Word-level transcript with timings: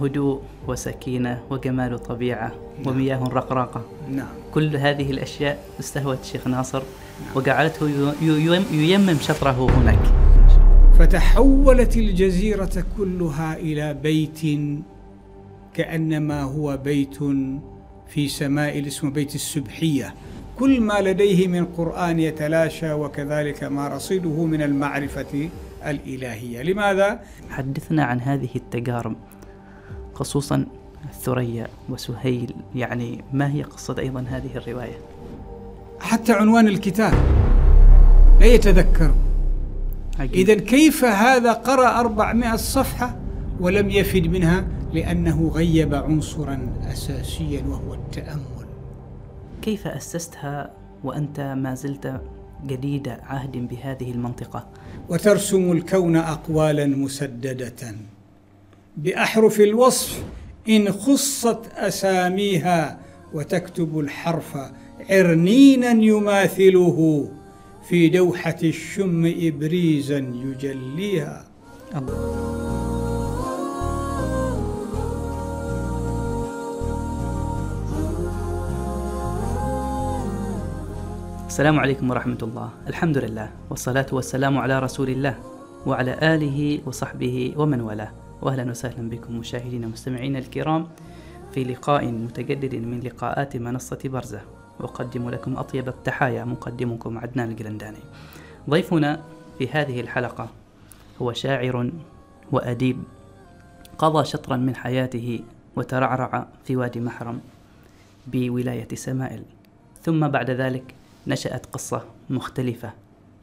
هدوء 0.00 0.40
وسكينة 0.68 1.42
وجمال 1.50 1.98
طبيعة 1.98 2.52
ومياه 2.86 3.24
رقراقة. 3.24 3.82
نعم. 4.10 4.26
كل 4.54 4.76
هذه 4.76 5.10
الأشياء 5.10 5.58
استهوت 5.80 6.18
الشيخ 6.22 6.46
ناصر 6.46 6.82
وجعلته 7.34 7.88
ي- 7.88 8.14
ي- 8.22 8.64
ييمم 8.90 9.16
شطره 9.20 9.70
هناك. 9.70 9.98
فتحولت 10.98 11.96
الجزيرة 11.96 12.84
كلها 12.98 13.56
إلى 13.56 13.94
بيت 13.94 14.40
كأنما 15.74 16.42
هو 16.42 16.76
بيت 16.76 17.18
في 18.08 18.28
سماء 18.28 18.86
اسمه 18.86 19.10
بيت 19.10 19.34
السبحية. 19.34 20.14
كل 20.58 20.80
ما 20.80 21.00
لديه 21.00 21.48
من 21.48 21.64
قرآن 21.64 22.20
يتلاشى 22.20 22.92
وكذلك 22.92 23.64
ما 23.64 23.88
رصيده 23.88 24.44
من 24.44 24.62
المعرفة 24.62 25.48
الإلهية. 25.86 26.62
لماذا؟ 26.62 27.20
حدثنا 27.50 28.04
عن 28.04 28.20
هذه 28.20 28.48
التجارب. 28.56 29.16
خصوصا 30.16 30.66
ثريا 31.22 31.66
وسهيل. 31.88 32.54
يعني 32.74 33.24
ما 33.32 33.52
هي 33.52 33.62
قصة 33.62 33.96
أيضا 33.98 34.24
هذه 34.28 34.56
الرواية؟ 34.56 34.98
حتى 36.00 36.32
عنوان 36.32 36.68
الكتاب. 36.68 37.14
لا 38.40 38.46
يتذكر. 38.46 39.14
إذا 40.20 40.54
كيف 40.54 41.04
هذا 41.04 41.52
قرأ 41.52 42.00
400 42.00 42.56
صفحة 42.56 43.16
ولم 43.60 43.90
يفد 43.90 44.26
منها؟ 44.26 44.64
لأنه 44.92 45.50
غيب 45.54 45.94
عنصرا 45.94 46.68
أساسيا 46.92 47.62
وهو 47.68 47.94
التأمل. 47.94 48.66
كيف 49.62 49.86
أسستها 49.86 50.70
وأنت 51.04 51.40
ما 51.40 51.74
زلت 51.74 52.20
جديد 52.66 53.08
عهد 53.08 53.56
بهذه 53.56 54.10
المنطقة؟ 54.10 54.66
وترسم 55.08 55.72
الكون 55.72 56.16
أقوالا 56.16 56.86
مسددة. 56.86 57.94
بأحرف 58.96 59.60
الوصف 59.60 60.24
إن 60.68 60.92
خصت 60.92 61.60
أساميها 61.76 62.98
وتكتب 63.34 63.98
الحرف 63.98 64.56
عرنينا 65.10 65.90
يماثله 65.90 67.28
في 67.88 68.08
دوحة 68.08 68.56
الشم 68.62 69.34
إبريزا 69.40 70.18
يجليها. 70.18 71.44
الله. 71.96 72.46
السلام 81.46 81.80
عليكم 81.80 82.10
ورحمة 82.10 82.38
الله. 82.42 82.70
الحمد 82.88 83.18
لله 83.18 83.50
والصلاة 83.70 84.06
والسلام 84.12 84.58
على 84.58 84.78
رسول 84.78 85.08
الله 85.08 85.34
وعلى 85.86 86.18
آله 86.34 86.80
وصحبه 86.86 87.54
ومن 87.56 87.80
والاه. 87.80 88.25
وأهلا 88.42 88.70
وسهلا 88.70 89.08
بكم 89.08 89.38
مشاهدينا 89.38 89.86
ومستمعينا 89.86 90.38
الكرام 90.38 90.88
في 91.52 91.64
لقاء 91.64 92.06
متجدد 92.06 92.74
من 92.74 93.00
لقاءات 93.00 93.56
منصة 93.56 93.98
برزة. 94.04 94.40
أقدم 94.80 95.30
لكم 95.30 95.56
أطيب 95.56 95.88
التحايا 95.88 96.44
مقدمكم 96.44 97.18
عدنان 97.18 97.50
القلنداني 97.50 97.98
ضيفنا 98.70 99.22
في 99.58 99.68
هذه 99.68 100.00
الحلقة 100.00 100.48
هو 101.22 101.32
شاعر 101.32 101.90
وأديب 102.52 103.02
قضى 103.98 104.24
شطرا 104.24 104.56
من 104.56 104.76
حياته 104.76 105.40
وترعرع 105.76 106.46
في 106.64 106.76
وادي 106.76 107.00
محرم 107.00 107.40
بولاية 108.26 108.88
سمائل. 108.94 109.42
ثم 110.02 110.28
بعد 110.28 110.50
ذلك 110.50 110.94
نشأت 111.26 111.66
قصة 111.66 112.04
مختلفة 112.30 112.92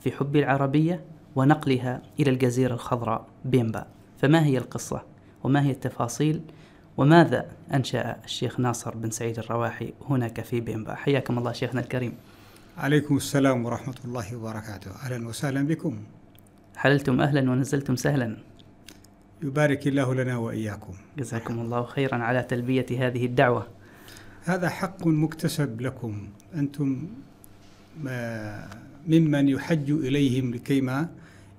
في 0.01 0.11
حب 0.11 0.35
العربية 0.35 1.01
ونقلها 1.35 2.01
إلى 2.19 2.31
الجزيرة 2.31 2.73
الخضراء 2.73 3.25
بيمبا. 3.45 3.85
فما 4.23 4.45
هي 4.45 4.57
القصة؟ 4.57 5.01
وما 5.43 5.63
هي 5.63 5.71
التفاصيل؟ 5.71 6.41
وماذا 6.97 7.45
أنشأ 7.73 8.17
الشيخ 8.25 8.59
ناصر 8.59 8.95
بن 8.95 9.09
سعيد 9.09 9.39
الرواحي 9.39 9.93
هناك 10.09 10.41
في 10.41 10.59
بيمبا 10.61 10.95
حياكم 10.95 11.37
الله 11.37 11.51
شيخنا 11.51 11.81
الكريم. 11.81 12.13
عليكم 12.77 13.17
السلام 13.17 13.65
ورحمة 13.65 13.95
الله 14.05 14.35
وبركاته. 14.35 14.91
أهلا 14.91 15.27
وسهلا 15.27 15.67
بكم. 15.67 15.97
حللتم 16.75 17.21
أهلا 17.21 17.51
ونزلتم 17.51 17.95
سهلا. 17.95 18.37
يبارك 19.41 19.87
الله 19.87 20.15
لنا 20.15 20.37
وإياكم. 20.37 20.93
جزاكم 21.17 21.59
الله 21.59 21.83
خيرا 21.85 22.15
على 22.15 22.43
تلبية 22.43 22.85
هذه 22.91 23.25
الدعوة. 23.25 23.67
هذا 24.43 24.69
حق 24.69 25.07
مكتسب 25.07 25.81
لكم. 25.81 26.27
أنتم 26.55 27.07
ما- 28.01 28.69
ممن 29.07 29.49
يحج 29.49 29.91
إليهم 29.91 30.53
لكيما 30.53 31.09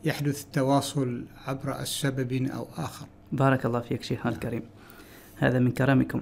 يحدث 0.05 0.43
التواصل 0.43 1.25
عبر 1.47 1.81
السبب 1.81 2.49
أو 2.55 2.67
آخر. 2.77 3.07
بارك 3.33 3.67
الله 3.67 3.81
فيك 3.81 4.03
شيخنا 4.03 4.33
الكريم. 4.33 4.63
هذا 5.37 5.59
من 5.59 5.71
كرمكم 5.71 6.21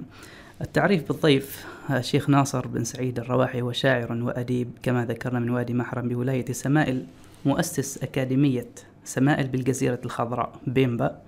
التعريف 0.61 1.09
بالضيف 1.09 1.67
الشيخ 1.91 2.31
ناصر 2.31 2.67
بن 2.67 2.85
سعيد 2.85 3.19
الرواحي 3.19 3.63
هو 3.63 3.73
شاعر 3.73 4.13
وأديب 4.13 4.71
كما 4.83 5.05
ذكرنا 5.05 5.41
من 5.41 5.51
وادي 5.51 5.75
محرم 5.75 6.09
بولاية 6.09 6.53
سمائل 6.53 7.07
مؤسس 7.45 8.03
أكاديمية 8.03 8.69
سمائل 9.05 9.47
بالجزيرة 9.47 10.01
الخضراء 10.05 10.53
بيمبا. 10.67 11.19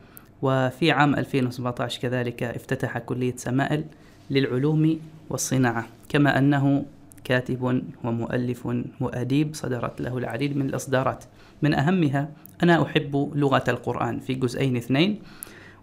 وفي 0.42 0.90
عام 0.90 1.14
2017 1.14 2.00
كذلك 2.00 2.42
افتتح 2.42 2.98
كلية 2.98 3.36
سمائل 3.36 3.84
للعلوم 4.30 5.00
والصناعة 5.30 5.86
كما 6.08 6.38
أنه 6.38 6.84
كاتب 7.24 7.82
ومؤلف 8.04 8.68
وأديب 9.00 9.54
صدرت 9.54 10.00
له 10.00 10.18
العديد 10.18 10.56
من 10.56 10.66
الإصدارات. 10.66 11.24
من 11.62 11.74
أهمها 11.74 12.28
أنا 12.62 12.82
أحب 12.82 13.32
لغة 13.34 13.64
القرآن 13.68 14.20
في 14.20 14.34
جزئين 14.34 14.76
اثنين 14.76 15.22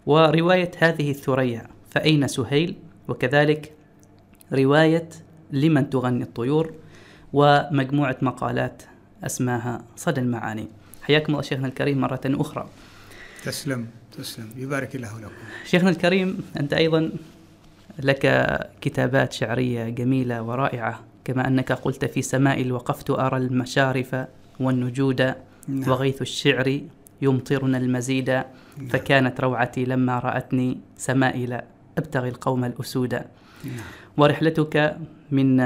ورواية 0.06 0.72
هذه 0.78 1.12
الثريا 1.12 1.68
فأين 1.92 2.28
سهيل؟ 2.28 2.76
وكذلك 3.08 3.74
رواية 4.54 5.10
لمن 5.52 5.90
تغني 5.90 6.24
الطيور 6.24 6.74
ومجموعة 7.34 8.18
مقالات 8.22 8.84
أسماها 9.24 9.84
صدى 9.96 10.22
المعاني. 10.22 10.68
حياكم 11.02 11.34
الله 11.34 11.42
شيخنا 11.42 11.68
الكريم 11.68 12.02
مرة 12.02 12.22
أخرى. 12.26 12.70
تسلم 13.44 13.88
تسلم. 14.18 14.50
يبارك 14.58 14.96
الله 14.96 15.20
لكم. 15.20 15.32
شيخنا 15.66 15.90
الكريم 15.90 16.38
أنت 16.60 16.74
أيضا 16.74 17.12
لك 18.00 18.50
كتابات 18.82 19.34
شعرية 19.34 19.90
جميلة 19.90 20.42
ورائعة 20.42 21.00
كما 21.26 21.48
أنك 21.48 21.72
قلت 21.72 22.06
في 22.06 22.22
سمائل 22.22 22.72
وقفت 22.72 23.10
أرى 23.10 23.38
المشارف 23.38 24.16
والنجود 24.60 25.34
نعم. 25.68 25.90
وغيث 25.90 26.22
الشعر 26.22 26.82
يمطرنا 27.22 27.78
المزيد 27.78 28.44
فكانت 28.90 29.42
روعتي 29.42 29.86
لما 29.86 30.20
رأتني 30.20 30.78
سمائل 30.98 31.62
أبتغي 31.98 32.30
القوم 32.30 32.66
الأسود 32.66 33.14
نعم. 33.14 33.76
ورحلتك 34.18 34.98
من 35.32 35.62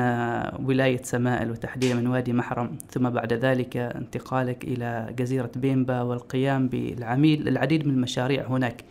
ولاية 0.65 1.01
سمائل 1.03 1.51
وتحديدا 1.51 1.95
من 1.95 2.07
وادي 2.07 2.33
محرم 2.33 2.77
ثم 2.89 3.09
بعد 3.09 3.33
ذلك 3.33 3.77
انتقالك 3.77 4.63
إلى 4.63 5.13
جزيرة 5.17 5.51
بيمبا 5.55 6.01
والقيام 6.01 6.67
بالعميل 6.67 7.47
العديد 7.47 7.87
من 7.87 7.93
المشاريع 7.93 8.47
هناك 8.47 8.83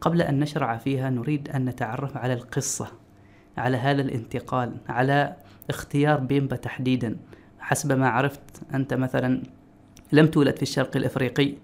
قبل 0.00 0.22
أن 0.22 0.40
نشرع 0.40 0.76
فيها 0.76 1.10
نريد 1.10 1.48
أن 1.48 1.64
نتعرف 1.64 2.16
على 2.16 2.32
القصة 2.32 2.86
على 3.56 3.76
هذا 3.76 4.02
الانتقال 4.02 4.76
على 4.88 5.36
اختيار 5.70 6.20
بيمبا 6.20 6.56
تحديدا 6.56 7.16
حسب 7.58 7.92
ما 7.92 8.08
عرفت 8.08 8.40
أنت 8.74 8.94
مثلا 8.94 9.42
لم 10.12 10.26
تولد 10.26 10.56
في 10.56 10.62
الشرق 10.62 10.96
الإفريقي 10.96 11.54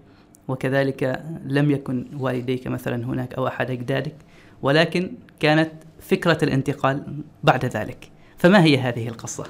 وكذلك 0.47 1.23
لم 1.45 1.71
يكن 1.71 2.05
والديك 2.17 2.67
مثلا 2.67 3.05
هناك 3.05 3.33
أو 3.33 3.47
أحد 3.47 3.71
أجدادك 3.71 4.15
ولكن 4.61 5.11
كانت 5.39 5.71
فكرة 6.01 6.37
الانتقال 6.43 7.03
بعد 7.43 7.65
ذلك. 7.65 8.09
فما 8.37 8.63
هي 8.63 8.77
هذه 8.77 9.07
القصة؟ 9.07 9.45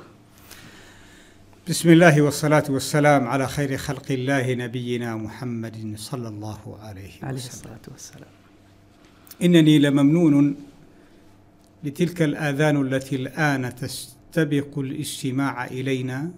بسم 1.69 1.89
الله 1.89 2.21
والصلاة 2.21 2.63
والسلام 2.69 3.27
على 3.27 3.47
خير 3.47 3.77
خلق 3.77 4.11
الله 4.11 4.53
نبينا 4.53 5.15
محمد 5.15 5.93
صلى 5.95 6.27
الله 6.27 6.77
عليه 6.81 7.11
عليه 7.23 7.37
وسلم 7.37 7.51
الصلاة 7.51 7.79
والسلام. 7.91 8.29
إنني 9.43 9.79
لممنون 9.79 10.55
لتلك 11.83 12.21
الآذان 12.21 12.81
التي 12.81 13.15
الآن 13.15 13.75
تستبق 13.75 14.79
الاستماع 14.79 15.65
إلينا 15.65 16.31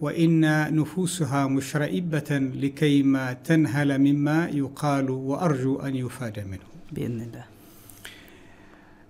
وإن 0.00 0.40
نفوسها 0.76 1.46
مشرئبة 1.46 2.38
لكيما 2.38 3.32
تنهل 3.32 3.98
مما 3.98 4.48
يقال 4.48 5.10
وأرجو 5.10 5.76
أن 5.76 5.96
يفاد 5.96 6.38
منه. 6.38 6.66
بإذن 6.92 7.20
الله. 7.20 7.44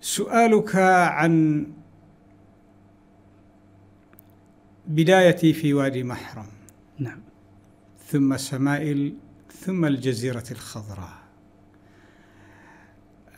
سؤالك 0.01 0.77
عن 0.77 1.67
بدايتي 4.87 5.53
في 5.53 5.75
وادي 5.75 6.03
محرم. 6.03 6.47
نعم. 6.99 7.21
ثم 8.07 8.37
سمائل 8.37 9.15
ثم 9.53 9.85
الجزيرة 9.85 10.45
الخضراء. 10.51 11.27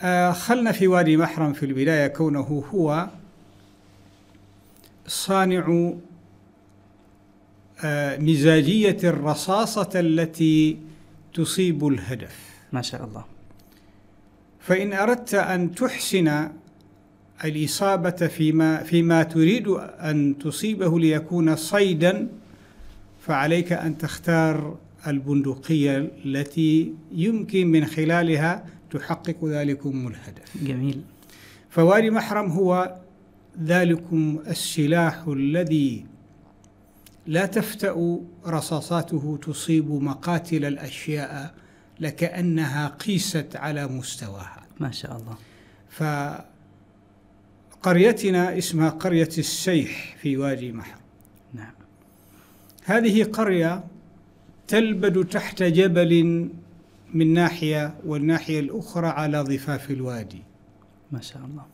آه، 0.01 0.33
خلنا 0.33 0.73
في 0.73 0.87
وادي 0.87 1.17
محرم 1.17 1.53
في 1.53 1.67
البداية 1.67 2.07
كونه 2.07 2.65
هو 2.75 3.09
صانع 5.07 5.93
آه، 7.85 8.19
مزاجية 8.19 8.97
الرصاصة 9.05 9.91
التي 9.95 10.79
تصيب 11.35 11.87
الهدف. 11.87 12.37
ما 12.73 12.83
شاء 12.83 13.05
الله. 13.05 13.25
فإن 14.61 14.93
أردت 14.93 15.35
أن 15.35 15.75
تحسن 15.75 16.49
الإصابة 17.45 18.11
فيما 18.11 18.83
فيما 18.83 19.23
تريد 19.23 19.69
أن 20.01 20.39
تصيبه 20.39 20.99
ليكون 21.01 21.57
صيدا 21.57 22.29
فعليك 23.21 23.73
أن 23.73 23.99
تختار 23.99 24.77
البندقية 25.07 26.11
التي 26.25 26.95
يمكن 27.13 27.67
من 27.67 27.85
خلالها 27.85 28.65
تحقق 28.91 29.45
ذلكم 29.45 30.09
الهدف. 30.09 30.65
جميل. 30.65 31.01
فوادي 31.71 32.11
محرم 32.11 32.51
هو 32.51 32.97
ذلكم 33.63 34.39
السلاح 34.49 35.25
الذي 35.29 36.05
لا 37.29 37.47
تفتأ 37.47 38.21
رصاصاته 38.47 39.39
تصيب 39.43 39.91
مقاتل 39.91 40.65
الأشياء 40.65 41.55
لكأنها 42.01 42.89
قيست 42.89 43.57
على 43.57 43.87
مستواها. 43.87 44.67
ما 44.81 44.91
شاء 44.91 45.17
الله. 45.17 45.37
فقريتنا 47.81 48.59
اسمها 48.59 48.89
قرية 48.89 49.29
السيح 49.39 50.17
في 50.21 50.37
وادي 50.37 50.73
محرم 50.73 51.01
نعم. 51.55 51.73
هذه 52.85 53.25
قرية 53.25 53.85
تلبد 54.69 55.25
تحت 55.25 55.63
جبل 55.63 56.51
من 57.15 57.35
ناحية 57.35 57.95
والناحية 58.07 58.61
الأخرى 58.61 59.07
على 59.07 59.41
ضفاف 59.41 59.91
الوادي. 59.91 60.43
ما 61.13 61.21
شاء 61.21 61.43
الله. 61.45 61.65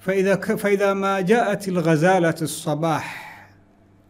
فإذا 0.00 0.36
فإذا 0.36 0.94
ما 0.94 1.20
جاءت 1.20 1.68
الغزالة 1.68 2.34
الصباح 2.42 3.31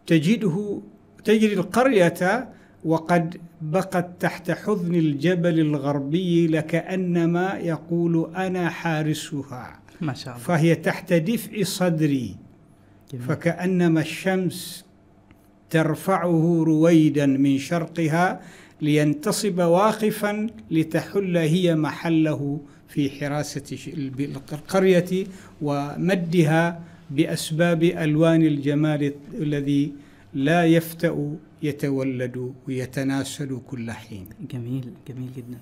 تجده 0.07 0.81
تجد 1.23 1.49
القرية 1.57 2.49
وقد 2.85 3.37
بقت 3.61 4.09
تحت 4.19 4.51
حضن 4.51 4.95
الجبل 4.95 5.59
الغربي 5.59 6.47
لكأنما 6.47 7.53
يقول 7.53 8.31
أنا 8.35 8.69
حارسها. 8.69 9.79
ما 10.01 10.13
شاء 10.13 10.33
الله. 10.35 10.45
فهي 10.45 10.75
تحت 10.75 11.13
دفء 11.13 11.63
صدري. 11.63 12.35
جميل. 13.13 13.25
فكأنما 13.25 14.01
الشمس 14.01 14.85
ترفعه 15.69 16.63
رويدا 16.63 17.25
من 17.25 17.57
شرقها 17.57 18.41
لينتصب 18.81 19.57
واقفا 19.57 20.47
لتحل 20.71 21.37
هي 21.37 21.75
محله 21.75 22.59
في 22.87 23.09
حراسة 23.09 23.77
القرية 24.53 25.27
ومدها 25.61 26.83
بأسباب 27.15 27.83
ألوان 27.83 28.41
الجمال 28.41 29.13
الذي 29.33 29.93
لا 30.33 30.65
يفتأ 30.65 31.37
يتولد 31.63 32.53
ويتناسل 32.67 33.59
كل 33.67 33.91
حين 33.91 34.25
جميل 34.51 34.93
جميل 35.07 35.29
جدا 35.37 35.57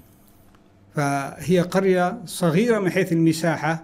فهي 0.95 1.59
قرية 1.59 2.21
صغيرة 2.25 2.79
من 2.79 2.89
حيث 2.89 3.13
المساحة 3.13 3.83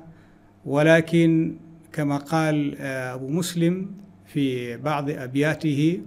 ولكن 0.65 1.55
كما 1.93 2.17
قال 2.17 2.75
آه، 2.79 3.13
أبو 3.13 3.27
مسلم 3.27 3.91
في 4.27 4.77
بعض 4.77 5.09
أبياته 5.09 6.01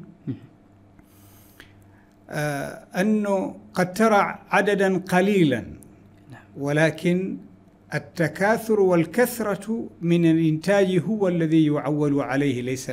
آه، 2.30 2.84
أنه 3.00 3.56
قد 3.74 3.92
ترى 3.92 4.38
عددا 4.50 4.98
قليلا 4.98 5.60
نعم. 6.30 6.42
ولكن 6.56 7.36
التكاثر 7.94 8.80
والكثرة 8.80 9.88
من 10.00 10.30
الإنتاج 10.30 10.98
هو 10.98 11.28
الذي 11.28 11.66
يعول 11.66 12.20
عليه 12.20 12.62
ليس 12.62 12.90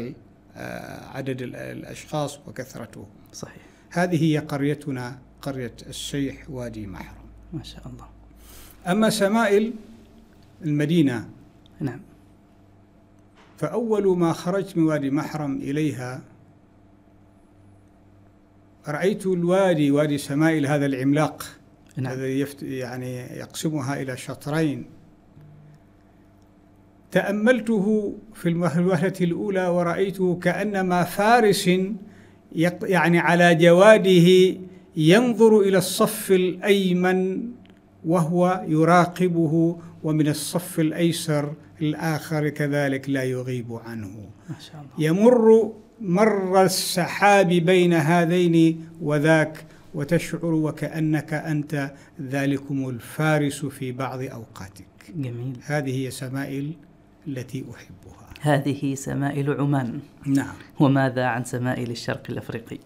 آه، 0.56 1.06
عدد 1.18 1.42
ال- 1.42 1.56
الأشخاص 1.56 2.40
وكثرته. 2.48 3.06
صحيح. 3.34 3.62
هذه 3.90 4.24
هي 4.24 4.38
قريتنا 4.38 5.20
قرية 5.42 5.74
السيح 5.88 6.50
وادي 6.50 6.88
محرم. 6.88 7.26
ما 7.54 7.64
شاء 7.64 7.88
الله. 7.88 8.08
أما 8.88 9.10
سمائل 9.10 9.74
المدينة 10.66 11.30
نعم. 11.80 12.00
فأول 13.58 14.18
ما 14.18 14.34
خرجت 14.34 14.78
من 14.78 14.84
وادي 14.84 15.12
محرم 15.12 15.56
إليها 15.56 16.22
رأيت 18.88 19.26
الوادي 19.28 19.92
وادي 19.92 20.18
سمائل 20.18 20.66
هذا 20.68 20.86
العملاق. 20.86 21.46
نعم. 21.98 22.14
الذي 22.14 22.40
يفت 22.40 22.64
يعني 22.64 23.16
يقسمها 23.18 24.02
إلى 24.02 24.18
شطرين. 24.18 24.86
تأملته 27.12 28.14
في 28.34 28.50
الوهلة 28.50 29.14
الأولى 29.22 29.68
ورأيته 29.68 30.40
كأنما 30.44 31.04
فارس 31.04 31.68
يق- 32.56 32.84
يعني 32.90 33.20
على 33.20 33.56
جواده 33.56 34.58
ينظر 34.98 35.60
إلى 35.60 35.78
الصف 35.78 36.32
الأيمن 36.32 37.42
وهو 38.06 38.64
يراقبه 38.68 39.78
ومن 40.04 40.28
الصف 40.28 40.80
الأيسر 40.80 41.54
الآخر 41.82 42.50
كذلك 42.50 43.10
لا 43.10 43.24
يغيب 43.24 43.74
عنه. 43.86 44.08
ما 44.50 44.56
شاء 44.60 44.82
الله. 44.82 45.08
يمر 45.10 45.72
مر 46.02 46.64
السحاب 46.64 47.48
بين 47.48 47.94
هذين 47.94 48.86
وذاك 49.02 49.66
وتشعر 49.94 50.46
وكأنك 50.46 51.34
أنت 51.34 51.94
ذلكم 52.22 52.90
الفارس 52.90 53.66
في 53.66 53.92
بعض 53.92 54.22
أوقاتك. 54.22 54.86
جميل. 55.16 55.58
هذه 55.64 56.06
هي 56.06 56.12
سمائل 56.12 56.74
التي 57.28 57.66
أحبها. 57.76 58.30
هذه 58.42 58.96
سمائل 58.96 59.54
عمان. 59.54 60.00
نعم. 60.26 60.56
وماذا 60.80 61.26
عن 61.26 61.44
سمائل 61.44 61.92
الشرق 61.92 62.24
الأفريقي؟ 62.30 62.78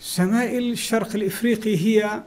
سمائل 0.00 0.72
الشرق 0.72 1.14
الإفريقي 1.14 1.76
هي 1.76 2.22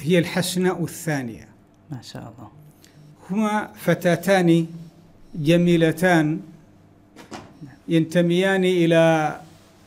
هي 0.00 0.18
الحسناء 0.18 0.84
الثانية. 0.84 1.48
ما 1.90 2.02
شاء 2.02 2.22
الله. 2.22 2.50
هما 3.30 3.72
فتاتان 3.74 4.66
جميلتان 5.34 6.40
ينتميان 7.88 8.64
إلى 8.64 9.40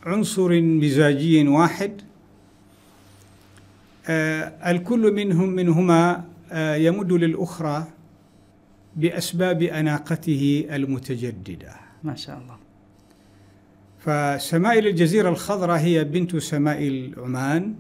عنصر 0.05 0.61
مزاجي 0.61 1.47
واحد. 1.47 2.01
آه، 4.07 4.71
الكل 4.71 5.13
منهم 5.13 5.49
منهما 5.49 6.23
آه، 6.51 6.75
يمد 6.75 7.11
للأخرى 7.11 7.87
بأسباب 8.95 9.61
أناقته 9.61 10.67
المتجددة. 10.71 11.73
ما 12.03 12.15
شاء 12.15 12.37
الله. 12.37 12.57
فسمائل 13.99 14.87
الجزيرة 14.87 15.29
الخضراء 15.29 15.79
هي 15.79 16.03
بنت 16.03 16.35
سمائل 16.35 17.15
عمان 17.17 17.75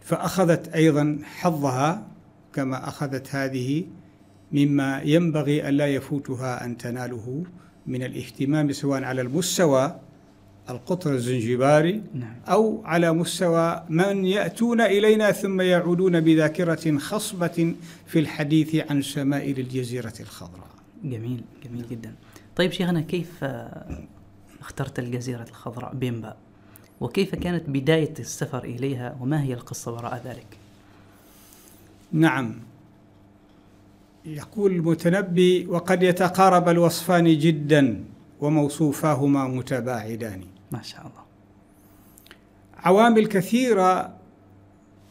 فأخذت 0.00 0.68
أيضا 0.68 1.18
حظها 1.24 2.06
كما 2.52 2.88
أخذت 2.88 3.34
هذه 3.34 3.84
مما 4.52 5.00
ينبغي 5.02 5.68
ألا 5.68 5.86
يفوتها 5.86 6.64
أن 6.64 6.76
تناله 6.76 7.44
من 7.86 8.02
الاهتمام 8.02 8.72
سواء 8.72 9.04
على 9.04 9.22
المستوى 9.22 10.00
القطر 10.70 11.14
الزنجباري 11.14 12.02
نعم. 12.14 12.34
أو 12.48 12.82
على 12.84 13.12
مستوى 13.12 13.84
من 13.88 14.24
يأتون 14.24 14.80
إلينا 14.80 15.32
ثم 15.32 15.60
يعودون 15.60 16.20
بذاكرة 16.20 16.98
خصبة 16.98 17.74
في 18.06 18.18
الحديث 18.18 18.90
عن 18.90 19.02
سمائل 19.02 19.58
الجزيرة 19.58 20.12
الخضراء. 20.20 20.66
جميل 21.04 21.44
جميل 21.64 21.84
جدا. 21.90 22.14
طيب 22.56 22.72
شيخنا 22.72 23.00
كيف 23.00 23.44
آه، 23.44 23.98
اخترت 24.60 24.98
الجزيرة 24.98 25.46
الخضراء 25.48 25.94
بيمبا؟ 25.94 26.36
وكيف 27.00 27.34
كانت 27.34 27.68
بداية 27.68 28.14
السفر 28.18 28.64
إليها؟ 28.64 29.16
وما 29.20 29.42
هي 29.42 29.54
القصة 29.54 29.92
وراء 29.92 30.22
ذلك؟ 30.24 30.46
نعم. 32.12 32.54
يقول 34.24 34.72
المتنبي 34.72 35.66
وقد 35.66 36.02
يتقارب 36.02 36.68
الوصفان 36.68 37.38
جدا 37.38 38.04
وموصوفاهما 38.40 39.48
متباعدان. 39.48 40.51
ما 40.72 40.82
شاء 40.82 41.00
الله. 41.00 41.22
عوامل 42.76 43.26
كثيرة 43.26 44.14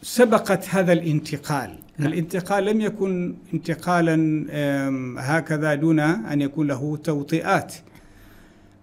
سبقت 0.01 0.69
هذا 0.69 0.93
الانتقال. 0.93 1.79
نعم. 1.97 2.07
الانتقال 2.07 2.65
لم 2.65 2.81
يكن 2.81 3.35
انتقالا 3.53 4.45
هكذا 5.17 5.75
دون 5.75 5.99
أن 5.99 6.41
يكون 6.41 6.67
له 6.67 6.97
توطئات. 6.97 7.75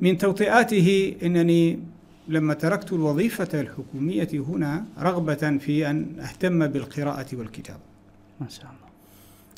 من 0.01 0.19
توطئاته 0.19 1.17
أنني 1.23 1.79
لما 2.29 2.55
تركت 2.55 2.93
الوظيفة 2.93 3.61
الحكومية 3.61 4.29
هنا 4.33 4.85
رغبة 4.99 5.59
في 5.59 5.91
أن 5.91 6.21
أهتم 6.21 6.67
بالقراءة 6.67 7.27
والكتابة. 7.33 7.81
ما 8.41 8.49
شاء 8.49 8.65
الله. 8.65 8.89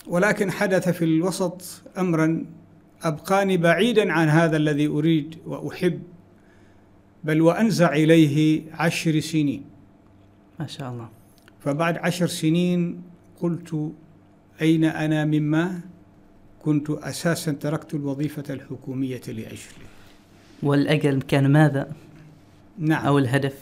ولكن 0.07 0.51
حدث 0.51 0.89
في 0.89 1.05
الوسط 1.05 1.63
امرا 1.99 2.45
أبقاني 3.03 3.57
بعيدا 3.57 4.13
عن 4.13 4.29
هذا 4.29 4.57
الذي 4.57 4.87
أريد 4.87 5.39
وأحب 5.47 6.03
بل 7.25 7.41
وأنزع 7.41 7.93
إليه 7.93 8.63
عشر 8.73 9.21
سنين. 9.21 9.65
ما 10.61 10.67
شاء 10.67 10.91
الله. 10.93 11.09
فبعد 11.65 11.99
عشر 11.99 12.27
سنين 12.27 13.03
قلت 13.41 13.93
أين 14.63 14.85
أنا 14.85 15.25
مما 15.25 15.81
كنت 16.63 16.91
أساسا 16.91 17.53
تركت 17.53 17.95
الوظيفة 17.95 18.45
الحكومية 18.51 19.21
لاجله 19.29 19.89
والأجل 20.63 21.23
كان 21.23 21.53
ماذا؟ 21.53 21.93
نعم. 22.79 23.07
أو 23.07 23.19
الهدف؟ 23.19 23.59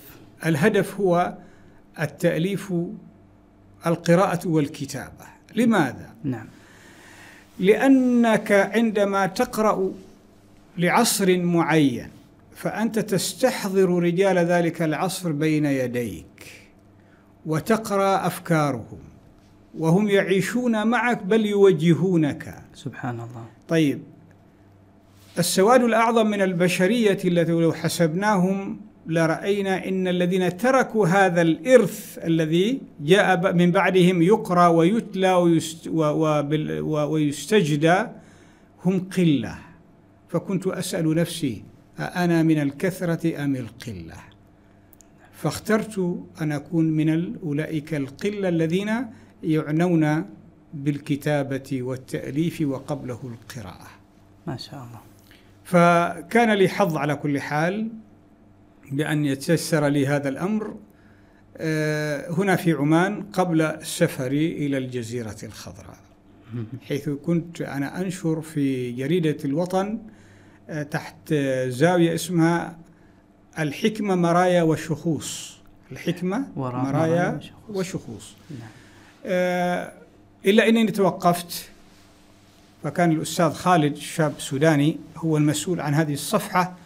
الهدف 0.47 1.01
هو 1.01 1.39
التأليف 2.01 2.75
القراءة 3.87 4.49
والكتابة. 4.49 5.27
لماذا؟ 5.57 6.15
نعم. 6.25 6.47
لأنك 7.59 8.53
عندما 8.53 9.27
تقرأ 9.27 9.93
لعصر 10.79 11.39
معين 11.39 12.09
فأنت 12.59 12.99
تستحضر 12.99 13.89
رجال 13.89 14.39
ذلك 14.39 14.83
العصر 14.83 15.33
بين 15.33 15.65
يديك 15.65 16.47
وتقرأ 17.47 18.27
أفكارهم 18.27 18.99
وهم 19.79 20.09
يعيشون 20.09 20.87
معك 20.87 21.23
بل 21.23 21.47
يوجهونك. 21.47 22.55
سبحان 22.75 23.15
الله 23.15 23.45
طيب 23.69 24.03
السواد 25.39 25.83
الأعظم 25.83 26.27
من 26.27 26.43
البشرية 26.43 27.19
التي 27.25 27.53
لو 27.53 27.73
حسبناهم 27.73 28.81
لرأينا 29.07 29.89
إن 29.89 30.09
الذين 30.09 30.57
تركوا 30.57 31.07
هذا 31.07 31.43
الإرث 31.43 32.19
الذي 32.25 32.81
جاء 33.01 33.53
من 33.53 33.71
بعدهم 33.71 34.23
يقرأ 34.23 34.67
ويتلى 34.67 35.33
ويست 35.33 35.89
ويستجدى 36.93 38.07
هم 38.85 39.09
قلة. 39.17 39.59
فكنت 40.29 40.67
أسأل 40.67 41.15
نفسي 41.15 41.68
أنا 41.99 42.43
من 42.43 42.59
الكثرة 42.63 43.45
أم 43.45 43.57
القلة؟ 43.57 44.17
فاخترت 45.33 46.25
أن 46.41 46.53
أكون 46.53 46.85
من 46.85 47.37
أولئك 47.37 47.95
القلة 47.95 48.49
الذين 48.49 49.07
يعنون 49.43 50.25
بالكتابة 50.75 51.83
والتأليف 51.83 52.61
وقبله 52.61 53.21
القراءة. 53.25 53.89
ما 54.47 54.57
شاء 54.57 54.85
الله. 54.85 55.01
فكان 55.65 56.51
لي 56.51 56.69
حظ 56.69 56.97
على 56.97 57.17
كل 57.17 57.41
حال 57.41 57.89
بأن 58.93 59.25
يتيسر 59.25 59.87
لي 59.87 60.07
هذا 60.07 60.29
الأمر 60.29 60.77
آه، 61.57 62.31
هنا 62.31 62.57
في 62.57 62.73
عمان 62.73 63.23
قبل 63.23 63.79
سفري 63.83 64.67
إلى 64.67 64.79
الجزيرة 64.79 65.37
الخضراء 65.43 65.99
حيث 66.89 67.09
كنت 67.09 67.63
أنا 67.63 68.01
أنشر 68.01 68.41
في 68.41 68.93
جريدة 68.93 69.37
الوطن 69.45 69.99
تحت 70.91 71.35
زاوية 71.69 72.15
اسمها 72.15 72.77
الحكمة 73.59 74.15
مرايا 74.15 74.63
وشخوص. 74.63 75.59
الحكمة 75.93 76.45
مرايا 76.57 77.41
وشخوص. 77.69 78.35
نعم. 78.51 78.69
آه، 79.27 79.93
إلا 80.47 80.69
أنني 80.69 80.91
توقفت 80.91 81.69
فكان 82.83 83.13
الأستاذ 83.13 83.53
خالد 83.53 83.97
شاب 83.97 84.35
سوداني 84.39 84.97
هو 85.17 85.37
المسؤول 85.37 85.81
عن 85.81 85.95
هذه 85.95 86.13
الصفحة 86.13 86.77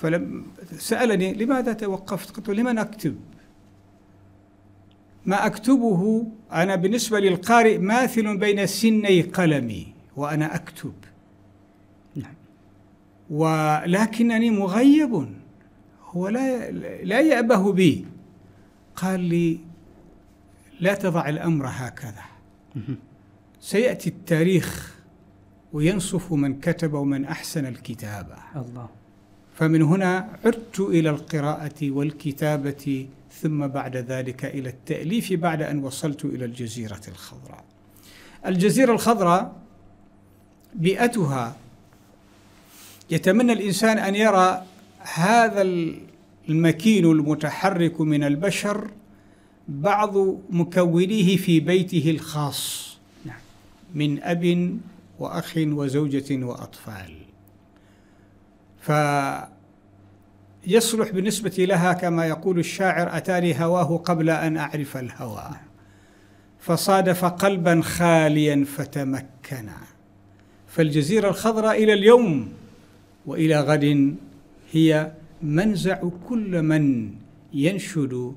فلم 0.00 0.46
سألني 0.78 1.34
لماذا 1.34 1.72
توقفت؟ 1.72 2.36
قلت 2.36 2.50
لمن 2.50 2.78
أكتب؟ 2.78 3.16
ما 5.26 5.46
أكتبه 5.46 6.26
أنا 6.52 6.76
بالنسبة 6.76 7.20
للقارئ 7.20 7.78
ماثل 7.78 8.36
بين 8.36 8.66
سني 8.66 9.20
قلمي 9.22 9.86
وأنا 10.16 10.54
أكتب. 10.54 10.92
ولكنني 13.30 14.50
مغيب. 14.50 15.28
هو 16.10 16.28
لا 16.28 16.70
لا 17.02 17.20
يأبه 17.20 17.72
بي. 17.72 18.06
قال 18.96 19.20
لي 19.20 19.58
لا 20.80 20.94
تضع 20.94 21.28
الأمر 21.28 21.66
هكذا. 21.68 22.22
سيأتي 23.60 24.10
التاريخ 24.10 24.94
وينصف 25.72 26.32
من 26.32 26.60
كتب 26.60 26.92
ومن 26.92 27.24
أحسن 27.24 27.66
الكتابة. 27.66 28.36
الله. 28.56 28.88
فمن 29.54 29.82
هنا 29.82 30.38
عدت 30.44 30.80
إلى 30.80 31.10
القراءة 31.10 31.90
والكتابة 31.90 33.08
ثم 33.32 33.66
بعد 33.66 33.96
ذلك 33.96 34.44
إلى 34.44 34.68
التأليف 34.68 35.32
بعد 35.32 35.62
أن 35.62 35.84
وصلت 35.84 36.24
إلى 36.24 36.44
الجزيرة 36.44 37.00
الخضراء. 37.08 37.64
الجزيرة 38.46 38.92
الخضراء 38.92 39.56
بيئتها 40.74 41.56
يتمنى 43.10 43.52
الإنسان 43.52 43.98
أن 43.98 44.14
يرى 44.14 44.62
هذا 45.14 45.62
المكين 46.48 47.04
المتحرك 47.04 48.00
من 48.00 48.24
البشر 48.24 48.90
بعض 49.68 50.16
مكونيه 50.50 51.36
في 51.36 51.60
بيته 51.60 52.10
الخاص. 52.10 52.96
نعم. 53.24 53.36
من 53.94 54.22
أب 54.22 54.78
وأخ 55.18 55.52
وزوجة 55.56 56.44
وأطفال. 56.44 57.14
فيصلح 58.80 59.50
بالنسبة 61.10 61.54
لها 61.58 61.92
كما 61.92 62.26
يقول 62.26 62.58
الشاعر 62.58 63.16
أتاني 63.16 63.64
هواه 63.64 63.96
قبل 63.96 64.30
أن 64.30 64.56
أعرف 64.56 64.96
الهوى. 64.96 65.50
فصادف 66.60 67.24
قلبا 67.24 67.80
خاليا 67.82 68.64
فتمكنا. 68.64 69.76
فالجزيرة 70.68 71.28
الخضراء 71.28 71.84
إلى 71.84 71.92
اليوم 71.92 72.52
وإلى 73.26 73.60
غد 73.60 74.16
هي 74.72 75.12
منزع 75.42 76.02
كل 76.28 76.62
من 76.62 77.10
ينشد 77.54 78.34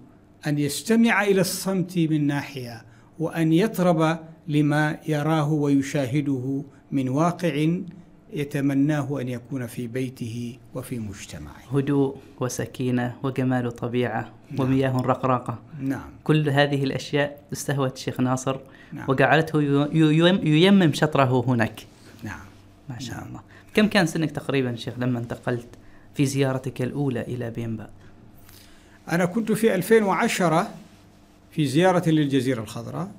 أن 0.47 0.59
يستمع 0.59 1.23
إلى 1.23 1.41
الصمت 1.41 1.97
من 1.97 2.27
ناحية 2.27 2.81
وأن 3.19 3.53
يطرب 3.53 4.19
لما 4.47 4.97
يراه 5.07 5.51
ويشاهده 5.51 6.63
من 6.91 7.09
واقع 7.09 7.67
يتمناه 8.33 9.21
أن 9.21 9.29
يكون 9.29 9.67
في 9.67 9.87
بيته 9.87 10.57
وفي 10.75 10.99
مجتمعه 10.99 11.61
هدوء 11.73 12.15
وسكينة 12.39 13.15
وجمال 13.23 13.71
طبيعة 13.71 14.31
نعم. 14.51 14.61
ومياه 14.61 15.01
رقراقة 15.01 15.59
نعم 15.81 16.09
كل 16.23 16.49
هذه 16.49 16.83
الأشياء 16.83 17.41
استهوت 17.53 17.95
الشيخ 17.95 18.19
ناصر 18.19 18.57
نعم. 18.93 19.05
وجعلته 19.09 19.61
ييمم 20.43 20.93
شطره 20.93 21.43
هناك 21.47 21.85
نعم 22.23 22.39
ما 22.89 22.99
شاء 22.99 23.17
نعم. 23.17 23.27
الله 23.27 23.41
كم 23.73 23.87
كان 23.87 24.05
سنك 24.05 24.31
تقريبا 24.31 24.75
شيخ 24.75 24.93
لما 24.97 25.19
انتقلت 25.19 25.67
في 26.15 26.25
زيارتك 26.25 26.81
الأولى 26.81 27.21
إلى 27.21 27.49
بينبا؟ 27.49 27.89
أنا 29.11 29.25
كنت 29.25 29.51
في 29.51 29.75
2010 29.75 30.69
في 31.51 31.65
زيارة 31.65 32.09
للجزيرة 32.09 32.61
الخضراء 32.61 33.11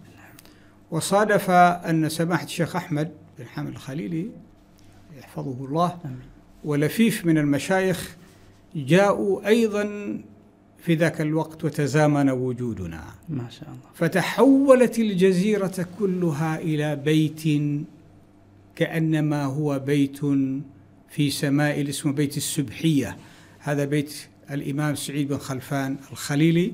وصادف 0.91 1.51
أن 1.51 2.09
سماحة 2.09 2.45
الشيخ 2.45 2.77
أحمد 2.77 3.11
بن 3.39 3.47
حامد 3.47 3.69
الخليلي 3.69 4.31
يحفظه 5.19 5.65
الله 5.65 5.99
ولفيف 6.65 7.27
من 7.27 7.39
المشايخ 7.39 8.17
جاءوا 8.77 9.49
أيضا 9.49 9.85
في 10.79 10.95
ذاك 10.95 11.21
الوقت 11.21 11.65
وتزامن 11.65 12.31
وجودنا. 12.31 13.05
ما 13.29 13.51
شاء 13.51 13.69
الله. 13.69 13.91
فتحولت 13.95 14.99
الجزيرة 14.99 15.87
كلها 15.99 16.59
إلى 16.59 16.97
بيت 16.97 17.47
كأنما 18.79 19.45
هو 19.45 19.79
بيت 19.79 20.21
في 21.11 21.31
سماء 21.31 21.89
اسمه 21.89 22.13
بيت 22.13 22.37
السبحية. 22.37 23.17
هذا 23.59 23.85
بيت 23.85 24.15
الإمام 24.51 24.95
سعيد 24.95 25.29
بن 25.29 25.39
خلفان 25.39 25.97
الخليلي. 26.13 26.73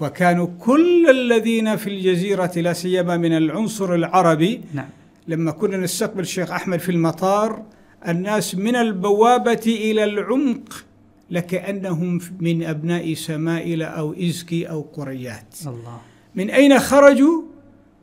وكانوا 0.00 0.48
كل 0.58 1.10
الذين 1.10 1.76
في 1.76 1.90
الجزيرة 1.90 2.52
لا 2.56 2.72
سيما 2.72 3.16
من 3.16 3.36
العنصر 3.36 3.94
العربي. 3.94 4.60
نعم. 4.74 4.88
لما 5.28 5.50
كنا 5.50 5.76
نستقبل 5.76 6.20
الشيخ 6.20 6.50
أحمد 6.50 6.78
في 6.78 6.88
المطار 6.88 7.62
الناس 8.08 8.54
من 8.54 8.76
البوابة 8.76 9.62
إلى 9.66 10.04
العمق 10.04 10.84
لكأنهم 11.30 12.20
من 12.40 12.62
أبناء 12.62 13.14
سمائل 13.14 13.82
أو 13.82 14.12
إزكي 14.12 14.64
أو 14.70 14.80
قريات. 14.80 15.54
الله. 15.66 16.00
من 16.34 16.50
أين 16.50 16.78
خرجوا؟ 16.78 17.42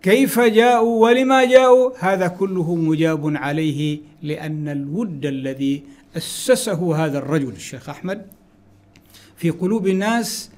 كيف 0.04 0.40
جاءوا 0.40 1.02
ولما 1.04 1.46
جاءوا؟ 1.46 1.92
هذا 2.00 2.28
كله 2.28 2.76
مجاب 2.76 3.36
عليه 3.36 4.00
لأن 4.24 4.70
الود 4.70 5.26
الذي 5.26 5.84
أسسه 6.18 7.06
هذا 7.06 7.18
الرجل 7.18 7.50
الشيخ 7.50 7.90
أحمد 7.90 8.26
في 9.38 9.50
قلوب 9.50 9.88
الناس 9.88 10.50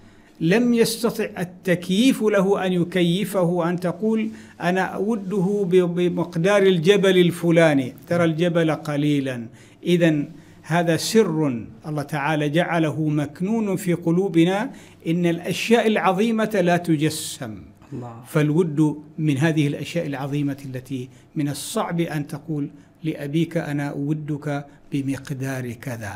لم 0.41 0.73
يستطع 0.73 1.29
التكييف 1.39 2.21
له 2.21 2.65
أن 2.65 2.73
يكيفه 2.73 3.69
أن 3.69 3.79
تقول 3.79 4.29
أنا 4.61 4.81
أوده 4.81 5.65
بمقدار 5.85 6.61
الجبل 6.61 7.17
الفلاني. 7.17 7.93
ترى 8.07 8.23
الجبل 8.23 8.71
قليلا. 8.71 9.45
إذا 9.83 10.23
هذا 10.61 10.97
سر 10.97 11.65
الله 11.87 12.03
تعالى 12.03 12.49
جعله 12.49 13.09
مكنون 13.09 13.75
في 13.75 13.93
قلوبنا 13.93 14.71
إن 15.07 15.25
الأشياء 15.25 15.87
العظيمة 15.87 16.61
لا 16.63 16.77
تجسم. 16.77 17.74
الله. 17.93 18.23
فالود 18.27 19.03
من 19.17 19.37
هذه 19.37 19.67
الأشياء 19.67 20.05
العظيمة 20.07 20.57
التي 20.65 21.09
من 21.35 21.49
الصعب 21.49 21.99
أن 21.99 22.27
تقول 22.27 22.69
لأبيك 23.03 23.57
أنا 23.57 23.89
أودك 23.89 24.65
بمقدار 24.91 25.71
كذا. 25.71 26.15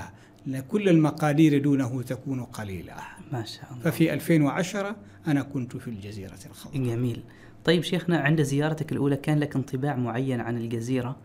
كل 0.67 0.89
المقادير 0.89 1.61
دونه 1.61 2.01
تكون 2.01 2.43
قليلة. 2.43 2.93
ما 3.31 3.45
شاء 3.45 3.71
الله. 3.71 3.83
ففي 3.83 4.13
2010 4.13 4.95
أنا 5.27 5.41
كنت 5.41 5.77
في 5.77 5.88
الجزيرة 5.88 6.38
الخضراء. 6.49 6.83
جميل. 6.83 7.21
طيب 7.65 7.83
شيخنا 7.83 8.17
عند 8.17 8.41
زيارتك 8.41 8.91
الأولى 8.91 9.15
كان 9.15 9.39
لك 9.39 9.55
انطباع 9.55 9.95
معين 9.95 10.41
عن 10.41 10.57
الجزيرة؟ 10.57 11.15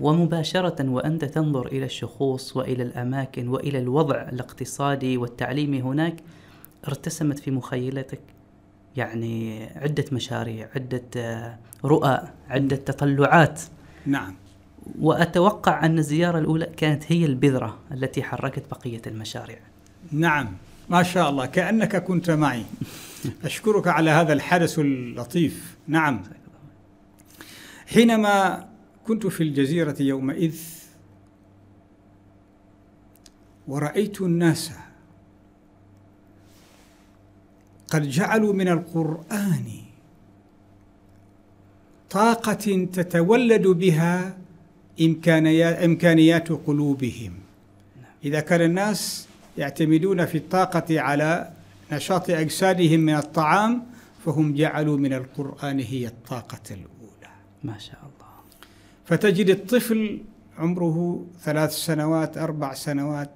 ومباشرة 0.00 0.90
وأنت 0.90 1.24
تنظر 1.24 1.66
إلى 1.66 1.84
الشخوص 1.84 2.56
وإلى 2.56 2.82
الأماكن 2.82 3.48
وإلى 3.48 3.78
الوضع 3.78 4.28
الاقتصادي 4.28 5.16
والتعليمي 5.16 5.82
هناك 5.82 6.16
ارتسمت 6.88 7.38
في 7.38 7.50
مخيلتك؟ 7.50 8.20
يعني 8.96 9.64
عدة 9.76 10.04
مشاريع 10.12 10.68
عدة 10.74 11.02
آه، 11.16 11.58
رؤى 11.84 12.22
عدة 12.48 12.76
تطلعات. 12.76 13.60
نعم. 14.06 14.34
وأتوقع 15.00 15.86
أن 15.86 15.98
الزيارة 15.98 16.38
الأولى 16.38 16.66
كانت 16.66 17.12
هي 17.12 17.24
البذرة 17.24 17.78
التي 17.92 18.22
حركت 18.22 18.62
بقية 18.70 19.02
المشاريع. 19.06 19.58
نعم. 20.12 20.56
ما 20.88 21.02
شاء 21.02 21.30
الله. 21.30 21.46
كأنك 21.46 21.96
كنت 22.04 22.30
معي. 22.30 22.64
أشكرك 23.44 23.88
على 23.88 24.10
هذا 24.10 24.32
الحدث 24.32 24.78
اللطيف. 24.78 25.76
نعم. 25.88 26.22
حينما 27.86 28.64
كنت 29.06 29.26
في 29.26 29.42
الجزيرة 29.42 29.96
يومئذ 30.00 30.60
ورأيت 33.68 34.20
الناس 34.20 34.72
قد 37.90 38.08
جعلوا 38.08 38.52
من 38.52 38.68
القرآن 38.68 39.64
طاقة 42.10 42.88
تتولد 42.92 43.66
بها 43.66 44.36
إمكانيات 45.84 46.48
قلوبهم. 46.48 47.32
إذا 48.24 48.40
كان 48.40 48.60
الناس 48.60 49.28
يعتمدون 49.58 50.26
في 50.26 50.38
الطاقة 50.38 51.00
على 51.00 51.50
نشاط 51.92 52.30
أجسادهم 52.30 53.00
من 53.00 53.14
الطعام 53.14 53.82
فهم 54.24 54.54
جعلوا 54.54 54.96
من 54.96 55.12
القرآن 55.12 55.80
هي 55.80 56.06
الطاقة 56.06 56.62
الأولى. 56.70 57.32
ما 57.64 57.78
شاء 57.78 58.00
الله. 58.00 58.30
فتجد 59.04 59.50
الطفل 59.50 60.20
عمره 60.58 61.26
ثلاث 61.42 61.72
سنوات 61.72 62.38
أربع 62.38 62.74
سنوات 62.74 63.30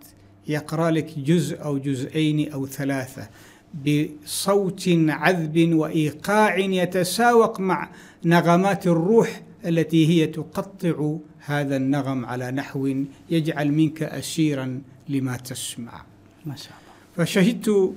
يقرأ 0.46 0.90
لك 0.90 1.18
جزء 1.18 1.64
أو 1.64 1.78
جزئين 1.78 2.52
أو 2.52 2.66
ثلاثة. 2.66 3.28
بصوت 3.74 4.84
عذب 5.08 5.74
وإيقاع 5.74 6.58
يتساوق 6.58 7.60
مع 7.60 7.90
نغمات 8.24 8.86
الروح 8.86 9.42
التي 9.66 10.08
هي 10.08 10.26
تقطع 10.26 11.16
هذا 11.38 11.76
النغم 11.76 12.26
على 12.26 12.50
نحو 12.50 13.04
يجعل 13.30 13.72
منك 13.72 14.02
أسيرا 14.02 14.82
لما 15.08 15.36
تسمع. 15.36 16.04
ما 16.46 16.56
شاء 16.56 16.72
الله. 16.72 17.26
فشهدت 17.26 17.94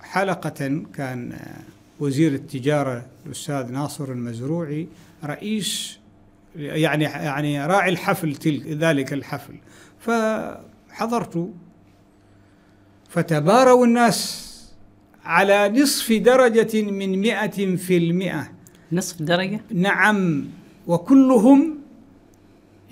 حلقة 0.00 0.82
كان 0.94 1.38
وزير 2.00 2.34
التجارة 2.34 3.06
الأستاذ 3.26 3.72
ناصر 3.72 4.12
المزروعي 4.12 4.88
رئيس 5.24 5.98
يعني 6.56 7.04
يعني 7.04 7.66
راعي 7.66 7.90
الحفل 7.90 8.36
تلك 8.36 8.66
ذلك 8.66 9.12
الحفل. 9.12 9.54
فحضرت 10.00 11.50
فتباروا 13.08 13.86
الناس 13.86 14.53
على 15.24 15.68
نصف 15.68 16.12
درجة 16.12 16.82
من 16.82 17.18
مئة 17.18 17.76
في 17.76 17.96
المئة. 17.96 18.52
نصف 18.92 19.22
درجة؟ 19.22 19.60
نعم 19.70 20.44
وكلهم 20.86 21.78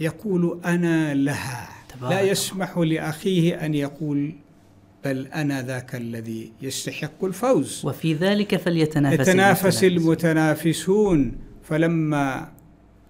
يقول 0.01 0.61
أنا 0.65 1.15
لها. 1.15 1.69
لا 2.03 2.21
يسمح 2.21 2.79
لأخيه 2.79 3.65
أن 3.67 3.75
يقول 3.75 4.33
بل 5.05 5.27
أنا 5.27 5.63
ذاك 5.63 5.95
الذي 5.95 6.53
يستحق 6.63 7.25
الفوز. 7.25 7.83
وفي 7.85 8.15
ذلك 8.15 8.57
فليتنافس 8.57 9.29
يتنافس 9.29 9.85
المتنافسون. 9.85 11.33
فلما 11.63 12.53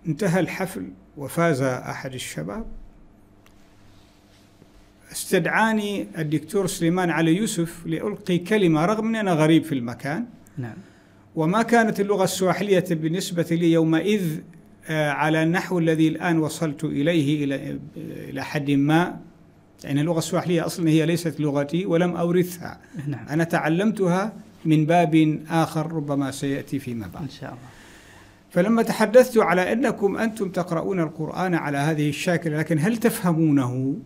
انتهى 0.07 0.41
الحفل 0.41 0.93
وفاز 1.17 1.62
أحد 1.62 2.14
الشباب 2.14 2.67
استدعاني 5.12 6.07
الدكتور 6.19 6.66
سليمان 6.66 7.11
علي 7.11 7.37
يوسف 7.37 7.87
لألقي 7.87 8.38
كلمة 8.38 8.85
رغم 8.85 9.07
أني 9.09 9.21
أنا 9.21 9.33
غريب 9.33 9.64
في 9.64 9.75
المكان. 9.75 10.25
نعم. 10.59 10.75
وما 11.35 11.62
كانت 11.62 12.00
اللغة 12.00 12.25
السواحلية 12.25 12.85
بالنسبة 12.90 13.47
لي 13.50 13.73
يومئذ 13.73 14.38
آه، 14.88 15.11
على 15.11 15.42
النحو 15.42 15.78
الذي 15.78 16.09
الآن 16.09 16.38
وصلت 16.38 16.84
إليه 16.84 17.45
إلى 17.45 17.78
إلى 17.97 18.45
حد 18.45 18.71
ما. 18.71 19.21
يعني 19.84 20.00
اللغة 20.00 20.19
السواحلية 20.19 20.67
أصلا 20.67 20.89
هي 20.89 21.06
ليست 21.06 21.41
لغتي 21.41 21.86
ولم 21.86 22.17
أورثها. 22.17 22.80
نعم. 23.06 23.28
أنا 23.28 23.45
تعلمتها 23.45 24.32
من 24.65 24.86
باب 24.86 25.41
آخر 25.50 25.93
ربما 25.93 26.30
سيأتي 26.30 26.78
فيما 26.78 27.06
بعد. 27.15 27.23
إن 27.23 27.28
شاء 27.28 27.50
الله. 27.50 27.69
فلما 28.50 28.82
تحدثت 28.82 29.39
على 29.39 29.73
أنكم 29.73 30.17
أنتم 30.17 30.49
تقرؤون 30.49 31.00
القرآن 31.00 31.54
على 31.54 31.78
هذه 31.78 32.08
الشاكلة 32.08 32.58
لكن 32.58 32.78
هل 32.78 32.97
تفهمونه؟ 32.97 33.97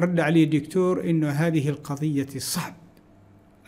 رد 0.00 0.20
علي 0.20 0.44
الدكتور 0.44 1.10
أنه 1.10 1.30
هذه 1.30 1.68
القضية 1.68 2.28
صعب 2.38 2.74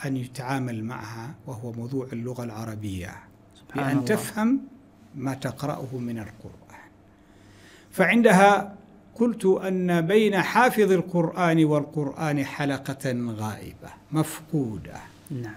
أن 0.05 0.17
يتعامل 0.17 0.85
معها 0.85 1.35
وهو 1.47 1.73
موضوع 1.73 2.07
اللغة 2.13 2.45
العربية. 2.45 3.15
سبحان 3.55 3.85
بأن 3.85 3.97
الله. 3.97 4.05
تفهم 4.05 4.61
ما 5.15 5.35
تقرأه 5.35 5.99
من 5.99 6.19
القرآن. 6.19 6.81
فعندها 7.91 8.77
قلت 9.15 9.47
أن 9.47 10.01
بين 10.01 10.43
حافظ 10.43 10.93
القرآن 10.93 11.65
والقرآن 11.65 12.45
حلقة 12.45 13.13
غائبة 13.29 13.91
مفقودة. 14.13 15.01
نعم. 15.31 15.55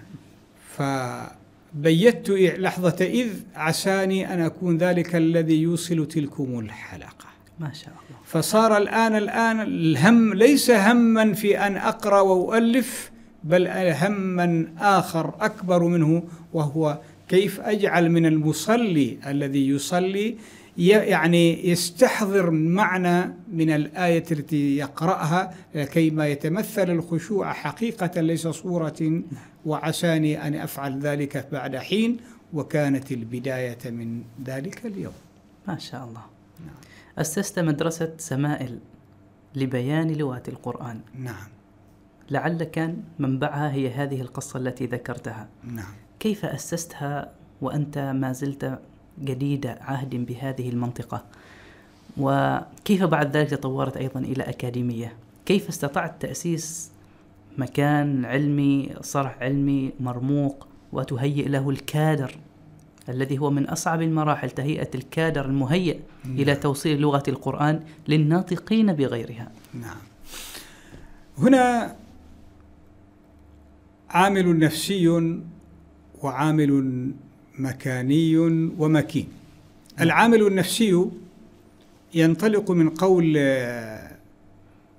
فبيت 0.76 2.30
لحظة 2.30 3.04
إذ 3.04 3.40
عساني 3.54 4.34
أن 4.34 4.40
أكون 4.40 4.78
ذلك 4.78 5.16
الذي 5.16 5.62
يوصل 5.62 6.08
تلكم 6.08 6.58
الحلقة. 6.58 7.33
ما 7.60 7.72
شاء 7.72 7.88
الله 7.88 8.18
فصار 8.24 8.76
الآن 8.76 9.16
الآن 9.16 9.60
الهم 9.60 10.34
ليس 10.34 10.70
هما 10.70 11.32
في 11.32 11.58
أن 11.58 11.76
أقرأ 11.76 12.20
وأؤلف 12.20 13.10
بل 13.44 13.68
هما 14.02 14.66
آخر 14.78 15.34
أكبر 15.40 15.84
منه 15.84 16.22
وهو 16.52 16.98
كيف 17.28 17.60
أجعل 17.60 18.10
من 18.10 18.26
المصلي 18.26 19.18
الذي 19.26 19.68
يصلي 19.68 20.36
يعني 20.78 21.68
يستحضر 21.68 22.50
معنى 22.50 23.34
من 23.52 23.70
الآية 23.70 24.24
التي 24.32 24.76
يقرأها 24.76 25.54
كيما 25.74 26.28
يتمثل 26.28 26.90
الخشوع 26.90 27.52
حقيقة 27.52 28.20
ليس 28.20 28.48
صورة 28.48 29.22
وعساني 29.66 30.46
أن 30.46 30.54
أفعل 30.54 31.00
ذلك 31.00 31.48
بعد 31.52 31.76
حين 31.76 32.16
وكانت 32.52 33.12
البداية 33.12 33.78
من 33.90 34.22
ذلك 34.46 34.86
اليوم 34.86 35.12
ما 35.68 35.78
شاء 35.78 36.04
الله. 36.04 36.33
أسست 37.18 37.58
مدرسة 37.58 38.12
سمائل 38.18 38.78
لبيان 39.54 40.12
لغات 40.12 40.48
القرآن. 40.48 41.00
نعم. 41.14 41.48
لعل 42.30 42.64
كان 42.64 43.02
منبعها 43.18 43.72
هي 43.72 43.90
هذه 43.90 44.20
القصة 44.20 44.58
التي 44.58 44.86
ذكرتها. 44.86 45.48
نعم. 45.64 45.94
كيف 46.20 46.44
أسستها 46.44 47.32
وأنت 47.60 47.98
ما 47.98 48.32
زلت 48.32 48.78
جديد 49.24 49.66
عهد 49.66 50.14
بهذه 50.26 50.68
المنطقة؟ 50.68 51.24
وكيف 52.16 53.04
بعد 53.04 53.36
ذلك 53.36 53.50
تطورت 53.50 53.96
أيضا 53.96 54.20
إلى 54.20 54.42
أكاديمية؟ 54.42 55.12
كيف 55.46 55.68
استطعت 55.68 56.22
تأسيس 56.22 56.90
مكان 57.58 58.24
علمي 58.24 58.94
صرح 59.00 59.38
علمي 59.40 59.92
مرموق 60.00 60.66
وتهيئ 60.92 61.48
له 61.48 61.70
الكادر 61.70 62.36
الذي 63.08 63.38
هو 63.38 63.50
من 63.50 63.66
أصعب 63.66 64.02
المراحل 64.02 64.50
تهيئة 64.50 64.90
الكادر 64.94 65.44
المهيئ 65.44 65.98
نعم. 66.24 66.36
إلى 66.36 66.54
توصيل 66.54 67.00
لغة 67.00 67.22
القرآن 67.28 67.80
للناطقين 68.08 68.92
بغيرها. 68.92 69.52
نعم. 69.74 69.96
هنا 71.38 71.96
عامل 74.10 74.58
نفسي 74.58 75.32
وعامل 76.22 77.10
مكاني 77.58 78.38
ومكين. 78.78 79.28
العامل 80.00 80.46
النفسي 80.46 81.06
ينطلق 82.14 82.70
من 82.70 82.90
قول 82.90 83.34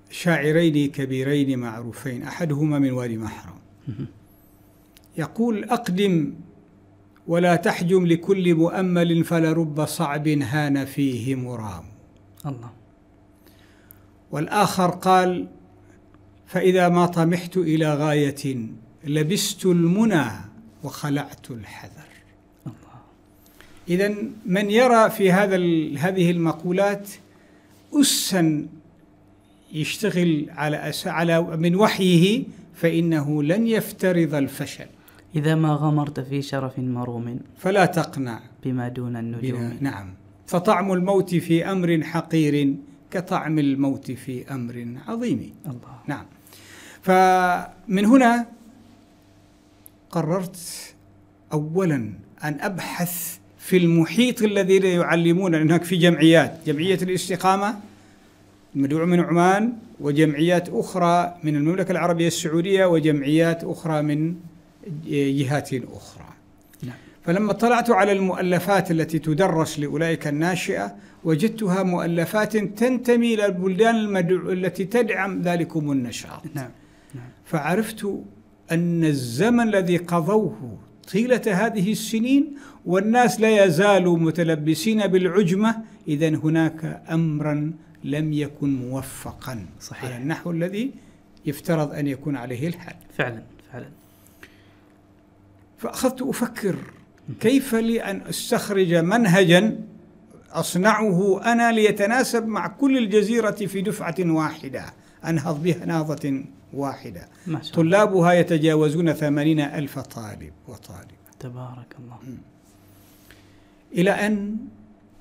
شاعرين 0.10 0.92
كبيرين 0.92 1.60
معروفين 1.60 2.24
أحدهما 2.24 2.80
من 2.80 2.92
وادي 2.92 3.18
محرم. 3.18 3.60
يقول 5.18 5.64
أقدم 5.64 6.34
ولا 7.28 7.56
تحجم 7.56 8.06
لكل 8.06 8.56
مؤمل 8.56 9.24
فلرب 9.24 9.86
صعب 9.86 10.28
هان 10.28 10.86
فيه 10.86 11.36
مرام. 11.36 11.84
الله. 12.46 12.70
والآخر 14.32 14.90
قال 14.90 15.48
فإذا 16.48 16.90
ما 16.90 17.06
طمحت 17.06 17.58
إلى 17.58 17.94
غاية 17.94 18.58
لبست 19.04 19.66
المنى 19.66 20.26
وخلعت 20.84 21.52
الحذر. 21.52 22.06
إذا 23.90 24.16
من 24.46 24.72
يرى 24.72 25.10
في 25.10 25.32
هذا 25.32 25.56
هذه 26.00 26.32
المقولات 26.32 27.10
أسا 27.94 28.68
يشتغل 29.74 30.46
على 30.50 30.90
أس 30.90 31.08
على 31.08 31.42
من 31.42 31.76
وحيه 31.76 32.44
فإنه 32.76 33.44
لن 33.44 33.68
يفترض 33.68 34.36
الفشل. 34.36 34.88
إذا 35.36 35.56
ما 35.56 35.74
غمرت 35.74 36.20
في 36.20 36.42
شرف 36.42 36.80
مروم 36.80 37.40
فلا 37.58 37.86
تقنع. 37.86 38.40
بما 38.64 38.88
دون 38.88 39.16
النجوم. 39.18 39.78
نعم. 39.82 40.14
فطعم 40.48 40.94
الموت 40.94 41.36
في 41.36 41.72
أمر 41.72 42.04
حقير 42.04 42.76
كطعم 43.12 43.60
الموت 43.60 44.12
في 44.12 44.52
أمر 44.52 44.88
عظيم. 45.08 45.54
الله. 45.66 45.96
نعم. 46.08 46.26
فمن 47.02 48.06
هنا 48.06 48.46
قررت 50.12 50.58
اولا 51.54 51.96
أن 52.44 52.58
أبحث 52.62 53.38
في 53.60 53.78
المحيط 53.78 54.42
الذي 54.42 54.78
يعلمون 54.78 55.56
هناك 55.56 55.84
في 55.84 55.96
جمعيات. 55.98 56.60
جمعية 56.66 57.00
الاستقامة 57.02 57.76
المدعو 58.76 59.06
من 59.06 59.20
عمان 59.20 59.74
وجمعيات 60.00 60.70
أخرى 60.70 61.36
من 61.44 61.56
المملكة 61.56 61.92
العربية 61.92 62.28
السعودية 62.28 62.86
وجمعيات 62.86 63.64
أخرى 63.64 64.02
من 64.02 64.36
جهات 65.06 65.74
أخرى. 65.74 66.30
نعم. 66.84 66.96
فلما 67.24 67.52
اطلعت 67.52 67.90
على 67.90 68.12
المؤلفات 68.12 68.92
التي 68.92 69.20
تدرس 69.20 69.80
لأولئك 69.80 70.28
الناشئة 70.28 70.96
وجدتها 71.24 71.84
مؤلفات 71.84 72.58
تنتمي 72.58 73.34
إلى 73.34 73.46
البلدان 73.46 73.96
المدعو 73.96 74.52
التي 74.52 74.86
تدعم 74.86 75.42
ذلكم 75.42 75.92
النشاط. 75.92 76.44
نعم 76.54 76.70
نعم. 77.16 77.30
فعرفت 77.46 78.08
أن 78.72 79.04
الزمن 79.04 79.68
الذي 79.68 79.98
قضوه 79.98 80.78
طيلة 81.14 81.42
هذه 81.46 81.92
السنين 81.92 82.56
والناس 82.86 83.42
لا 83.42 83.66
يزالوا 83.66 84.18
متلبسين 84.18 85.08
بالعجمة 85.08 85.76
اذا 86.08 86.30
هناك 86.30 87.02
امرا 87.12 87.74
لم 88.04 88.34
يكن 88.34 88.76
موفقا 88.76 89.66
صحيح. 89.82 90.06
على 90.06 90.18
النحو 90.18 90.52
الذي 90.52 90.92
يفترض 91.46 91.94
أن 91.94 92.08
يكون 92.08 92.36
عليه 92.36 92.68
الحال 92.68 92.96
فعلا 93.18 93.42
فعلا. 93.72 93.88
فأخذت 95.78 96.22
أفكر 96.22 96.76
كيف 97.40 97.76
لي 97.76 98.04
أن 98.04 98.22
أستخرج 98.22 98.94
منهجا 98.94 99.80
أصنعه 100.52 101.42
أنا 101.52 101.72
ليتناسب 101.72 102.48
مع 102.48 102.68
كل 102.68 102.98
الجزيرة 102.98 103.52
في 103.52 103.82
دفعة 103.82 104.16
واحدة 104.20 104.86
أنهض 105.26 105.64
بها 105.64 105.84
شاء 107.62 107.80
الله. 107.80 107.90
طلابها 107.90 108.34
يتجاوزون 108.34 109.14
ثمانين 109.14 109.60
ألف 109.60 110.00
طالب 110.00 110.52
وطالبة. 110.68 111.16
تبارك 111.40 111.96
الله. 112.00 112.18
إلى 113.94 114.12
أن 114.12 114.58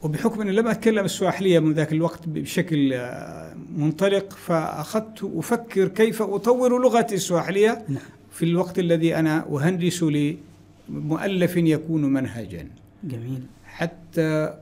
وبحكم 0.02 0.40
أني 0.40 0.52
لم 0.52 0.66
أتكلم 0.68 1.04
السواحلية 1.04 1.58
من 1.58 1.72
ذاك 1.72 1.92
الوقت 1.92 2.28
بشكل 2.28 2.92
آه، 2.92 3.54
منطلق 3.76 4.32
فأخذت 4.32 5.30
أفكر 5.36 5.88
كيف 5.88 6.22
أطور 6.22 6.82
لغتي 6.82 7.14
السواحلية 7.14 7.84
نعم. 7.88 8.02
في 8.34 8.44
الوقت 8.44 8.78
الذي 8.78 9.16
أنا 9.16 9.46
أهندس 9.50 10.04
لمؤلف 10.88 11.56
يكون 11.56 12.02
منهجا. 12.04 12.68
جميل. 13.04 13.40
حتى 13.66 14.54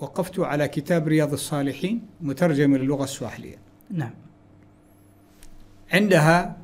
وقفت 0.00 0.38
على 0.40 0.68
كتاب 0.68 1.08
رياض 1.08 1.32
الصالحين 1.32 2.00
مترجم 2.20 2.76
للغة 2.76 3.04
السواحلية. 3.04 3.56
نعم. 3.90 4.10
عندها 5.92 6.56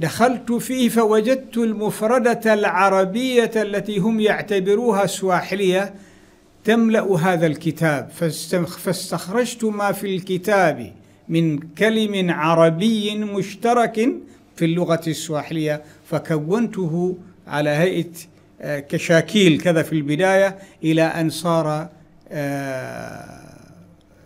دخلت 0.00 0.52
فيه 0.52 0.88
فوجدت 0.88 1.56
المفردة 1.56 2.54
العربية 2.54 3.50
التي 3.56 3.98
هم 3.98 4.20
يعتبروها 4.20 5.06
سواحلية 5.06 5.94
تملأ 6.64 7.16
هذا 7.18 7.46
الكتاب. 7.46 8.10
فاستخ- 8.20 8.78
فاستخرجت 8.78 9.64
ما 9.64 9.92
في 9.92 10.16
الكتاب 10.16 10.92
من 11.28 11.58
كلم 11.58 12.30
عربي 12.30 13.14
مشترك 13.18 14.08
في 14.56 14.64
اللغة 14.64 15.00
السواحلية 15.06 15.82
فكونته 16.04 17.16
على 17.46 17.70
هيئة 17.70 18.10
آه، 18.60 18.80
كشاكيل 18.80 19.60
كذا 19.60 19.82
في 19.82 19.92
البداية 19.92 20.58
إلى 20.84 21.02
أن 21.02 21.30
صار 21.30 21.88
آه، 22.28 23.44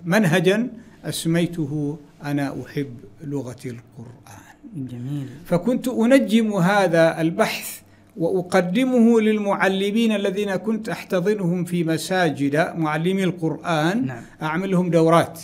منهجا 0.04 0.68
أسميته 1.04 1.98
أنا 2.24 2.54
أحب 2.66 2.94
لغة 3.24 3.56
القرآن. 3.66 4.48
جميل. 4.76 5.28
فكنت 5.46 5.88
أنجم 5.88 6.52
هذا 6.52 7.20
البحث 7.20 7.80
وأقدمه 8.16 9.20
للمعلمين 9.20 10.12
الذين 10.12 10.56
كنت 10.56 10.88
أحتضنهم 10.88 11.64
في 11.64 11.84
مساجد 11.84 12.72
معلمي 12.76 13.24
القرآن 13.24 14.06
نعم. 14.06 14.22
أعمل 14.42 14.70
لهم 14.70 14.90
دورات. 14.90 15.40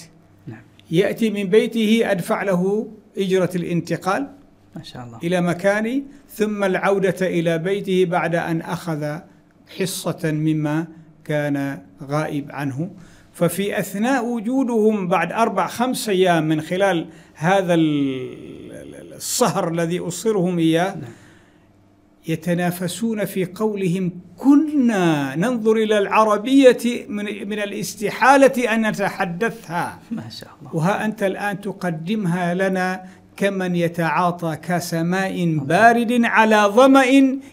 نعم. 0.46 0.62
يأتي 0.90 1.30
من 1.30 1.44
بيته 1.44 2.02
أدفع 2.10 2.42
له 2.42 2.88
إجرة 3.18 3.50
الانتقال. 3.54 4.28
ما 4.76 4.82
شاء 4.82 5.04
الله. 5.04 5.18
إلى 5.22 5.40
مكاني 5.40 6.04
ثم 6.30 6.64
العودة 6.64 7.26
إلى 7.26 7.58
بيته 7.58 8.04
بعد 8.04 8.34
أن 8.34 8.60
أخذ 8.60 9.18
حصة 9.78 10.20
مما 10.24 10.86
كان 11.24 11.82
غائب 12.02 12.52
عنه. 12.52 12.90
ففي 13.32 13.78
أثناء 13.78 14.24
وجودهم 14.26 15.08
بعد 15.08 15.32
أربع 15.32 15.66
خمس 15.66 16.08
أيام 16.08 16.48
من 16.48 16.60
خلال 16.60 17.06
هذا 17.34 17.74
ال- 17.74 19.14
السهر 19.14 19.68
الذي 19.68 19.98
أصرهم 19.98 20.58
إياه 20.58 20.94
نعم. 20.94 21.10
يتنافسون 22.28 23.24
في 23.24 23.44
قولهم 23.44 24.12
كنا 24.36 25.34
ننظر 25.36 25.72
إلى 25.72 25.98
العربية 25.98 27.06
من, 27.08 27.24
من 27.48 27.58
الاستحالة 27.58 28.74
أن 28.74 28.86
نتحدثها. 28.90 29.98
ما 30.10 30.28
شاء 30.28 30.50
الله. 30.60 30.76
وها 30.76 31.04
أنت 31.04 31.22
الآن 31.22 31.60
تقدمها 31.60 32.54
لنا 32.54 33.04
كمن 33.36 33.76
يتعاطى 33.76 34.56
كاس 34.56 34.94
ماء 34.94 35.56
بارد 35.58 36.20
على 36.24 36.56
ظمأ 36.56 37.04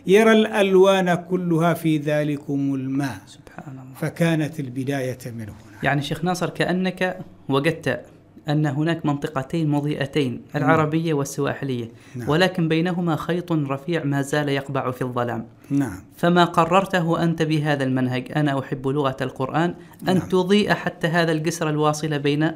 يرى 0.08 0.32
الألوان 0.32 1.14
كلها 1.14 1.74
في 1.74 1.98
ذلكم 1.98 2.76
الماء. 2.76 3.18
سبحان 3.26 3.74
الله. 3.80 3.94
فكانت 3.96 4.60
البداية 4.60 5.18
من 5.26 5.42
هنا. 5.42 5.54
يعني 5.84 6.02
شيخ 6.02 6.24
ناصر 6.24 6.50
كأنك 6.50 7.20
وجدت 7.50 8.06
أن 8.50 8.66
هناك 8.66 9.06
منطقتين 9.06 9.70
مضيئتين 9.70 10.42
العربية 10.56 11.14
والسواحلية 11.14 11.90
نعم. 12.16 12.30
ولكن 12.30 12.68
بينهما 12.68 13.16
خيط 13.16 13.52
رفيع 13.52 14.04
ما 14.04 14.22
زال 14.22 14.50
يقبع 14.50 14.92
في 14.92 15.02
الظلام. 15.02 15.46
نعم. 15.70 16.04
فما 16.18 16.46
قررته 16.46 17.24
أنت 17.24 17.42
بهذا 17.42 17.84
المنهج؟ 17.84 18.32
أنا 18.36 18.60
أحب 18.60 18.88
لغة 18.88 19.18
القرآن. 19.22 19.76
أن 20.10 20.18
نعم. 20.18 20.30
تضيء 20.30 20.74
حتى 20.74 21.08
هذا 21.08 21.32
الجسر 21.32 21.70
الواصل 21.70 22.20
بين 22.20 22.52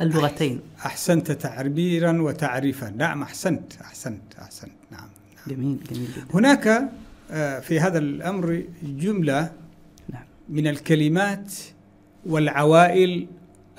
اللغتين. 0.00 0.60
أحسنت 0.86 1.32
تعبيرا 1.32 2.22
وتعريفا. 2.22 2.90
نعم 2.96 3.22
أحسنت 3.22 3.72
أحسنت 3.80 4.22
أحسنت. 4.42 4.72
نعم 4.90 5.08
جميل 5.46 5.78
جميل 5.90 6.08
جدا. 6.16 6.26
هناك 6.34 6.90
آه، 7.30 7.60
في 7.60 7.80
هذا 7.80 7.98
الأمر 7.98 8.62
جملة 8.82 9.52
نعم. 10.12 10.22
من 10.48 10.66
الكلمات 10.66 11.54
والعوائل 12.26 13.26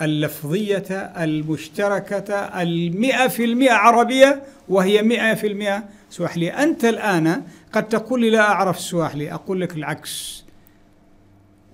اللفظية 0.02 0.86
المشتركة 1.18 2.34
المئة 2.34 3.28
في 3.28 3.46
المئة 3.46 3.74
عربية 3.74 4.44
وهي 4.70 5.02
مئة 5.02 5.34
في 5.34 5.48
المئة 5.48 5.84
سواحلية. 6.10 6.64
أنت 6.64 6.86
الآن 6.86 7.44
قد 7.72 7.88
تقول 7.88 8.22
لي 8.22 8.30
لا 8.30 8.42
أعرف 8.42 8.78
السواحلي 8.78 9.34
أقول 9.34 9.62
لك 9.62 9.76
العكس. 9.76 10.44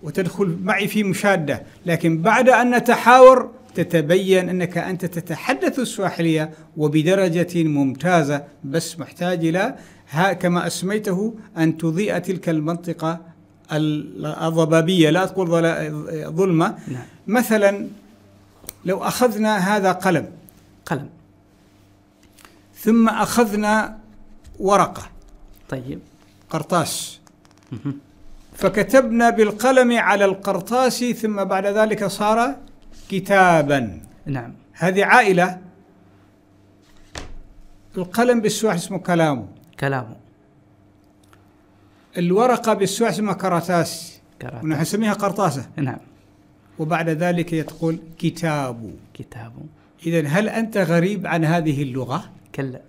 وتدخل 0.03 0.57
معي 0.63 0.87
في 0.87 1.03
مشادة. 1.03 1.63
لكن 1.85 2.21
بعد 2.21 2.49
أن 2.49 2.75
نتحاور 2.75 3.51
تتبين 3.79 4.49
أنك 4.49 4.77
أنت 4.77 5.05
تتحدث 5.05 5.79
السواحلية 5.79 6.51
وبدرجة 6.77 7.63
ممتازة 7.63 8.43
بس 8.63 8.99
محتاج 8.99 9.45
إلى 9.45 9.75
ها 10.09 10.33
كما 10.33 10.67
أسميته 10.67 11.33
أن 11.57 11.77
تضيء 11.77 12.17
تلك 12.17 12.49
المنطقة 12.49 13.19
ال- 13.71 14.25
الضبابية 14.25 15.09
لا 15.09 15.25
تقول 15.25 15.47
ظلمة. 16.35 16.75
نعم. 16.87 17.03
مثلا 17.27 17.87
لو 18.85 19.03
أخذنا 19.03 19.57
هذا 19.57 19.91
قلم. 19.91 20.29
قلم. 20.85 21.09
ثم 22.79 23.09
أخذنا 23.09 23.97
ورقة. 24.59 25.03
طيب. 25.69 25.99
قرطاس. 26.49 27.19
فكتبنا 28.55 29.29
بالقلم 29.29 29.97
على 29.97 30.25
القرطاس 30.25 31.03
ثم 31.03 31.43
بعد 31.43 31.65
ذلك 31.65 32.05
صار 32.05 32.55
كتابا. 33.09 34.01
نعم. 34.25 34.53
هذه 34.73 35.05
عائلة. 35.05 35.61
القلم 37.97 38.41
بالسواح 38.41 38.73
اسمه 38.73 38.97
كلامه. 38.97 39.47
كلامه. 39.79 40.15
الورقة 42.17 42.73
بالسواح 42.73 43.09
اسمها 43.09 43.33
كراتاس. 43.33 44.19
كراتة 44.41 44.63
ونحن 44.63 44.81
نسميها 44.81 45.13
قرطاسة. 45.13 45.69
نعم. 45.77 45.97
وبعد 46.79 47.09
ذلك 47.09 47.53
يقول 47.53 47.99
كتاب. 48.17 48.95
كتابه 49.13 49.61
إذا 50.05 50.27
هل 50.27 50.49
أنت 50.49 50.77
غريب 50.77 51.27
عن 51.27 51.45
هذه 51.45 51.83
اللغة؟ 51.83 52.29
كلا. 52.55 52.81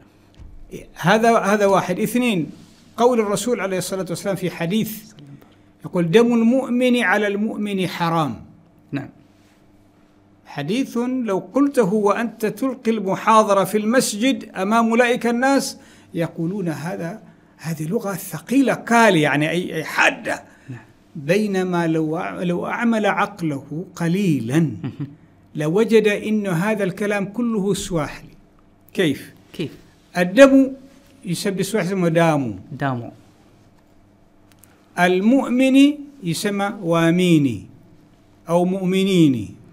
هذا 0.94 1.38
هذا 1.38 1.66
واحد. 1.66 2.00
اثنين 2.00 2.50
قول 2.96 3.20
الرسول 3.20 3.60
عليه 3.60 3.78
الصلاة 3.78 4.06
والسلام 4.08 4.36
في 4.36 4.50
حديث 4.50 5.12
يقول 5.84 6.10
دم 6.10 6.34
المؤمن 6.34 7.02
على 7.02 7.26
المؤمن 7.26 7.88
حرام. 7.88 8.45
حديث 10.56 10.96
لو 11.24 11.38
قلته 11.54 11.94
وأنت 11.94 12.46
تلقي 12.46 12.90
المحاضرة 12.90 13.64
في 13.64 13.78
المسجد 13.78 14.50
أمام 14.54 14.88
أولئك 14.90 15.26
الناس 15.26 15.78
يقولون 16.14 16.68
هذا 16.68 17.22
هذه 17.56 17.88
لغة 17.88 18.12
ثقيلة 18.14 18.74
كالي 18.74 19.20
يعني 19.20 19.50
أي 19.50 19.84
حادة. 19.84 20.42
نعم. 20.68 20.78
بينما 21.16 21.86
لو 21.86 22.18
لو 22.40 22.66
أعمل 22.66 23.06
عقله 23.06 23.84
قليلا 23.96 24.70
لوجد 25.60 26.08
أن 26.08 26.46
هذا 26.46 26.84
الكلام 26.84 27.24
كله 27.24 27.74
سواحلي. 27.74 28.34
كيف؟ 28.92 29.32
كيف؟ 29.52 29.70
الدم 30.18 30.72
يسمى 31.24 31.52
بالسواحلي 31.52 31.88
اسمه 31.88 32.08
دامو. 32.08 32.54
دامو. 32.72 33.10
المؤمن 34.98 35.76
يسمى 36.22 36.74
واميني 36.82 37.66
أو 38.48 38.64
مؤمنيني. 38.64 39.65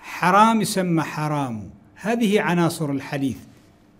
حرام 0.00 0.60
يسمى 0.60 1.02
حرام. 1.02 1.70
هذه 1.94 2.40
عناصر 2.40 2.90
الحديث. 2.90 3.36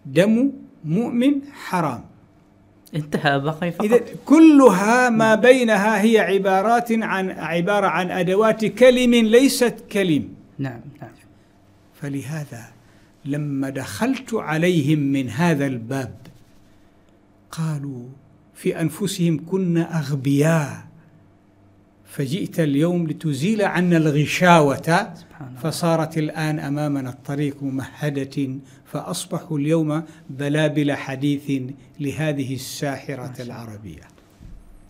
دم 0.07 0.53
مؤمن 0.85 1.33
حرام. 1.53 2.05
انتهى 2.95 3.41
بقي 3.41 3.73
فقط 3.73 3.85
إذا 3.85 4.01
كلها 4.25 5.11
ما 5.11 5.35
بينها 5.35 6.03
هي 6.03 6.19
عبارات 6.19 6.93
عن 6.93 7.31
عبارة 7.31 7.87
عن 7.87 8.11
أدوات 8.11 8.65
كلم 8.65 9.15
ليست 9.15 9.85
كلم. 9.93 10.29
نعم 10.59 10.81
نعم. 11.01 11.11
فلهذا 12.01 12.65
لما 13.25 13.71
دخلت 13.71 14.35
عليهم 14.35 14.99
من 14.99 15.31
هذا 15.31 15.67
الباب 15.67 16.15
قالوا 17.51 18.05
في 18.55 18.81
أنفسهم 18.81 19.45
كنا 19.47 19.99
أغبياء. 19.99 20.90
فجئت 22.11 22.61
اليوم 22.61 23.07
لتزيل 23.07 23.63
عنا 23.63 23.97
الغشاوة 23.97 25.13
فصارت 25.57 26.19
الآن 26.19 26.59
أمامنا 26.59 27.11
الطريق 27.11 27.63
ممهدة 27.63 28.59
فأصبحوا 28.85 29.59
اليوم 29.59 30.03
بلابل 30.31 30.93
حديث 30.93 31.63
لهذه 32.01 32.55
الساحرة 32.55 33.43
العربية. 33.43 34.03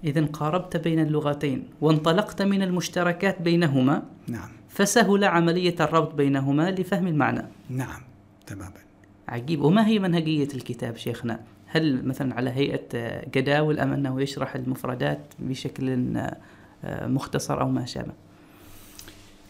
إذا 0.04 0.26
قاربت 0.26 0.76
بين 0.76 0.98
اللغتين 0.98 1.64
وانطلقت 1.80 2.42
من 2.42 2.62
المشتركات 2.62 3.42
بينهما 3.42 4.02
نعم. 4.28 4.48
فسهل 4.68 5.24
عملية 5.24 5.74
الربط 5.80 6.14
بينهما 6.14 6.70
لفهم 6.70 7.06
المعنى. 7.06 7.42
نعم 7.70 8.00
تماما. 8.46 8.80
عجيب. 9.28 9.62
وما 9.62 9.86
هي 9.86 9.98
منهجية 9.98 10.48
الكتاب 10.54 10.96
شيخنا؟ 10.96 11.40
هل 11.66 12.06
مثلا 12.06 12.34
على 12.34 12.50
هيئة 12.50 12.88
جداول 13.34 13.80
أم 13.80 13.92
أنه 13.92 14.22
يشرح 14.22 14.54
المفردات 14.54 15.20
بشكل 15.38 15.90
مختصر 16.84 17.60
أو 17.60 17.68
ما 17.68 17.86
شابه؟ 17.86 18.12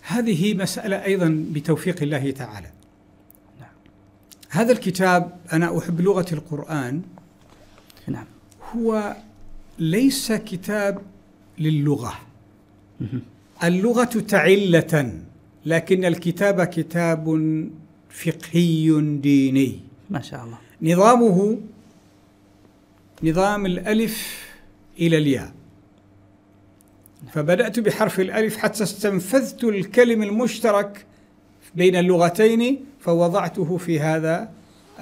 هذه 0.03 0.55
مسألة 0.55 1.05
أيضا 1.05 1.45
بتوفيق 1.53 2.03
الله 2.03 2.31
تعالى 2.31 2.71
نعم. 3.61 3.71
هذا 4.51 4.73
الكتاب 4.73 5.39
أنا 5.53 5.79
أحب 5.79 6.01
لغة 6.01 6.27
القرآن 6.33 7.03
نعم 8.07 8.27
هو 8.77 9.17
ليس 9.79 10.33
كتاب 10.33 11.03
للغة. 11.59 12.15
اللغة 13.65 14.05
تعلة 14.05 15.13
لكن 15.67 16.05
الكتاب 16.05 16.65
كتاب 16.65 17.25
فقهي 18.11 19.01
ديني 19.23 19.81
ما 20.11 20.21
شاء 20.21 20.45
الله 20.45 20.59
نظامه 20.83 21.59
نظام 23.23 23.67
الألف 23.67 24.45
إلى 24.99 25.19
الياء 25.19 25.53
فبدأت 27.33 27.81
بحرف 27.81 28.21
الألف 28.21 28.57
حتى 28.57 28.83
استنفذت 28.83 29.65
الكلم 29.65 30.23
المشترك 30.23 31.07
بين 31.75 31.97
اللغتين 31.97 32.85
فوضعته 33.01 33.77
في 33.77 34.01
هذا 34.01 34.51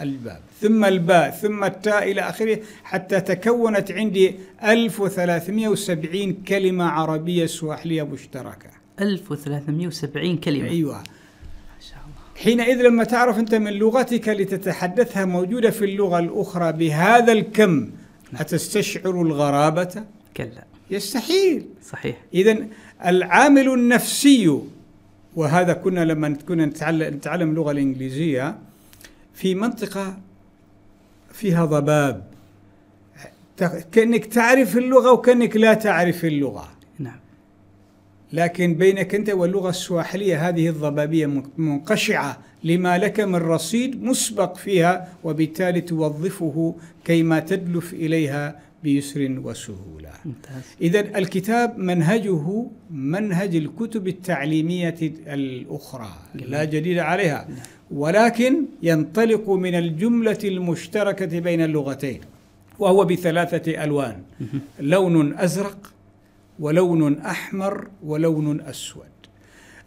الباب. 0.01 0.41
ثم 0.61 0.85
الباء 0.85 1.31
ثم 1.31 1.65
التاء 1.65 2.11
إلى 2.11 2.21
آخره 2.21 2.59
حتى 2.85 3.21
تكونت 3.21 3.93
عندي 3.93 4.35
1370 4.65 6.33
كلمة 6.33 6.85
عربية 6.85 7.47
سواحلية 7.47 8.03
مشتركة. 8.03 8.71
1370 9.01 10.37
كلمة. 10.37 10.69
أيوة. 10.69 11.03
حينئذ 12.37 12.83
لما 12.83 13.05
تعرف 13.05 13.39
أنت 13.39 13.55
من 13.55 13.73
لغتك 13.73 14.29
لتتحدثها 14.29 15.25
موجودة 15.25 15.71
في 15.71 15.85
اللغة 15.85 16.19
الأخرى 16.19 16.73
بهذا 16.73 17.33
الكم 17.33 17.91
أتستشعر 18.35 19.23
الغرابة؟ 19.23 20.05
كلا. 20.37 20.68
يستحيل. 20.91 21.67
صحيح. 21.91 22.17
إذا 22.35 22.67
العامل 23.07 23.69
النفسي 23.69 24.59
وهذا 25.37 25.73
كنا 25.73 26.05
لما 26.05 26.37
كنا 26.49 26.67
نتعلم, 26.67 27.15
نتعلم 27.15 27.51
اللغة 27.51 27.71
الإنجليزية 27.71 28.59
في 29.35 29.55
منطقة 29.55 30.19
فيها 31.33 31.65
ضباب. 31.65 32.25
كأنك 33.93 34.27
تعرف 34.27 34.77
اللغة 34.77 35.13
وكأنك 35.13 35.57
لا 35.57 35.75
تعرف 35.75 36.25
اللغة. 36.25 36.69
نعم. 36.99 37.19
لكن 38.33 38.75
بينك 38.75 39.15
أنت 39.15 39.31
واللغة 39.31 39.69
السواحلية 39.71 40.49
هذه 40.49 40.69
الضبابية 40.69 41.27
من- 41.27 41.43
منقشعة 41.59 42.39
لما 42.65 42.99
لك 42.99 43.21
من 43.21 43.35
رصيد 43.37 44.03
مسبق 44.03 44.57
فيها 44.57 45.09
وبالتالي 45.25 45.81
توظفه 45.81 46.75
كيما 47.05 47.41
تدلف 47.41 47.93
إليها 47.95 48.61
بيسر 48.83 49.41
وسهولة 49.45 50.11
إذا 50.81 51.01
الكتاب 51.01 51.79
منهجه 51.79 52.67
منهج 52.91 53.57
الكتب 53.57 54.09
التعليمية 54.09 54.97
الأخرى 55.27 56.11
لا 56.35 56.65
جديد 56.65 56.99
عليها 56.99 57.49
ولكن 57.91 58.65
ينطلق 58.83 59.51
من 59.51 59.75
الجملة 59.75 60.39
المشتركة 60.45 61.39
بين 61.39 61.61
اللغتين 61.61 62.21
وهو 62.79 63.05
بثلاثة 63.05 63.85
ألوان 63.85 64.23
لون 64.81 65.39
أزرق 65.39 65.93
ولون 66.59 67.19
أحمر 67.19 67.89
ولون 68.03 68.61
أسود. 68.61 69.05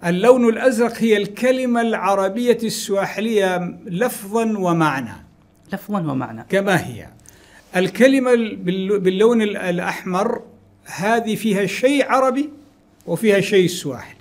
اللون 0.06 0.49
الأزرق 0.49 0.93
هي 0.97 1.17
الكلمة 1.17 1.82
العربية 1.82 2.58
السواحلية 2.63 3.58
لفظا 3.86 4.58
ومعنى. 4.58 5.25
لفظا 5.73 5.99
ومعنى. 5.99 6.45
كما 6.49 6.88
هي. 6.88 7.08
الكلمة 7.76 8.36
بال- 8.36 9.00
باللون 9.00 9.42
ال- 9.42 9.58
الأحمر 9.58 10.42
هذه 10.86 11.36
فيها 11.36 11.66
شيء 11.66 12.06
عربي 12.06 12.50
وفيها 13.08 13.42
شيء 13.42 13.68
سواحلي. 13.68 14.16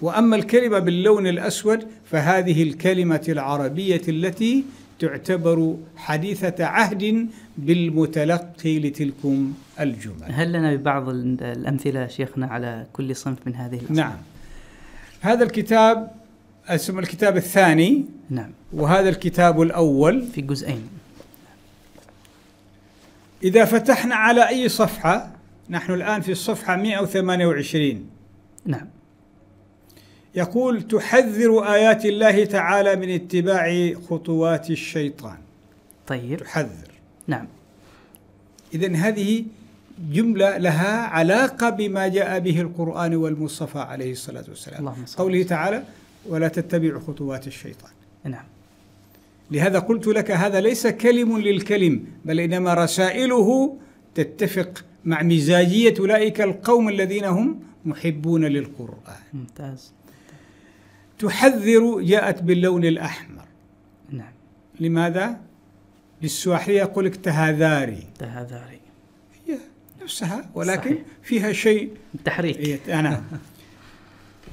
وأما 0.00 0.36
الكلمة 0.36 0.78
باللون 0.78 1.26
الأسود 1.26 1.86
فهذه 2.10 2.62
الكلمة 2.62 3.24
العربية 3.28 4.02
التي 4.08 4.64
تعتبر 4.98 5.76
حديثة 5.96 6.64
عهد 6.64 7.28
بالمتلقي 7.58 8.78
لتلكم 8.78 9.52
الجمل. 9.80 10.24
هل 10.24 10.52
لنا 10.52 10.74
ببعض 10.74 11.08
ال- 11.08 11.42
الأمثلة 11.42 12.06
شيخنا 12.06 12.46
على 12.46 12.86
كل 12.92 13.16
صنف 13.16 13.38
من 13.46 13.54
هذه 13.54 13.74
الأصناف؟ 13.74 13.96
نعم. 13.96 14.16
هذا 15.20 15.44
الكتاب 15.44 16.10
اسم 16.68 16.98
الكتاب 16.98 17.36
الثاني. 17.36 18.04
نعم. 18.30 18.50
وهذا 18.72 19.08
الكتاب 19.08 19.62
الأول. 19.62 20.22
في 20.34 20.40
جزئين. 20.40 20.82
إذا 23.42 23.64
فتحنا 23.64 24.14
على 24.14 24.48
أي 24.48 24.68
صفحة 24.68 25.32
نحن 25.70 25.92
الآن 25.92 26.20
في 26.20 26.32
الصفحة 26.32 26.76
128 26.76 28.10
نعم. 28.66 28.88
يقول 30.34 30.82
تحذر 30.82 31.72
آيات 31.74 32.04
الله 32.04 32.44
تعالى 32.44 32.96
من 32.96 33.14
اتباع 33.14 33.92
خطوات 34.10 34.70
الشيطان. 34.70 35.38
طيب. 36.06 36.38
تحذر. 36.38 36.90
نعم. 37.26 37.46
إذا 38.74 38.96
هذه 38.96 39.44
جملة 40.10 40.56
لها 40.56 41.06
علاقة 41.06 41.70
بما 41.70 42.08
جاء 42.08 42.38
به 42.38 42.60
القرآن 42.60 43.16
والمصطفى 43.16 43.78
عليه 43.78 44.12
الصلاة 44.12 44.44
والسلام. 44.48 44.94
قوله 45.16 45.42
تعالى 45.42 45.82
ولا 46.26 46.48
تتبعوا 46.48 47.00
خطوات 47.00 47.46
الشيطان. 47.46 47.90
نعم. 48.24 48.44
لهذا 49.50 49.78
قلت 49.78 50.06
لك 50.06 50.30
هذا 50.30 50.60
ليس 50.60 50.86
كلم 50.86 51.38
للكلم 51.38 52.04
بل 52.24 52.40
إنما 52.40 52.74
رسائله 52.74 53.76
تتفق 54.14 54.84
مع 55.04 55.22
مزاجية 55.22 55.94
أولئك 56.00 56.40
القوم 56.40 56.88
الذين 56.88 57.24
هم 57.24 57.60
محبون 57.84 58.44
للقرآن. 58.44 59.22
ممتاز. 59.32 59.92
تحذر 61.18 62.00
جاءت 62.00 62.42
باللون 62.42 62.84
الأحمر. 62.84 63.44
نعم. 64.10 64.32
لماذا؟ 64.80 65.40
بالسواحلية 66.22 66.78
يقول 66.78 67.04
لك 67.04 67.16
تهاذاري. 67.16 68.06
تهذاري 68.18 68.80
هي 69.46 69.58
نفسها 70.02 70.50
ولكن 70.54 70.90
صحيح. 70.90 71.02
فيها 71.22 71.52
شيء. 71.52 71.90
تحريك. 72.24 72.90
أنا. 72.90 73.22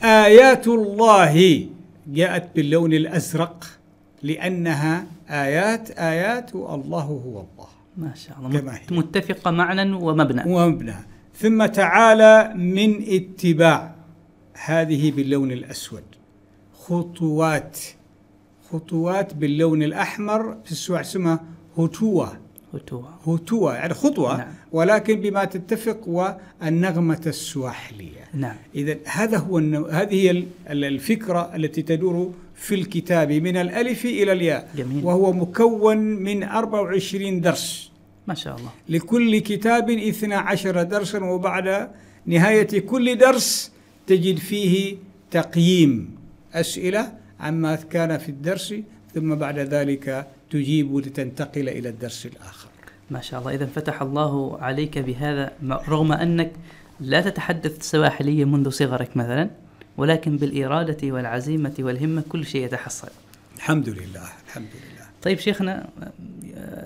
آيات 0.04 0.68
الله 0.68 1.68
جاءت 2.08 2.56
باللون 2.56 2.94
الأزرق. 2.94 3.66
لأنها 4.24 5.06
آيات 5.30 5.92
آيات 5.92 6.56
والله 6.56 7.02
هو 7.02 7.40
الله. 7.40 7.68
ما 7.98 8.16
شاء 8.16 8.38
الله. 8.40 8.60
كما 8.60 8.76
هي. 8.76 8.80
مت- 8.84 8.92
متفقة 8.92 9.52
معنى 9.52 9.94
ومبنى. 9.94 10.54
ومبنى. 10.54 10.94
ثم 11.36 11.66
تعالى 11.66 12.54
من 12.56 13.04
اتباع. 13.08 13.96
هذه 14.66 15.12
باللون 15.12 15.52
الأسود. 15.52 16.04
خطوات. 16.74 17.80
خطوات 18.72 19.34
باللون 19.34 19.84
الأحمر 19.84 20.58
في 20.66 20.72
السواع 20.72 21.02
اسمها 21.02 21.40
هتوة 21.78 22.38
هتوى. 22.74 23.06
هتوة 23.28 23.76
يعني 23.76 23.94
خطوة. 23.94 24.38
نعم. 24.38 24.48
ولكن 24.72 25.16
بما 25.22 25.46
تتفق 25.46 26.08
والنغمة 26.08 27.22
السواحلية. 27.28 28.24
نعم. 28.34 28.56
إذا 28.76 28.96
هذا 29.06 29.38
هو 29.38 29.58
النوع 29.58 29.90
هذه 29.90 30.14
هي 30.16 30.32
ال- 30.32 30.48
ال- 30.70 30.84
الفكرة 30.86 31.56
التي 31.56 31.82
تدور 31.82 32.34
في 32.56 32.76
الكتاب 32.76 33.32
من 33.32 33.58
الألف 33.58 34.06
إلى 34.06 34.32
الياء. 34.32 34.70
جميل. 34.78 35.06
وهو 35.06 35.34
مكون 35.34 35.98
من 35.98 36.44
24 36.44 37.42
درس. 37.42 37.92
ما 38.28 38.34
شاء 38.34 38.56
الله. 38.56 38.70
لكل 38.90 39.40
كتاب 39.40 39.90
اثنا 39.90 40.38
عشر 40.38 40.84
درسا 40.84 41.24
وبعد 41.24 41.90
نهاية 42.26 42.80
كل 42.80 43.18
درس 43.18 43.72
تجد 44.08 44.38
فيه 44.38 44.98
تقييم. 45.32 46.16
أسئلة 46.54 47.14
عما 47.40 47.76
كان 47.76 48.18
في 48.18 48.30
الدرس 48.30 48.76
ثم 49.14 49.36
بعد 49.36 49.60
ذلك 49.60 50.28
تجيب 50.50 50.98
لتنتقل 50.98 51.70
إلى 51.70 51.90
الدرس 51.90 52.26
الآخر. 52.26 52.70
ما 53.12 53.22
شاء 53.22 53.40
الله. 53.40 53.54
إذا 53.54 53.66
فتح 53.66 54.02
الله 54.02 54.58
عليك 54.62 54.98
بهذا 54.98 55.54
رغم 55.64 56.12
أنك 56.12 56.52
لا 57.00 57.22
تتحدث 57.22 57.80
السواحلية 57.80 58.46
منذ 58.46 58.70
صغرك 58.70 59.18
مثلا. 59.18 59.50
ولكن 59.98 60.38
بالإرادة 60.38 61.12
والعزيمة 61.12 61.74
والهمة 61.80 62.24
كل 62.30 62.46
شيء 62.46 62.66
يتحصل. 62.66 63.08
الحمد 63.56 63.90
لله 63.90 64.30
الحمد 64.48 64.68
لله. 64.74 65.06
طيب 65.22 65.40
شيخنا 65.40 65.90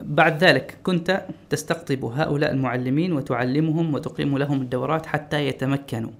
بعد 0.02 0.44
ذلك 0.44 0.78
كنت 0.84 1.26
تستقطب 1.50 2.06
هؤلاء 2.06 2.52
المعلمين 2.52 3.14
وتعلمهم 3.14 3.94
وتقيم 3.94 4.38
لهم 4.38 4.62
الدورات 4.62 5.06
حتى 5.06 5.48
يتمكنوا. 5.48 6.12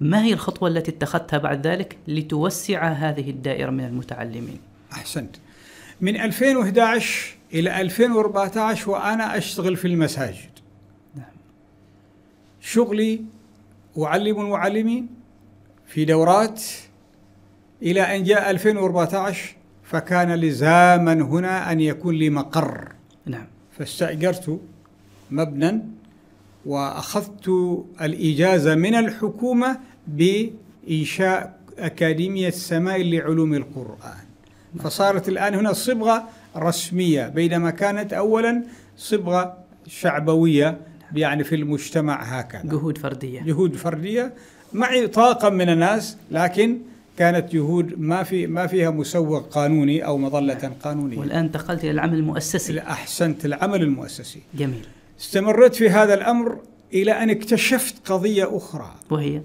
ما 0.00 0.22
هي 0.24 0.32
الخطوة 0.32 0.68
التي 0.68 0.90
اتخذتها 0.90 1.38
بعد 1.38 1.66
ذلك 1.66 1.96
لتوسع 2.08 2.88
هذه 2.88 3.30
الدائرة 3.30 3.70
من 3.70 3.84
المتعلمين؟ 3.84 4.58
أحسنت. 4.92 5.36
من 6.00 6.20
2011 6.20 7.34
إلى 7.54 7.80
2014 7.80 8.90
وأنا 8.90 9.38
أشتغل 9.38 9.76
في 9.76 9.88
المساجد. 9.88 10.50
نعم. 11.16 11.26
شغلي 12.60 13.24
أعلم 13.98 14.40
المعلمين 14.40 15.21
في 15.92 16.04
دورات 16.04 16.62
إلى 17.82 18.16
أن 18.16 18.24
جاء 18.24 18.50
2014 18.50 19.56
فكان 19.84 20.34
لزاما 20.34 21.12
هنا 21.12 21.72
أن 21.72 21.80
يكون 21.80 22.14
لي 22.14 22.30
مقر. 22.30 22.92
نعم. 23.26 23.46
فاستأجرت 23.78 24.60
مبنى 25.30 25.80
وأخذت 26.66 27.48
الإجازة 28.00 28.74
من 28.74 28.94
الحكومة 28.94 29.78
بإنشاء 30.06 31.58
أكاديمية 31.78 32.48
السماء 32.48 33.02
لعلوم 33.02 33.54
القرآن. 33.54 34.24
فصارت 34.78 35.28
الآن 35.28 35.54
هنا 35.54 35.72
صبغة 35.72 36.28
رسمية 36.56 37.28
بينما 37.28 37.70
كانت 37.70 38.12
أولا 38.12 38.62
صبغة 38.96 39.58
شعبوية 39.86 40.80
يعني 41.14 41.44
في 41.44 41.54
المجتمع 41.54 42.22
هكذا. 42.22 42.62
جهود 42.64 42.98
فردية. 42.98 43.42
جهود 43.42 43.76
فردية. 43.76 44.34
معي 44.74 45.06
طاقم 45.06 45.54
من 45.54 45.68
الناس 45.68 46.16
لكن 46.30 46.78
كانت 47.18 47.52
جهود 47.52 48.00
ما 48.00 48.22
في 48.22 48.46
ما 48.46 48.66
فيها 48.66 48.90
مسوغ 48.90 49.40
قانوني 49.40 50.06
أو 50.06 50.18
مظلة 50.18 50.72
قانونية. 50.84 51.18
والآن 51.18 51.44
انتقلت 51.44 51.84
إلى 51.84 51.90
العمل 51.90 52.14
المؤسسي. 52.14 52.80
احسنت 52.80 53.44
العمل 53.44 53.82
المؤسسي. 53.82 54.40
جميل. 54.54 54.86
استمرت 55.20 55.74
في 55.74 55.90
هذا 55.90 56.14
الأمر 56.14 56.58
إلى 56.94 57.12
أن 57.12 57.30
اكتشفت 57.30 57.94
قضية 58.08 58.56
أخرى. 58.56 58.94
وهي؟ 59.10 59.40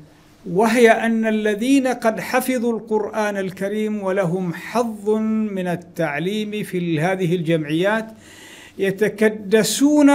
وهي 0.50 0.92
أن 0.92 1.28
الذين 1.28 1.88
قد 1.88 2.20
حفظوا 2.20 2.74
القرآن 2.74 3.38
الكريم 3.38 4.04
ولهم 4.04 4.54
حظ 4.54 5.10
من 5.10 5.68
التعليم 5.68 6.64
في 6.64 7.00
هذه 7.00 7.36
الجمعيات 7.36 8.08
يتكدسون 8.78 10.12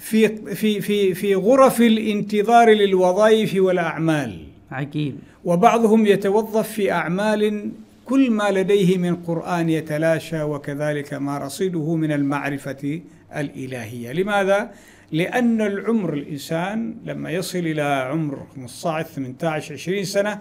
في 0.00 0.28
في 0.54 0.80
في 0.80 1.14
في 1.14 1.34
غرف 1.34 1.80
الانتظار 1.80 2.70
للوظائف 2.70 3.54
والأعمال. 3.56 4.46
عجيب. 4.70 5.16
وبعضهم 5.44 6.06
يتوظف 6.06 6.68
في 6.68 6.92
أعمال 6.92 7.70
كل 8.04 8.30
ما 8.30 8.50
لديه 8.50 8.98
من 8.98 9.16
قرآن 9.16 9.68
يتلاشى 9.70 10.42
وكذلك 10.42 11.14
ما 11.14 11.38
رصيده 11.38 11.94
من 11.94 12.12
المعرفة 12.12 13.00
الإلهية. 13.36 14.12
لماذا؟ 14.12 14.70
لأن 15.12 15.60
العمر 15.60 16.14
الإنسان 16.14 16.94
لما 17.04 17.30
يصل 17.30 17.58
إلى 17.58 17.82
عمر 17.82 18.46
15 18.56 19.08
18 19.08 19.74
20 19.74 20.04
سنة 20.04 20.40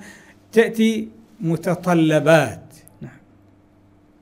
تأتي 0.52 1.08
متطلبات. 1.42 2.74
نعم. 3.02 3.18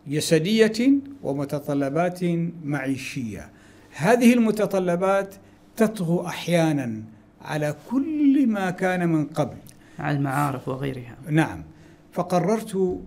جسديه 0.08 0.92
ومتطلبات 1.24 2.20
معيشية. 2.66 3.57
هذه 3.98 4.34
المتطلبات 4.34 5.36
تطغو 5.76 6.28
أحيانا 6.28 7.02
على 7.42 7.76
كل 7.90 8.48
ما 8.48 8.70
كان 8.70 9.10
من 9.10 9.26
قبل. 9.26 9.58
على 10.00 10.18
المعارف 10.18 10.68
وغيرها. 10.68 11.16
نعم. 11.30 11.64
فقررت 12.12 13.02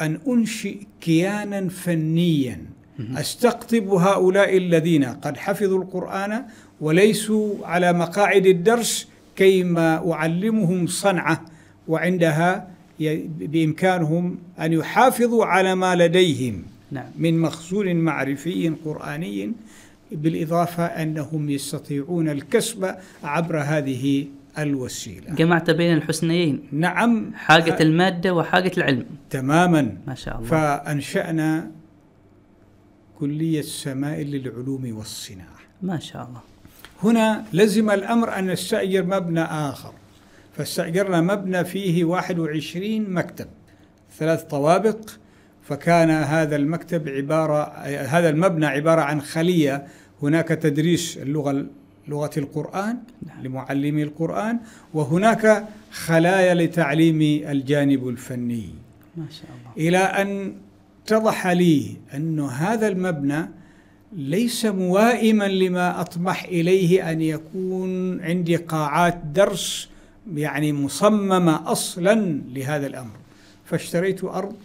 أن 0.00 0.18
أنشئ 0.28 0.76
كيانا 1.00 1.68
فنيا. 1.68 2.58
أستقطب 3.16 3.88
هؤلاء 3.88 4.56
الذين 4.56 5.04
قد 5.04 5.36
حفظوا 5.36 5.82
القرآن 5.82 6.44
وليسوا 6.80 7.66
على 7.66 7.92
مقاعد 7.92 8.46
الدرس 8.46 9.08
كيما 9.36 10.12
أعلمهم 10.12 10.86
صنعة 10.86 11.44
وعندها 11.88 12.68
بإمكانهم 13.38 14.38
أن 14.60 14.72
يحافظوا 14.72 15.44
على 15.44 15.74
ما 15.74 15.94
لديهم. 15.94 16.62
نعم. 16.90 17.10
من 17.18 17.38
مخزون 17.38 17.96
معرفي 17.96 18.68
قرآني 18.84 19.52
بالإضافة 20.12 20.84
أنهم 20.84 21.50
يستطيعون 21.50 22.28
الكسب 22.28 22.94
عبر 23.24 23.58
هذه 23.58 24.26
الوسيلة. 24.58 25.34
جمعت 25.34 25.70
بين 25.70 25.96
الحسنيين. 25.96 26.62
نعم. 26.72 27.32
حاجة 27.34 27.76
المادة 27.80 28.34
وحاجة 28.34 28.72
العلم. 28.76 29.06
تماما. 29.30 29.96
ما 30.06 30.14
شاء 30.14 30.36
الله. 30.38 30.48
فأنشأنا 30.48 31.70
كلية 33.18 33.60
السماء 33.60 34.22
للعلوم 34.22 34.96
والصناعة. 34.96 35.60
ما 35.82 35.98
شاء 35.98 36.28
الله. 36.28 36.40
هنا 37.02 37.44
لزم 37.52 37.90
الأمر 37.90 38.38
أن 38.38 38.46
نستأجر 38.46 39.04
مبنى 39.04 39.42
آخر. 39.42 39.92
فاستأجرنا 40.56 41.20
مبنى 41.20 41.64
فيه 41.64 42.04
21 42.04 43.10
مكتب 43.10 43.46
ثلاث 44.18 44.42
طوابق. 44.42 45.10
فكان 45.62 46.10
هذا 46.10 46.56
المكتب 46.56 47.08
عبارة 47.08 47.62
هذا 47.86 48.28
المبنى 48.28 48.66
عبارة 48.66 49.00
عن 49.00 49.20
خلية 49.20 49.86
هناك 50.22 50.48
تدريس 50.48 51.18
اللغة 51.18 51.66
لغة 52.08 52.30
القرآن 52.36 52.98
نعم. 53.26 53.42
لمعلمي 53.42 54.02
القرآن 54.02 54.58
وهناك 54.94 55.68
خلايا 55.90 56.54
لتعليم 56.54 57.20
الجانب 57.50 58.08
الفني. 58.08 58.68
ما 59.16 59.26
شاء 59.30 59.50
الله. 59.50 59.88
إلى 59.88 59.98
أن 59.98 60.54
اتضح 61.04 61.46
لي 61.46 61.96
أن 62.14 62.40
هذا 62.40 62.88
المبنى 62.88 63.48
ليس 64.12 64.66
موائما 64.66 65.48
لما 65.48 66.00
أطمح 66.00 66.44
إليه 66.44 67.10
أن 67.12 67.20
يكون 67.22 68.20
عندي 68.20 68.56
قاعات 68.56 69.18
درس 69.34 69.88
يعني 70.34 70.72
مصممة 70.72 71.72
أصلا 71.72 72.40
لهذا 72.54 72.86
الأمر. 72.86 73.16
فاشتريت 73.64 74.24
أرض 74.24 74.56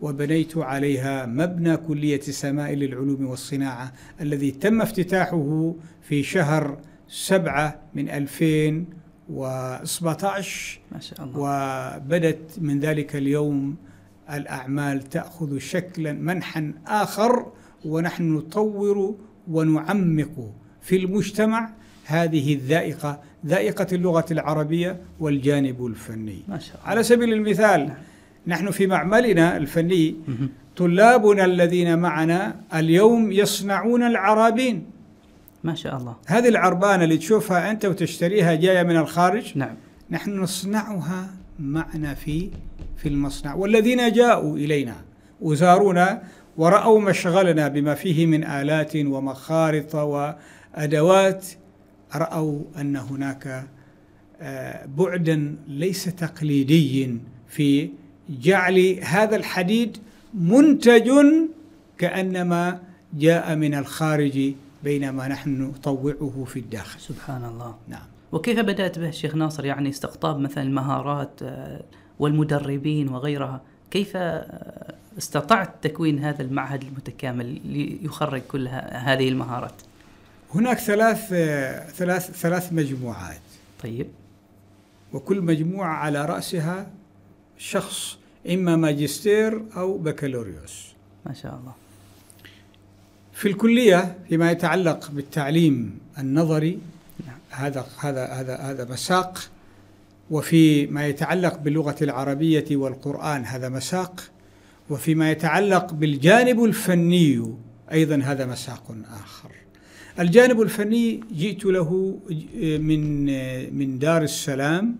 وبنيت 0.00 0.58
عليها 0.58 1.26
مبنى 1.26 1.76
كلية 1.76 2.20
سماء 2.20 2.74
للعلوم 2.74 3.26
والصناعة 3.26 3.92
الذي 4.20 4.50
تم 4.50 4.82
افتتاحه 4.82 5.74
في 6.02 6.22
شهر 6.22 6.78
سبعة 7.08 7.78
من 7.94 8.08
2017 8.08 10.80
ما 10.92 11.00
شاء 11.00 11.24
الله. 11.24 11.38
وبدت 11.38 12.58
من 12.60 12.80
ذلك 12.80 13.16
اليوم 13.16 13.76
الأعمال 14.32 15.02
تأخذ 15.02 15.58
شكلا 15.58 16.12
منحا 16.12 16.72
آخر 16.86 17.46
ونحن 17.84 18.32
نطور 18.32 19.14
ونعمق 19.48 20.52
في 20.80 20.96
المجتمع 20.96 21.70
هذه 22.04 22.54
الذائقة 22.54 23.20
ذائقة 23.46 23.86
اللغة 23.92 24.26
العربية 24.30 25.00
والجانب 25.20 25.86
الفني. 25.86 26.42
ما 26.48 26.58
شاء 26.58 26.76
الله. 26.76 26.88
على 26.88 27.02
سبيل 27.02 27.32
المثال 27.32 27.92
نحن 28.50 28.70
في 28.70 28.86
معملنا 28.86 29.56
الفني. 29.56 30.16
طلابنا 30.76 31.44
الذين 31.44 31.98
معنا 31.98 32.60
اليوم 32.74 33.32
يصنعون 33.32 34.02
العرابين. 34.02 34.86
ما 35.64 35.74
شاء 35.74 35.96
الله. 35.96 36.16
هذه 36.26 36.48
العربانة 36.48 37.04
اللي 37.04 37.16
تشوفها 37.16 37.70
أنت 37.70 37.84
وتشتريها 37.84 38.54
جاية 38.54 38.82
من 38.82 38.96
الخارج 38.96 39.58
نعم. 39.58 39.74
نحن 40.10 40.38
نصنعها 40.38 41.30
معنا 41.58 42.14
في 42.14 42.50
في 42.96 43.08
المصنع. 43.08 43.54
والذين 43.54 44.12
جاءوا 44.12 44.56
إلينا 44.56 44.96
وزارونا 45.40 46.22
ورأوا 46.56 47.00
مشغلنا 47.00 47.68
بما 47.68 47.94
فيه 47.94 48.26
من 48.26 48.44
آلات 48.44 48.96
ومخارط 48.96 49.94
وأدوات 49.94 51.46
رأوا 52.14 52.60
أن 52.80 52.96
هناك 52.96 53.66
آه، 54.42 54.86
بعدا 54.86 55.56
ليس 55.68 56.04
تقليدي 56.04 57.18
في 57.48 57.90
جعل 58.30 58.98
هذا 59.02 59.36
الحديد 59.36 59.98
منتج 60.34 61.10
كأنما 61.98 62.80
جاء 63.14 63.56
من 63.56 63.74
الخارج 63.74 64.52
بينما 64.84 65.28
نحن 65.28 65.62
نطوعه 65.62 66.44
في 66.46 66.58
الداخل. 66.58 67.00
سبحان 67.00 67.44
الله. 67.44 67.74
نعم. 67.88 68.06
وكيف 68.32 68.58
بدأت 68.58 68.98
به 68.98 69.08
الشيخ 69.08 69.34
ناصر؟ 69.34 69.64
يعني 69.64 69.88
استقطاب 69.88 70.38
مثلا 70.38 70.64
المهارات 70.64 71.30
آه، 71.42 71.82
والمدربين 72.18 73.08
وغيرها. 73.08 73.60
كيف 73.90 74.12
آه، 74.14 74.94
استطعت 75.18 75.70
تكوين 75.82 76.18
هذا 76.18 76.42
المعهد 76.42 76.82
المتكامل 76.82 77.60
ليخرج 77.64 78.40
كل 78.40 78.68
هذه 78.90 79.28
المهارات؟ 79.28 79.82
هناك 80.54 80.78
ثلاث 80.78 81.28
ثلاث 81.94 82.30
ثلاث 82.30 82.72
مجموعات. 82.72 83.40
طيب. 83.82 84.06
وكل 85.12 85.40
مجموعة 85.40 85.94
على 85.94 86.24
رأسها 86.24 86.86
شخص 87.58 88.19
إما 88.48 88.76
ماجستير 88.76 89.62
أو 89.76 89.98
بكالوريوس. 89.98 90.94
ما 91.26 91.34
شاء 91.34 91.54
الله. 91.60 91.72
في 93.32 93.48
الكلية 93.48 94.18
فيما 94.28 94.50
يتعلق 94.50 95.10
بالتعليم 95.10 95.98
النظري 96.18 96.78
نعم. 97.26 97.38
هذا 97.50 97.86
هذا 97.98 98.26
هذا 98.26 98.56
هذا 98.56 98.84
مساق. 98.84 99.50
وفي 100.30 100.86
ما 100.86 101.06
يتعلق 101.06 101.58
باللغة 101.58 101.96
العربية 102.02 102.76
والقرآن 102.76 103.44
هذا 103.44 103.68
مساق. 103.68 104.30
وفيما 104.90 105.30
يتعلق 105.30 105.92
بالجانب 105.92 106.64
الفني 106.64 107.54
أيضا 107.92 108.16
هذا 108.16 108.46
مساق 108.46 108.96
آخر. 109.24 109.50
الجانب 110.20 110.60
الفني 110.60 111.20
جئت 111.32 111.64
له 111.64 112.18
من 112.80 113.24
من 113.78 113.98
دار 113.98 114.22
السلام. 114.22 114.96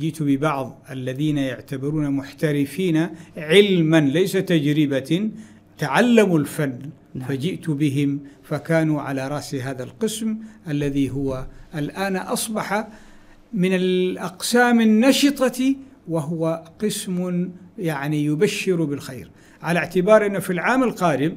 جئت 0.00 0.22
ببعض 0.22 0.82
الذين 0.90 1.38
يعتبرون 1.38 2.10
محترفين 2.10 3.08
علما 3.36 4.00
ليس 4.00 4.32
تجربة 4.32 5.30
تعلموا 5.78 6.38
الفن. 6.38 6.78
نعم. 7.14 7.28
فجئت 7.28 7.70
بهم 7.70 8.20
فكانوا 8.42 9.02
على 9.02 9.28
رأس 9.28 9.54
هذا 9.54 9.84
القسم 9.84 10.36
الذي 10.68 11.10
هو 11.10 11.46
الآن 11.74 12.16
أصبح 12.16 12.88
من 13.52 13.74
الأقسام 13.74 14.80
النشطة 14.80 15.76
وهو 16.08 16.64
قسم 16.78 17.50
يعني 17.78 18.24
يبشر 18.24 18.84
بالخير. 18.84 19.30
على 19.62 19.78
اعتبار 19.78 20.26
ان 20.26 20.40
في 20.40 20.50
العام 20.50 20.82
القادم 20.82 21.36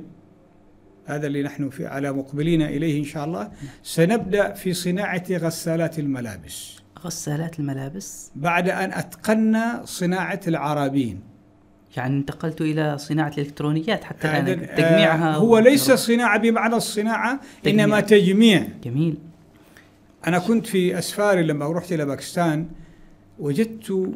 هذا 1.06 1.28
اللي 1.28 1.44
نحن 1.44 1.70
في 1.70 1.86
على 1.86 2.14
مقبلين 2.14 2.62
إليه 2.62 3.00
إن 3.00 3.04
شاء 3.04 3.26
الله 3.26 3.52
سنبدأ 3.84 4.54
في 4.54 4.74
صناعة 4.74 5.26
غسالات 5.32 6.00
الملابس. 6.00 6.77
غسالات 7.06 7.60
الملابس؟ 7.60 8.32
بعد 8.36 8.70
أن 8.70 8.92
اتقنا 8.94 9.82
صناعة 9.86 10.40
العرابين 10.48 11.20
يعني 11.98 12.18
انتقلت 12.18 12.62
إلى 12.62 12.98
صناعة 12.98 13.32
الإلكترونيات 13.38 14.04
حتى 14.04 14.28
هذا- 14.28 14.54
الان 14.54 14.76
تجميعها 14.76 15.36
آه، 15.36 15.38
هو 15.38 15.58
ليس 15.60 15.92
صناعة 15.92 16.38
بمعنى 16.40 16.76
الصناعة 16.76 17.40
تجميع. 17.64 17.84
إنما 17.86 18.00
تجميع. 18.00 18.68
جميل. 18.84 19.18
أنا 20.28 20.40
كنت 20.40 20.68
في 20.68 21.00
أسفاري 21.00 21.44
لما 21.44 21.72
رحت 21.72 21.92
إلى 21.92 22.06
باكستان 22.06 22.68
وجدت 23.40 24.14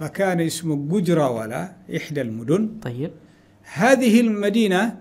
مكان 0.00 0.40
اسمه 0.40 0.74
جوجراولا 0.76 1.72
إحدى 1.96 2.20
المدن. 2.20 2.70
طيب. 2.82 3.10
هذه 3.72 4.20
المدينة 4.20 4.96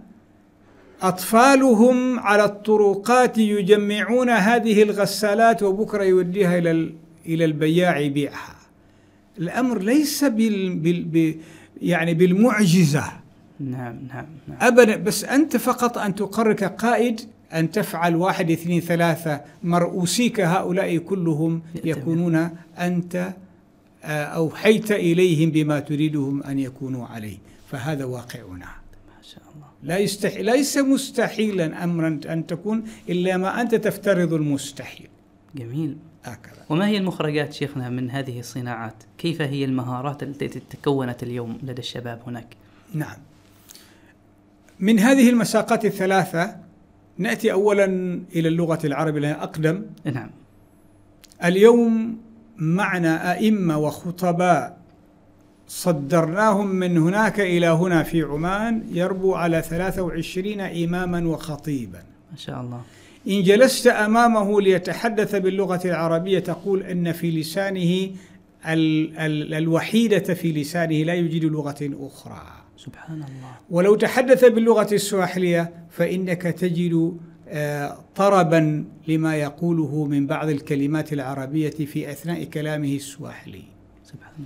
أطفالهم 1.02 2.20
على 2.20 2.45
الطرقات 2.45 3.38
يجمعون 3.38 4.30
هذه 4.30 4.84
الغسالات 4.84 5.64
وبكرة 5.64 6.04
يوديها 6.04 6.58
إلى 6.58 6.93
إلى 7.26 7.45
البياع 7.45 7.97
يبيعها. 7.97 8.56
الأمر 9.38 9.82
ليس 9.82 10.24
بال 10.24 10.76
بال 10.76 11.04
ب 11.04 11.36
يعني 11.82 12.14
بالمعجزة. 12.14 13.04
نعم 13.60 13.95
نعم 14.08 14.26
نعم. 14.47 14.58
ابدا 14.62 14.95
بس 14.95 15.24
أنت 15.24 15.58
فقط 15.58 15.97
أن 15.97 16.16
تقرر 16.16 16.54
كقائد 16.54 17.22
أن 17.54 17.72
تفعل 17.72 18.16
واحد 18.16 18.52
اثنين 18.52 18.82
ثلاثة 18.82 19.41
مرؤوسيك 19.64 20.41
هؤلاء 20.41 20.97
كلهم. 20.97 21.62
يكونون 21.84 22.50
أنت 22.80 23.34
آه، 24.04 24.24
أوحيت 24.24 24.91
إليهم 24.91 25.52
بما 25.52 25.80
تريدهم 25.80 26.43
أن 26.43 26.60
يكونوا 26.60 27.08
عليه. 27.08 27.38
فهذا 27.72 28.06
واقعنا. 28.06 28.66
شاء 29.30 29.43
الله. 29.55 29.67
لا 29.84 29.97
يستح... 29.97 30.38
ليس 30.38 30.77
مستحيلا 30.77 31.84
امرا 31.84 32.19
أن 32.30 32.47
تكون 32.47 32.84
إلا 33.09 33.38
ما 33.38 33.61
أنت 33.61 33.75
تفترض 33.75 34.34
المستحيل. 34.34 35.07
جميل. 35.55 35.97
هكذا. 36.23 36.65
وما 36.69 36.88
هي 36.88 36.97
المخرجات 36.97 37.53
شيخنا 37.53 37.89
من 37.89 38.11
هذه 38.11 38.39
الصناعات؟ 38.39 39.03
كيف 39.17 39.41
هي 39.41 39.65
المهارات 39.65 40.23
التي 40.23 40.47
تكونت 40.47 41.23
اليوم 41.23 41.57
لدى 41.63 41.82
الشباب 41.82 42.19
هناك؟ 42.27 42.47
نعم. 42.93 43.17
من 44.80 44.99
هذه 44.99 45.30
المساقات 45.30 45.86
الثلاثة 45.86 46.55
نأتي 47.17 47.51
اولا 47.51 47.86
إلى 48.36 48.47
اللغة 48.47 48.80
العربية 48.84 49.19
لها 49.19 49.43
أقدم. 49.43 49.86
نعم. 50.03 50.30
اليوم 51.43 52.17
معنا 52.57 53.32
أئمة 53.32 53.77
وخطباء 53.77 54.78
صدرناهم 55.70 56.67
من 56.67 56.97
هناك 56.97 57.39
إلى 57.39 57.67
هنا 57.67 58.03
في 58.03 58.22
عمان 58.22 58.84
يربو 58.91 59.36
على 59.36 59.61
23 59.61 60.61
إماما 60.61 61.28
وخطيبا. 61.28 62.03
ما 62.32 62.38
شاء 62.38 62.61
الله. 62.61 62.82
إن 63.28 63.43
جلست 63.43 63.88
أمامه 63.88 64.61
ليتحدث 64.61 65.36
باللغة 65.36 65.82
العربية 65.86 66.39
تقول 66.39 66.84
أن 66.84 67.11
في 67.11 67.32
لسانه 67.32 68.09
ال 68.67 69.17
ال 69.17 69.53
الوحيدة 69.53 70.34
في 70.34 70.51
لسانه 70.51 70.95
لا 70.95 71.13
يوجد 71.13 71.45
لغة 71.45 71.78
أخرى. 71.82 72.41
سبحان 72.78 73.15
الله. 73.15 73.55
ولو 73.70 73.95
تحدث 73.95 74.45
باللغة 74.45 74.88
السواحلية 74.91 75.74
فإنك 75.89 76.41
تجد 76.41 77.17
آه، 77.51 77.97
طربا 78.15 78.86
لما 79.07 79.36
يقوله 79.36 80.05
من 80.05 80.28
بعض 80.28 80.49
الكلمات 80.49 81.13
العربية 81.13 81.70
في 81.70 82.11
أثناء 82.11 82.43
كلامه 82.43 82.95
السواحلي. 82.95 83.78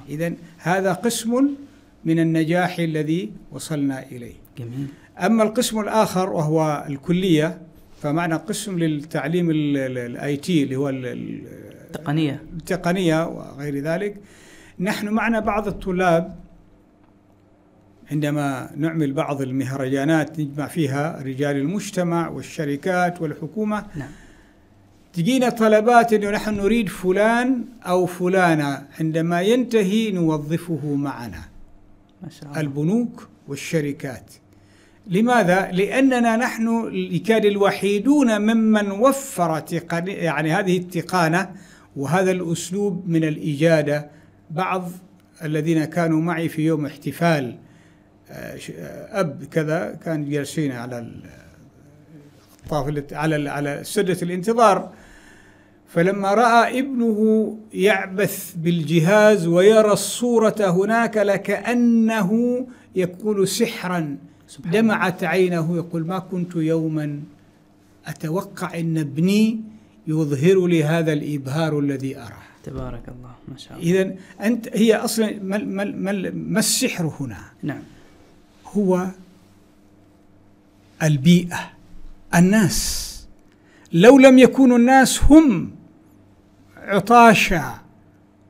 إذا 0.10 0.34
هذا 0.58 0.94
قسم 0.94 1.50
من 2.06 2.20
النجاح 2.20 2.80
الذي 2.80 3.32
وصلنا 3.52 4.04
إليه. 4.12 4.34
جميل. 4.58 4.88
أما 5.20 5.44
القسم 5.44 5.80
الآخر 5.80 6.30
وهو 6.30 6.86
الكلية 6.90 7.62
فمعنا 8.02 8.36
قسم 8.36 8.80
للتعليم 8.80 9.50
ال 9.52 10.38
IT 10.38 10.64
اللي 10.64 10.76
هو 10.76 10.90
ال- 10.90 11.06
ال- 11.06 11.42
تقنية 11.94 12.44
التقنية 12.58 13.28
وغير 13.28 13.80
ذلك. 13.80 14.16
نحن 14.80 15.08
معنا 15.10 15.40
بعض 15.40 15.68
الطلاب 15.68 16.36
عندما 18.12 18.70
نعمل 18.78 19.14
بعض 19.14 19.42
المهرجانات 19.42 20.40
نجمع 20.40 20.68
فيها 20.68 21.22
رجال 21.22 21.56
المجتمع 21.56 22.30
والشركات 22.30 23.22
والحكومة. 23.22 23.86
نعم. 23.96 24.10
تجينا 25.14 25.50
طلبات 25.50 26.14
إنه 26.14 26.30
نحن 26.32 26.54
نريد 26.56 26.90
فلان 26.90 27.64
أو 27.86 28.06
فلانة 28.06 28.88
عندما 29.00 29.42
ينتهي 29.42 30.12
نوظفه 30.12 30.96
معنا. 30.96 31.42
ما 32.24 32.30
شاء 32.30 32.50
الله. 32.50 32.62
البنوك 32.62 33.28
والشركات. 33.48 34.32
لماذا؟ 35.08 35.72
لأننا 35.72 36.36
نحن 36.36 36.90
يكاد 36.94 37.46
الوحيدون 37.46 38.42
ممن 38.42 38.92
وفر 38.92 39.60
تقن 39.60 40.08
يعني 40.08 40.54
هذه 40.54 40.78
التقانة 40.78 41.52
وهذا 41.96 42.32
الأسلوب 42.32 43.10
من 43.10 43.24
الإجادة. 43.24 44.10
بعض 44.52 44.92
الذين 45.44 45.86
كانوا 45.86 46.22
معي 46.22 46.50
في 46.50 46.62
يوم 46.66 46.86
احتفال 46.86 47.58
آه، 48.30 48.58
آه، 48.78 49.20
أب 49.20 49.44
كذا 49.52 50.00
كان 50.06 50.30
جالسين 50.30 50.72
على 50.72 51.00
ال- 51.00 51.22
طافلة 52.70 53.04
على 53.12 53.50
على 53.50 53.80
سدة 53.84 54.18
الانتظار. 54.22 54.94
فلما 55.94 56.34
رأى 56.34 56.80
ابنه 56.80 57.20
يعبث 57.74 58.54
بالجهاز 58.56 59.48
ويرى 59.48 59.92
الصورة 59.94 60.56
هناك 60.60 61.18
لكأنه 61.18 62.32
يكون 62.96 63.46
سحرا 63.46 64.18
دمعت 64.66 65.24
عينه 65.24 65.76
يقول 65.78 66.06
ما 66.06 66.20
كنت 66.20 66.56
يوما 66.56 67.20
أتوقع 68.06 68.80
إن 68.80 68.98
ابني 68.98 69.62
يظهر 70.08 70.68
لي 70.68 70.84
هذا 70.84 71.14
الإبهار 71.14 71.80
الذي 71.80 72.18
أراه. 72.18 72.44
تبارك 72.64 73.04
الله 73.08 73.32
ما 73.48 73.58
شاء 73.58 73.80
الله. 73.80 74.02
اذا 74.02 74.16
أنت 74.42 74.70
هي 74.74 74.96
أصلا 74.96 75.40
ما, 75.44 75.58
ما, 75.58 75.84
ما, 75.84 76.32
ما 76.32 76.60
السحر 76.60 77.14
هنا؟ 77.20 77.40
نعم. 77.64 77.84
هو 78.66 79.08
البيئة 81.04 81.72
الناس. 82.36 83.10
لو 83.94 84.18
لم 84.18 84.40
يكونوا 84.40 84.78
الناس 84.78 85.24
هم 85.24 85.83
عطاشا 86.84 87.74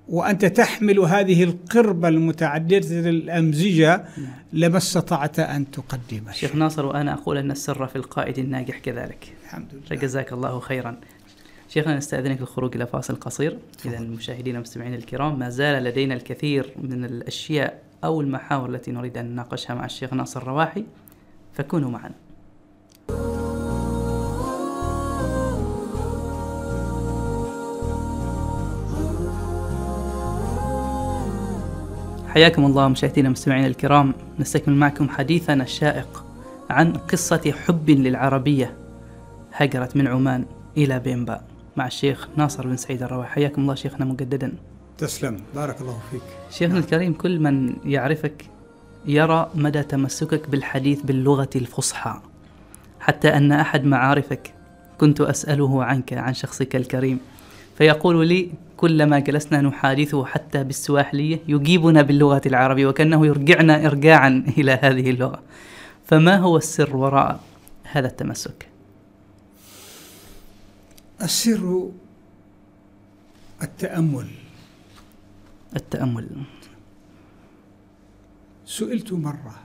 وأنت 0.10 0.46
تحمل 0.46 1.00
هذه 1.00 1.44
القربة 1.44 2.08
المتعددة 2.08 3.10
الأمزجة 3.10 4.06
لما 4.54 4.78
استطعت 4.78 5.40
أن 5.40 5.72
تقدم 5.72 6.32
شيخ 6.32 6.56
ناصر 6.56 6.86
وأنا 6.86 7.14
أقول 7.14 7.38
أن 7.38 7.52
السر 7.52 7.88
في 7.88 7.96
القائد 7.96 8.40
الناجح 8.40 8.80
كذلك. 8.80 9.34
الحمد 9.44 9.68
لله. 9.74 9.82
فجزاك 9.90 10.34
الله 10.34 10.60
خيرا. 10.60 10.98
شيخنا 11.70 11.98
نستأذنك 11.98 12.42
الخروج 12.42 12.76
إلى 12.76 12.88
فاصل 12.88 13.16
قصير. 13.16 13.58
إذا 13.86 13.98
المشاهدين 13.98 14.56
والمستمعين 14.56 14.94
الكرام 14.94 15.40
ما 15.40 15.50
زال 15.50 15.84
لدينا 15.84 16.14
الكثير 16.14 16.74
من 16.82 17.06
الأشياء 17.06 17.82
أو 18.04 18.22
المحاور 18.22 18.70
التي 18.70 18.92
نريد 18.92 19.18
أن 19.18 19.26
نناقشها 19.26 19.74
مع 19.74 19.86
الشيخ 19.86 20.14
ناصر 20.14 20.44
رواحي 20.44 20.86
فكونوا 21.54 21.90
معنا 21.90 22.16
حياكم 32.34 32.66
الله 32.66 32.88
مشاهدينا 32.88 33.30
ومستمعينا 33.30 33.68
الكرام. 33.68 34.14
نستكمل 34.40 34.76
معكم 34.76 35.10
حديثنا 35.10 35.64
الشائق 35.64 36.26
عن 36.70 36.94
قصة 36.94 37.54
حب 37.66 37.90
للعربية 37.90 38.74
هجرت 39.54 39.96
من 39.98 40.08
عمان 40.08 40.46
إلى 40.78 41.00
بينبا 41.00 41.42
مع 41.78 41.88
الشيخ 41.88 42.28
ناصر 42.36 42.68
بن 42.68 42.78
سعيد 42.78 43.04
الرواح 43.04 43.28
حياكم 43.28 43.62
الله 43.62 43.76
شيخنا 43.76 44.06
مجددا. 44.06 44.54
تسلم. 44.98 45.38
بارك 45.56 45.82
الله 45.82 46.00
فيك. 46.12 46.22
شيخنا 46.52 46.80
الكريم 46.80 47.14
كل 47.14 47.40
من 47.40 47.74
يعرفك 47.86 48.46
يرى 49.06 49.50
مدى 49.56 49.84
تمسكك 49.84 50.50
بالحديث 50.50 51.02
باللغة 51.02 51.50
الفصحى. 51.56 52.20
حتى 53.00 53.28
أن 53.28 53.52
أحد 53.52 53.86
معارفك 53.86 54.54
كنت 55.00 55.22
أسأله 55.22 55.84
عنك 55.84 56.14
عن 56.14 56.34
شخصك 56.34 56.76
الكريم. 56.76 57.20
فيقول 57.78 58.28
لي 58.28 58.50
كلما 58.84 59.20
جلسنا 59.20 59.62
نحادثه 59.62 60.26
حتى 60.26 60.64
بالسواحلية 60.64 61.40
يجيبنا 61.48 62.02
باللغة 62.02 62.42
العربية 62.46 62.88
وكأنه 62.88 63.26
يرجعنا 63.26 63.86
إرجاعا 63.86 64.44
إلى 64.58 64.72
هذه 64.72 65.10
اللغة. 65.10 65.44
فما 66.06 66.36
هو 66.38 66.58
السر 66.58 66.96
وراء 66.96 67.40
هذا 67.84 68.08
التمسك؟ 68.08 68.68
السر 71.22 71.92
التأمل. 73.62 74.28
التأمل. 75.76 76.30
سئلت 78.66 79.14
مرة 79.14 79.56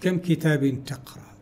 كم 0.00 0.18
كتاب 0.18 0.84
تقرأ؟ 0.86 1.34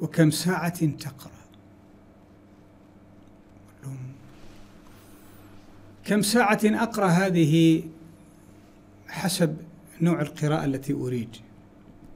وكم 0.00 0.30
ساعة 0.30 0.86
تقرأ؟ 0.86 1.33
كم 6.04 6.22
ساعة 6.22 6.60
أقرأ 6.64 7.06
هذه 7.06 7.82
حسب 9.08 9.56
نوع 10.00 10.20
القراءة 10.20 10.64
التي 10.64 10.92
أريد؟ 10.92 11.36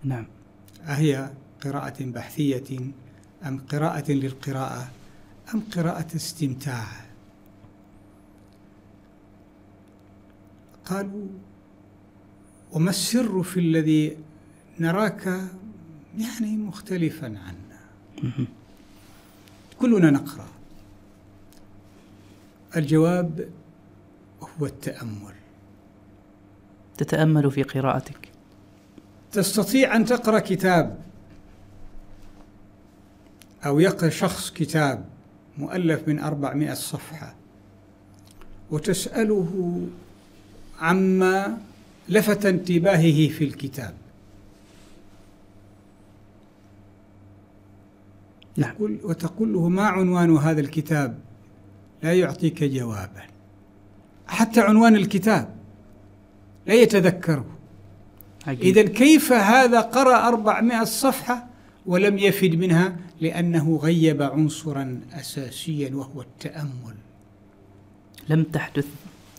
نعم. 0.04 0.26
أهي 0.86 1.30
قراءة 1.64 2.04
بحثية 2.04 2.80
أم 3.46 3.58
قراءة 3.58 4.12
للقراءة 4.12 4.90
أم 5.54 5.60
قراءة 5.60 6.16
استمتاع؟ 6.16 6.86
قالوا 10.84 11.26
وما 12.72 12.90
السر 12.90 13.42
في 13.42 13.60
الذي 13.60 14.16
نراك 14.80 15.40
يعني 16.18 16.56
مختلفا 16.56 17.26
عنا؟ 17.26 17.80
كلنا 19.78 20.10
نقرأ. 20.10 20.48
الجواب 22.76 23.48
هو 24.42 24.66
التأمل. 24.66 25.34
تتأمل 26.98 27.50
في 27.50 27.62
قراءتك. 27.62 28.28
تستطيع 29.32 29.96
أن 29.96 30.04
تقرأ 30.04 30.38
كتاب 30.38 30.98
أو 33.66 33.80
يقرأ 33.80 34.08
شخص 34.08 34.50
كتاب 34.50 35.04
مؤلف 35.58 36.08
من 36.08 36.18
أربعمائة 36.18 36.74
صفحة 36.74 37.34
وتسأله 38.70 39.82
عما 40.80 41.58
لفت 42.08 42.46
انتباهه 42.46 43.28
في 43.28 43.44
الكتاب. 43.44 43.94
نعم. 48.56 48.74
وتقول 48.80 49.52
له 49.52 49.68
ما 49.68 49.86
عنوان 49.86 50.36
هذا 50.36 50.60
الكتاب؟ 50.60 51.18
لا 52.02 52.14
يعطيك 52.14 52.64
جوابا. 52.64 53.22
حتى 54.28 54.60
عنوان 54.60 54.96
الكتاب 54.96 55.54
لا 56.66 56.74
يتذكره. 56.74 57.46
إذا 58.48 58.82
كيف 58.82 59.32
هذا 59.32 59.80
قرأ 59.80 60.28
أربعمائة 60.28 60.84
صفحة 60.84 61.46
ولم 61.86 62.18
يفد 62.18 62.54
منها؟ 62.54 62.96
لأنه 63.20 63.76
غيب 63.76 64.22
عنصرا 64.22 65.00
أساسيا 65.12 65.94
وهو 65.94 66.20
التأمل. 66.20 66.94
لم 68.28 68.42
تحدث 68.42 68.86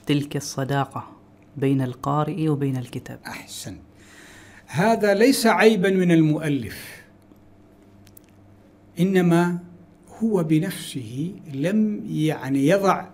تلك 0.05 0.35
الصداقة 0.35 1.11
بين 1.57 1.81
القارئ 1.81 2.47
وبين 2.47 2.77
الكتاب. 2.77 3.19
أحسن. 3.27 3.77
هذا 4.67 5.13
ليس 5.13 5.47
عيبا 5.47 5.89
من 5.89 6.11
المؤلف 6.11 7.01
إنما 8.99 9.59
هو 10.23 10.43
بنفسه 10.43 11.33
لم 11.53 12.03
يعني 12.07 12.67
يضع 12.67 13.05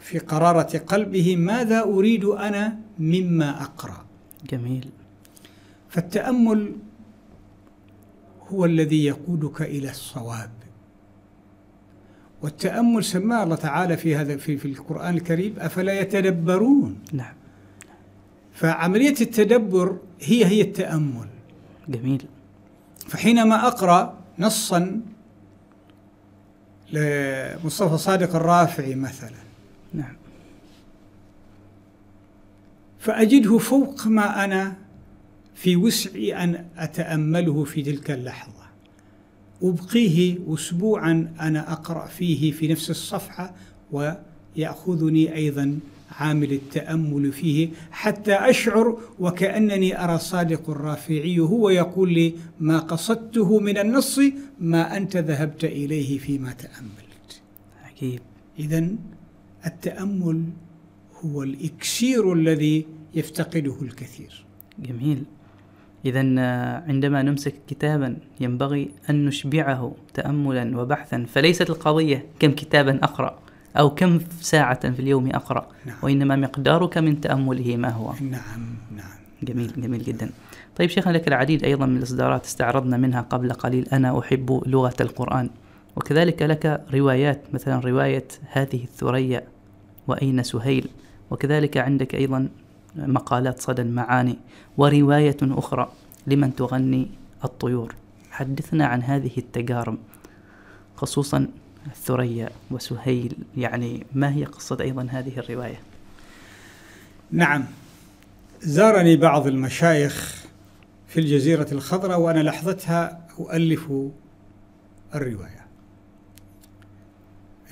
في 0.00 0.18
قرارة 0.18 0.78
قلبه 0.78 1.36
ماذا 1.36 1.80
أريد 1.82 2.24
أنا 2.24 2.78
مما 2.98 3.62
أقرأ. 3.62 4.04
جميل. 4.50 4.88
فالتأمل 5.88 6.72
هو 8.48 8.64
الذي 8.64 9.04
يقودك 9.04 9.62
إلى 9.62 9.90
الصواب. 9.90 10.50
والتأمل 12.42 13.04
سماه 13.04 13.42
الله 13.42 13.56
تعالى 13.56 13.96
في 13.96 14.16
هذا 14.16 14.36
في, 14.36 14.56
في 14.56 14.68
القرآن 14.68 15.14
الكريم 15.14 15.54
أفلا 15.58 16.00
يتدبرون؟ 16.00 16.98
نعم. 17.12 17.34
فعملية 18.52 19.20
التدبر 19.20 19.98
هي 20.20 20.44
هي 20.44 20.60
التأمل. 20.60 21.28
جميل. 21.88 22.24
فحينما 23.08 23.66
أقرأ 23.66 24.18
نصا 24.38 25.00
لمصطفى 26.92 27.98
صادق 27.98 28.36
الرافعي 28.36 28.94
مثلا 28.94 29.30
نعم 29.92 30.14
فأجده 33.00 33.58
فوق 33.58 34.06
ما 34.06 34.44
أنا 34.44 34.76
في 35.54 35.76
وسعي 35.76 36.34
أن 36.44 36.64
أتأمله 36.76 37.64
في 37.64 37.82
تلك 37.82 38.10
اللحظة. 38.10 38.60
أبقيه 39.62 40.38
أسبوعا 40.54 41.32
أنا 41.40 41.72
أقرأ 41.72 42.06
فيه 42.06 42.52
في 42.52 42.68
نفس 42.68 42.90
الصفحة 42.90 43.54
ويأخذني 43.92 45.34
أيضا 45.34 45.78
عامل 46.10 46.52
التأمل 46.52 47.32
فيه 47.32 47.68
حتى 47.90 48.32
أشعر 48.34 48.98
وكأنني 49.18 50.04
أرى 50.04 50.18
صادق 50.18 50.70
الرافعي 50.70 51.38
هو 51.38 51.68
يقول 51.70 52.12
لي 52.12 52.34
ما 52.60 52.78
قصدته 52.78 53.58
من 53.58 53.78
النص 53.78 54.20
ما 54.60 54.96
أنت 54.96 55.16
ذهبت 55.16 55.64
إليه 55.64 56.18
فيما 56.18 56.52
تأملت. 56.52 57.40
عجيب. 57.84 58.20
إذا 58.58 58.88
التأمل 59.66 60.44
هو 61.24 61.42
الإكسير 61.42 62.32
الذي 62.32 62.86
يفتقده 63.14 63.76
الكثير. 63.82 64.44
جميل. 64.78 65.24
إذا 66.04 66.20
عندما 66.88 67.22
نمسك 67.22 67.54
كتابا 67.68 68.16
ينبغي 68.40 68.90
أن 69.10 69.24
نشبعه 69.24 69.94
تأملا 70.14 70.80
وبحثا 70.80 71.26
فليست 71.28 71.70
القضية 71.70 72.26
كم 72.38 72.50
كتابا 72.52 72.98
أقرأ 73.02 73.38
أو 73.76 73.94
كم 73.94 74.20
ساعة 74.40 74.90
في 74.90 75.00
اليوم 75.00 75.26
أقرأ 75.26 75.68
نعم. 75.86 75.96
وإنما 76.02 76.36
مقدارك 76.36 76.98
من 76.98 77.20
تأمله 77.20 77.76
ما 77.76 77.88
هو. 77.88 78.12
نعم 78.12 78.76
نعم. 78.96 79.10
جميل 79.42 79.72
جميل 79.76 80.02
جدا. 80.02 80.30
طيب 80.76 80.90
شيخنا 80.90 81.12
لك 81.12 81.28
العديد 81.28 81.64
أيضا 81.64 81.86
من 81.86 81.96
الإصدارات 81.96 82.44
استعرضنا 82.44 82.96
منها 82.96 83.20
قبل 83.20 83.52
قليل. 83.52 83.88
أنا 83.92 84.18
أحب 84.18 84.62
لغة 84.66 84.96
القرآن. 85.00 85.50
وكذلك 85.96 86.42
لك 86.42 86.84
روايات 86.94 87.54
مثلا 87.54 87.80
رواية 87.80 88.28
هذه 88.52 88.84
الثريا 88.84 89.42
وأين 90.08 90.42
سهيل؟ 90.42 90.88
وكذلك 91.30 91.76
عندك 91.76 92.14
أيضا 92.14 92.48
مقالات 92.96 93.60
صدى 93.60 93.82
المعاني 93.82 94.38
ورواية 94.76 95.36
أخرى 95.42 95.92
لمن 96.26 96.56
تغني 96.56 97.10
الطيور. 97.44 97.94
حدثنا 98.30 98.86
عن 98.86 99.02
هذه 99.02 99.32
التجارب 99.38 99.98
خصوصا 100.96 101.48
الثريا 101.86 102.50
وسهيل. 102.70 103.36
يعني 103.56 104.06
ما 104.14 104.34
هي 104.34 104.44
قصة 104.44 104.76
أيضا 104.80 105.06
هذه 105.10 105.38
الرواية؟ 105.38 105.80
نعم. 107.30 107.64
زارني 108.60 109.16
بعض 109.16 109.46
المشايخ 109.46 110.44
في 111.08 111.20
الجزيرة 111.20 111.66
الخضراء 111.72 112.20
وأنا 112.20 112.40
لحظتها 112.40 113.26
أؤلف 113.38 113.92
الرواية. 115.14 115.66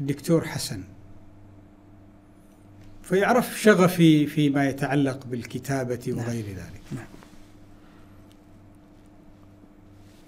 الدكتور 0.01 0.45
حسن. 0.45 0.83
فيعرف 3.09 3.61
شغفي 3.61 4.27
فيما 4.27 4.69
يتعلق 4.69 5.27
بالكتابة 5.27 6.01
وغير 6.09 6.45
ذلك. 6.45 6.83
نعم. 6.93 7.07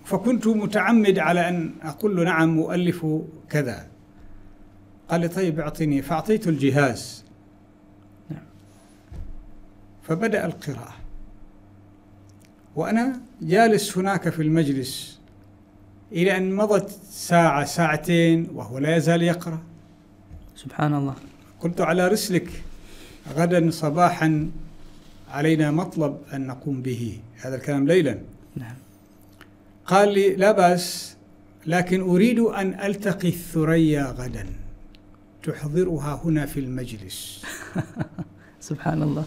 فكنت 0.05 0.47
متعمد 0.47 1.19
على 1.19 1.49
أن 1.49 1.73
أقول 1.83 2.17
له 2.17 2.25
نعم 2.25 2.49
مؤلف 2.49 3.07
كذا. 3.49 3.87
قال 5.09 5.21
لي 5.21 5.29
طيب 5.29 5.61
اعطيني 5.61 6.03
فأعطيته 6.03 6.49
الجهاز. 6.49 7.25
نعم. 8.31 8.43
فبدأ 10.03 10.47
القراءة. 10.47 10.95
وأنا 12.77 13.21
جالس 13.43 13.99
هناك 13.99 14.29
في 14.29 14.43
المجلس 14.43 15.21
إلى 16.13 16.37
أن 16.37 16.55
مضت 16.55 16.91
ساعة 17.11 17.65
ساعتين 17.65 18.49
وهو 18.55 18.79
لا 18.79 18.97
يزال 18.97 19.23
يقرأ. 19.23 19.63
سبحان 20.57 20.95
الله. 20.95 21.15
قلت 21.61 21.81
على 21.81 22.09
رسلك 22.09 22.63
غدا 23.29 23.71
صباحا 23.71 24.51
علينا 25.31 25.71
مطلب 25.71 26.19
أن 26.35 26.47
نقوم 26.47 26.83
به. 26.83 27.19
هذا 27.41 27.57
الكلام 27.57 27.87
ليلا. 27.87 28.19
نعم. 28.57 28.75
قال 29.87 30.15
لي 30.15 30.37
لا 30.37 30.53
بأس 30.53 31.17
لكن 31.67 32.01
أريد 32.01 32.39
أن 32.39 32.81
ألتقي 32.81 33.29
الثريا 33.29 34.05
غدا. 34.19 34.47
تحضرها 35.43 36.21
هنا 36.25 36.47
في 36.47 36.61
المجلس. 36.61 37.45
سبحان 38.61 39.03
الله. 39.03 39.25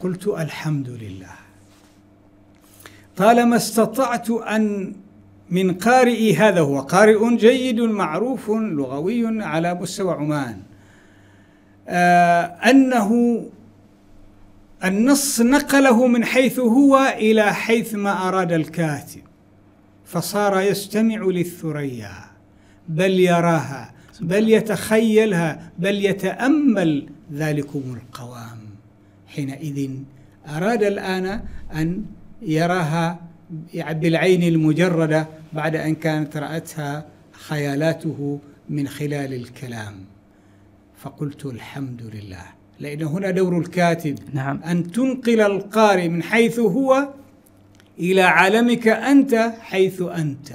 قلت 0.00 0.26
الحمد 0.26 0.88
لله. 0.88 1.34
طالما 3.16 3.56
استطعت 3.56 4.30
أن 4.30 4.94
من 5.50 5.74
قارئي 5.74 6.36
هذا 6.36 6.60
هو 6.60 6.80
قارئ 6.80 7.36
جيد 7.36 7.80
معروف 7.80 8.50
لغوي 8.50 9.42
على 9.42 9.74
مستوى 9.74 10.12
عمان. 10.12 10.65
أنه 11.88 13.42
النص 14.84 15.40
نقله 15.40 16.06
من 16.06 16.24
حيث 16.24 16.58
هو 16.58 17.14
إلى 17.18 17.54
حيث 17.54 17.94
ما 17.94 18.28
أراد 18.28 18.52
الكاتب 18.52 19.20
فصار 20.04 20.60
يستمع 20.60 21.16
للثريا 21.16 22.14
بل 22.88 23.20
يراها 23.20 23.92
بل 24.20 24.50
يتخيلها 24.50 25.70
بل 25.78 26.04
يتأمل 26.04 27.08
ذلكم 27.32 27.82
القوام. 28.02 28.58
حينئذ 29.26 29.90
أراد 30.48 30.82
الآن 30.82 31.40
أن 31.74 32.04
يراها 32.42 33.20
بالعين 33.74 34.42
المجردة 34.42 35.26
بعد 35.52 35.76
أن 35.76 35.94
كانت 35.94 36.36
رأتها 36.36 37.06
خيالاته 37.32 38.38
من 38.68 38.88
خلال 38.88 39.34
الكلام. 39.34 39.94
فقلت 41.06 41.46
الحمد 41.46 42.02
لله. 42.02 42.44
لأن 42.80 43.02
هنا 43.02 43.30
دور 43.30 43.58
الكاتب. 43.58 44.18
نعم. 44.32 44.62
أن 44.62 44.92
تنقل 44.92 45.40
القارئ 45.40 46.08
من 46.08 46.22
حيث 46.22 46.58
هو 46.58 47.08
إلى 47.98 48.22
عالمك 48.22 48.88
أنت 48.88 49.34
حيث 49.60 50.02
أنت. 50.02 50.48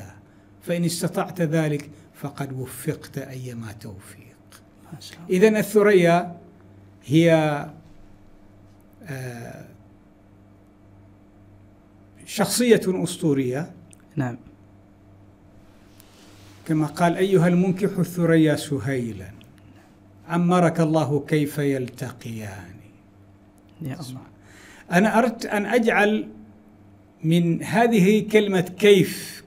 فإن 0.62 0.86
استطعت 0.86 1.42
ذلك 1.42 1.90
فقد 2.16 2.54
وفقت 2.54 3.18
أيما 3.18 3.72
توفيق. 3.72 4.36
إذا 5.30 5.48
الثريا 5.48 6.38
هي 7.06 7.32
آه، 9.04 9.66
شخصية 12.26 12.82
أسطورية. 12.88 13.72
نعم. 14.16 14.38
كما 16.68 16.86
قال 16.86 17.18
أيها 17.18 17.48
المنكح 17.48 17.98
الثريا 17.98 18.56
سهيلا. 18.56 19.41
عمرك 20.32 20.80
الله 20.80 21.26
كيف 21.28 21.58
يلتقيان؟ 21.58 22.76
يا 23.82 23.94
الله. 24.00 24.22
أنا 24.92 25.20
أردت 25.20 25.46
أن 25.46 25.66
أجعل 25.66 26.30
من 27.24 27.64
هذه 27.64 28.28
كلمة 28.32 28.62
كيف 28.62 29.44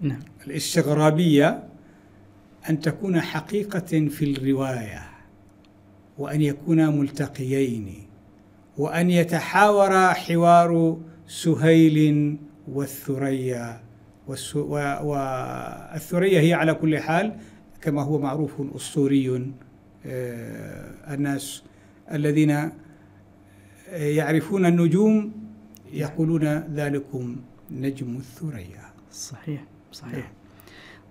نعم. 0.00 0.20
الاستغرابية 0.46 1.62
أن 2.70 2.80
تكون 2.80 3.20
حقيقة 3.20 4.08
في 4.08 4.24
الرواية 4.24 5.02
وأن 6.18 6.42
يكونا 6.42 6.90
ملتقيين 6.90 7.94
وأن 8.78 9.10
يتحاور 9.10 10.14
حوار 10.14 10.98
سهيل 11.26 12.36
والثريا 12.68 13.80
والثريا 15.02 16.40
هي 16.40 16.54
على 16.54 16.74
كل 16.74 16.98
حال 16.98 17.36
كما 17.80 18.02
هو 18.02 18.18
معروف 18.18 18.52
أسطوري 18.76 19.42
الناس 20.04 21.62
الذين 22.12 22.70
يعرفون 23.92 24.66
النجوم 24.66 25.32
يقولون 25.92 26.44
ذلكم 26.58 27.36
نجم 27.70 28.16
الثريا 28.16 28.82
صحيح 29.12 29.64
صحيح 29.92 30.14
نعم. 30.14 30.32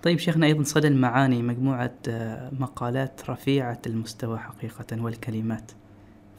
طيب 0.04 0.20
شيخنا 0.20 0.46
أيضا 0.46 0.64
صدى 0.64 0.88
المعاني 0.88 1.42
مجموعة 1.42 1.94
آه، 2.08 2.52
مقالات 2.60 3.30
رفيعة 3.30 3.82
المستوى 3.88 4.40
حقيقة 4.40 5.02
والكلمات 5.02 5.72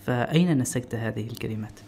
فأين 0.06 0.58
نسجت 0.58 0.94
هذه 0.94 1.26
الكلمات؟ 1.26 1.80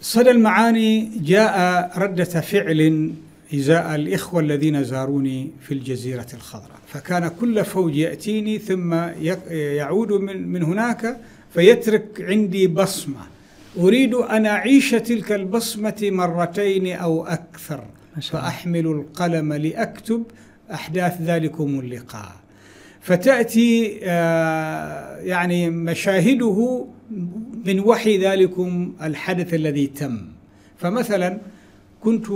صدى 0.00 0.30
المعاني 0.30 1.18
جاء 1.18 1.90
ردة 1.98 2.24
فعل 2.24 3.12
إزاء 3.54 3.94
الإخوة 3.94 4.40
الذين 4.40 4.84
زاروني 4.84 5.50
في 5.60 5.74
الجزيرة 5.74 6.26
الخضراء. 6.34 6.78
فكان 6.86 7.28
كل 7.28 7.64
فوج 7.64 7.96
يأتيني 7.96 8.58
ثم 8.58 8.94
يعود 9.50 10.12
من, 10.12 10.48
من 10.48 10.62
هناك 10.62 11.16
فيترك 11.54 12.20
عندي 12.20 12.66
بصمة. 12.66 13.20
أريد 13.78 14.14
أن 14.14 14.46
أعيش 14.46 14.90
تلك 14.90 15.32
البصمة 15.32 15.98
مرتين 16.02 16.86
أو 16.96 17.26
أكثر. 17.26 17.84
فأحمل 18.22 18.86
القلم 18.86 19.52
لأكتب 19.52 20.22
أحداث 20.72 21.20
ذلكم 21.22 21.80
اللقاء. 21.80 22.32
فتأتي 23.00 24.00
آه، 24.02 25.16
يعني 25.16 25.70
مشاهده 25.70 26.86
من 27.66 27.80
وحي 27.80 28.18
ذلكم 28.18 28.92
الحدث 29.02 29.54
الذي 29.54 29.86
تم. 29.86 30.18
فمثلا 30.78 31.38
كنت 32.00 32.26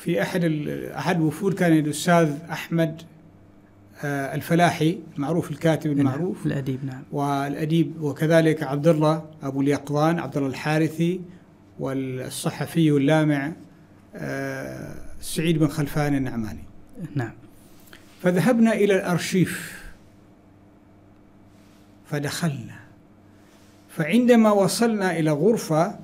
في 0.00 0.22
أحد 0.22 0.44
أحد 0.96 1.16
الوفود 1.16 1.54
كان 1.54 1.72
الأستاذ 1.72 2.32
أحمد 2.50 3.02
آه، 4.04 4.34
الفلاحي 4.34 4.98
المعروف 5.16 5.50
الكاتب 5.50 5.90
نعم، 5.90 6.00
المعروف. 6.00 6.46
الأديب 6.46 6.84
نعم. 6.84 7.02
والأديب 7.12 8.02
وكذلك 8.02 8.62
عبد 8.62 8.88
الله 8.88 9.24
أبو 9.42 9.60
اليقظان 9.60 10.18
عبد 10.18 10.36
الله 10.36 10.48
الحارثي 10.48 11.20
والصحفي 11.78 12.90
اللامع 12.90 13.52
آه، 14.16 14.94
سعيد 15.20 15.58
بن 15.58 15.68
خلفان 15.68 16.14
النعماني. 16.14 16.64
نعم. 17.14 17.32
فذهبنا 18.22 18.72
إلى 18.72 18.94
الأرشيف 18.94 19.82
فدخلنا. 22.10 22.80
فعندما 23.88 24.50
وصلنا 24.50 25.18
إلى 25.18 25.30
غرفة 25.30 25.98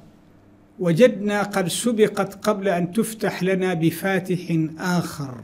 وجدنا 0.79 1.43
قد 1.43 1.69
سبقت 1.69 2.35
قبل 2.49 2.69
أن 2.69 2.93
تفتح 2.93 3.43
لنا 3.43 3.75
بفاتح 3.75 4.59
آخر 4.79 5.35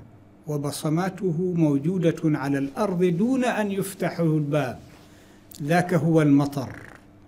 وبصماته 0.47 1.55
موجودة 1.57 2.17
على 2.25 2.59
الأرض 2.59 3.05
دون 3.05 3.45
أن 3.45 3.73
يفتحه 3.73 4.25
الباب. 4.25 4.79
ذاك 5.63 5.95
هو 5.95 6.23
المطر. 6.23 6.77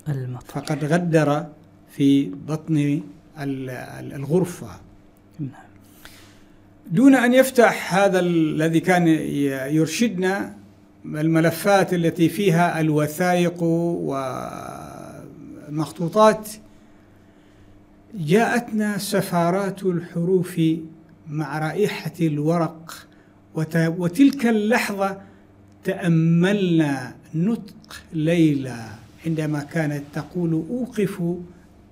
المطر. 0.08 0.46
فقد 0.46 0.84
غدر 0.84 1.46
في 1.96 2.30
بطن 2.48 3.00
الغرفة. 3.38 4.70
نعم. 5.40 5.50
دون 6.90 7.14
أن 7.14 7.32
يفتح 7.34 7.94
هذا 7.94 8.20
الذي 8.20 8.80
كان 8.80 9.08
يرشدنا 9.74 10.54
الملفات 11.06 11.94
التي 11.94 12.28
فيها 12.28 12.80
الوثائق 12.80 13.62
والمخطوطات 15.68 16.48
جاءتنا 18.14 18.98
سفارات 18.98 19.82
الحروف 19.82 20.60
مع 21.28 21.58
رائحة 21.58 22.12
الورق 22.20 23.06
وتلك 23.76 24.46
اللحظة 24.46 25.20
تأملنا 25.84 27.14
نطق 27.34 28.02
ليلى 28.12 28.86
عندما 29.26 29.60
كانت 29.60 30.02
تقول 30.12 30.52
أوقف 30.70 31.22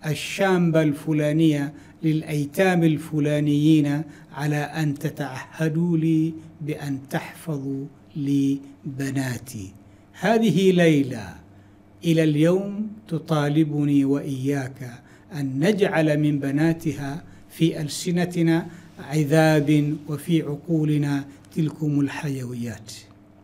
الشامبة 0.07 0.83
الفلانية 0.83 1.73
للأيتام 2.03 2.85
الفلانيين 2.85 4.03
على 4.35 4.57
أن 4.57 4.95
تتعهدوا 4.95 5.97
لي 5.97 6.35
بأن 6.61 6.99
تحفظوا 7.11 7.85
لي 8.17 8.59
بناتي. 8.85 9.73
هذه 10.21 10.73
ليلى 10.73 11.29
إلى 12.05 12.25
اليوم 12.25 12.89
تطالبني 13.09 14.05
وإياك 14.05 15.03
أن 15.35 15.59
نجعل 15.59 16.19
من 16.19 16.39
بناتها 16.39 17.23
في 17.51 17.81
ألسنتنا 17.81 18.67
عذاب 18.99 19.97
وفي 20.09 20.43
عقولنا 20.43 21.25
تلكم 21.55 22.01
الحيويات. 22.01 22.93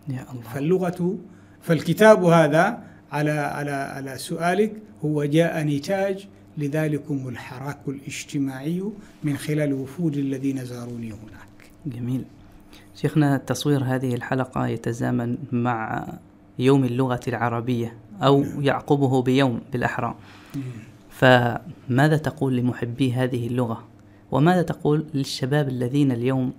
يا 0.08 0.26
الله. 0.32 0.42
فاللغة 0.54 1.18
فالكتاب 1.62 2.24
هذا 2.24 2.84
على 3.12 3.30
على 3.30 3.70
على 3.70 4.18
سؤالك 4.18 4.72
هو 5.04 5.24
جاء 5.24 5.62
نتاج 5.62 6.28
لذلكم 6.58 7.28
الحراك 7.28 7.78
الاجتماعي 7.88 8.82
من 9.22 9.36
خلال 9.36 9.60
الوفود 9.60 10.16
الذين 10.16 10.64
زاروني 10.64 11.06
هناك. 11.06 11.70
جميل. 11.86 12.24
شيخنا 12.94 13.36
تصوير 13.36 13.84
هذه 13.84 14.14
الحلقة 14.14 14.66
يتزامن 14.66 15.36
مع 15.52 16.06
يوم 16.58 16.84
اللغة 16.84 17.20
العربية 17.28 17.94
أو 18.22 18.42
نعم. 18.42 18.62
يعقبه 18.62 19.22
بيوم 19.22 19.60
بالأحرى. 19.72 20.14
فماذا 21.18 22.16
تقول 22.16 22.56
لمحبي 22.56 23.12
هذه 23.12 23.46
اللغة؟ 23.46 23.88
وماذا 24.30 24.62
تقول 24.62 25.06
للشباب 25.14 25.68
الذين 25.68 26.12
اليوم 26.12 26.52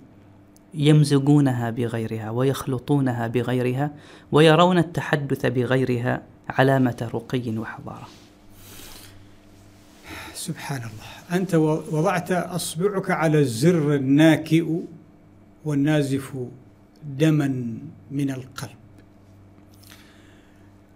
يمزجونها 0.74 1.70
بغيرها 1.70 2.30
ويخلطونها 2.30 3.26
بغيرها 3.26 3.90
ويرون 4.32 4.78
التحدث 4.78 5.46
بغيرها 5.46 6.22
علامة 6.48 7.10
رقي 7.14 7.58
وحضارة؟ 7.58 8.08
سبحان 10.34 10.80
الله 10.80 11.36
أنت 11.40 11.54
وضعت 11.54 12.32
أصبعك 12.32 13.10
على 13.10 13.38
الزر 13.38 13.94
الناكئ 13.94 14.66
والنازف 15.64 16.32
دما 17.18 17.78
من 18.10 18.30
القلب. 18.30 18.80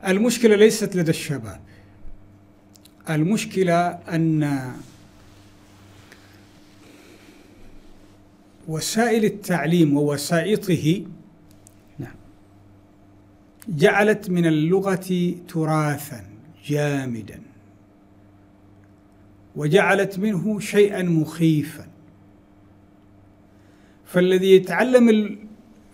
المشكلة 0.07 0.57
ليست 0.57 0.97
لدى 0.97 1.11
الشباب. 1.11 1.61
المشكلة 3.11 3.89
أن 3.89 4.73
وسائل 8.69 9.25
التعليم 9.25 9.97
ووسائطه 9.97 11.07
نعم 11.99 12.15
جعلت 13.69 14.31
من 14.31 14.47
اللغة 14.47 15.35
تراثا 15.49 16.25
جامدا 16.67 17.41
وجعلت 19.57 20.19
منه 20.19 20.61
شيئا 20.61 21.03
مخيفا. 21.03 21.87
فالذي 24.07 24.57
يتعلم 24.57 25.39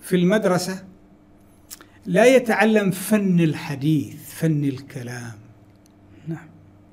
في 0.02 0.16
المدرسة 0.16 0.84
لا 2.06 2.24
يتعلم 2.24 2.90
فن 2.90 3.40
الحديث 3.40 4.34
فن 4.34 4.64
الكلام. 4.64 5.39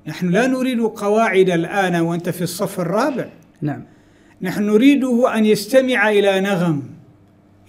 نحن 0.08 0.28
لا 0.28 0.46
نريد 0.46 0.80
قواعد 0.80 1.50
الآن 1.50 1.96
وأنت 1.96 2.28
في 2.28 2.42
الصف 2.42 2.80
الرابع. 2.80 3.28
نعم. 3.62 3.84
نحن 4.42 4.62
نريده 4.62 5.34
أن 5.34 5.44
يستمع 5.44 6.10
إلى 6.10 6.40
نغم 6.40 6.82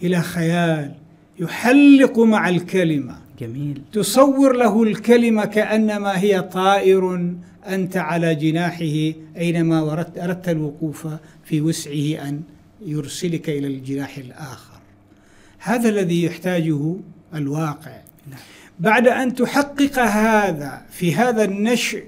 إلى 0.03 0.21
خيال 0.21 0.91
يحلق 1.39 2.19
مع 2.19 2.49
الكلمة. 2.49 3.17
جميل. 3.39 3.81
تصور 3.93 4.55
له 4.55 4.83
الكلمة 4.83 5.45
كأنما 5.45 6.19
هي 6.19 6.41
طائر 6.41 7.33
أنت 7.67 7.97
على 7.97 8.35
جناحه 8.35 9.13
أينما 9.37 9.91
أردت 10.23 10.49
الوقوف 10.49 11.07
في 11.43 11.61
وسعه 11.61 12.29
أن 12.29 12.41
يرسلك 12.85 13.49
إلى 13.49 13.67
الجناح 13.67 14.17
الآخر. 14.17 14.79
هذا 15.59 15.89
الذي 15.89 16.23
يحتاجه 16.23 16.95
الواقع. 17.35 17.91
نعم. 18.29 18.39
بعد 18.79 19.07
أن 19.07 19.35
تحقق 19.35 19.99
هذا 19.99 20.81
في 20.89 21.15
هذا 21.15 21.43
النشء 21.43 22.03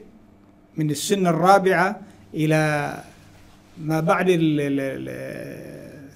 من 0.77 0.91
السن 0.91 1.27
الرابعة 1.27 1.99
إلى 2.33 3.03
ما 3.77 3.99
بعد 3.99 4.25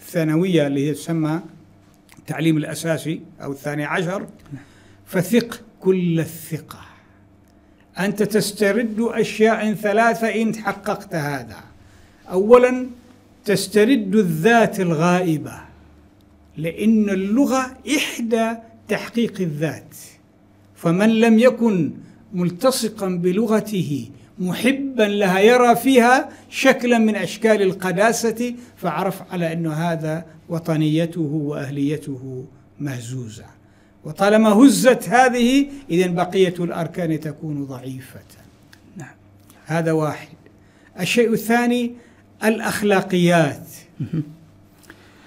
الثانوية 0.03 0.67
اللي 0.67 0.89
هي 0.89 0.93
تسمى 0.93 1.41
التعليم 2.19 2.57
الأساسي 2.57 3.21
أو 3.41 3.51
الثاني 3.51 3.85
عشر 3.85 4.27
فثق 5.05 5.61
كل 5.79 6.19
الثقة. 6.19 6.79
أنت 7.99 8.23
تسترد 8.23 8.95
أشياء 8.99 9.73
ثلاثة 9.73 10.41
إن 10.41 10.55
حققت 10.55 11.15
هذا. 11.15 11.63
أولا 12.31 12.87
تسترد 13.45 14.15
الذات 14.15 14.79
الغائبة 14.79 15.53
لأن 16.57 17.09
اللغة 17.09 17.77
إحدى 17.97 18.51
تحقيق 18.87 19.41
الذات. 19.41 19.95
فمن 20.75 21.09
لم 21.19 21.39
يكن 21.39 21.91
ملتصقا 22.33 23.09
بلغته 23.09 24.09
محبا 24.39 25.03
لها 25.03 25.39
يرى 25.39 25.75
فيها 25.75 26.29
شكلا 26.49 26.97
من 26.97 27.15
أشكال 27.15 27.61
القداسة 27.61 28.55
فعرف 28.77 29.21
على 29.31 29.53
انه 29.53 29.73
هذا 29.73 30.25
وطنيته 30.49 31.21
وأهليته 31.21 32.45
مهزوزة. 32.79 33.45
وطالما 34.03 34.49
هزت 34.49 35.09
هذه 35.09 35.67
اذا 35.89 36.07
بقية 36.07 36.53
الأركان 36.59 37.19
تكون 37.19 37.65
ضعيفة. 37.65 38.19
نعم. 38.97 39.15
هذا 39.65 39.91
واحد. 39.91 40.27
الشيء 40.99 41.33
الثاني 41.33 41.91
الأخلاقيات. 42.43 43.67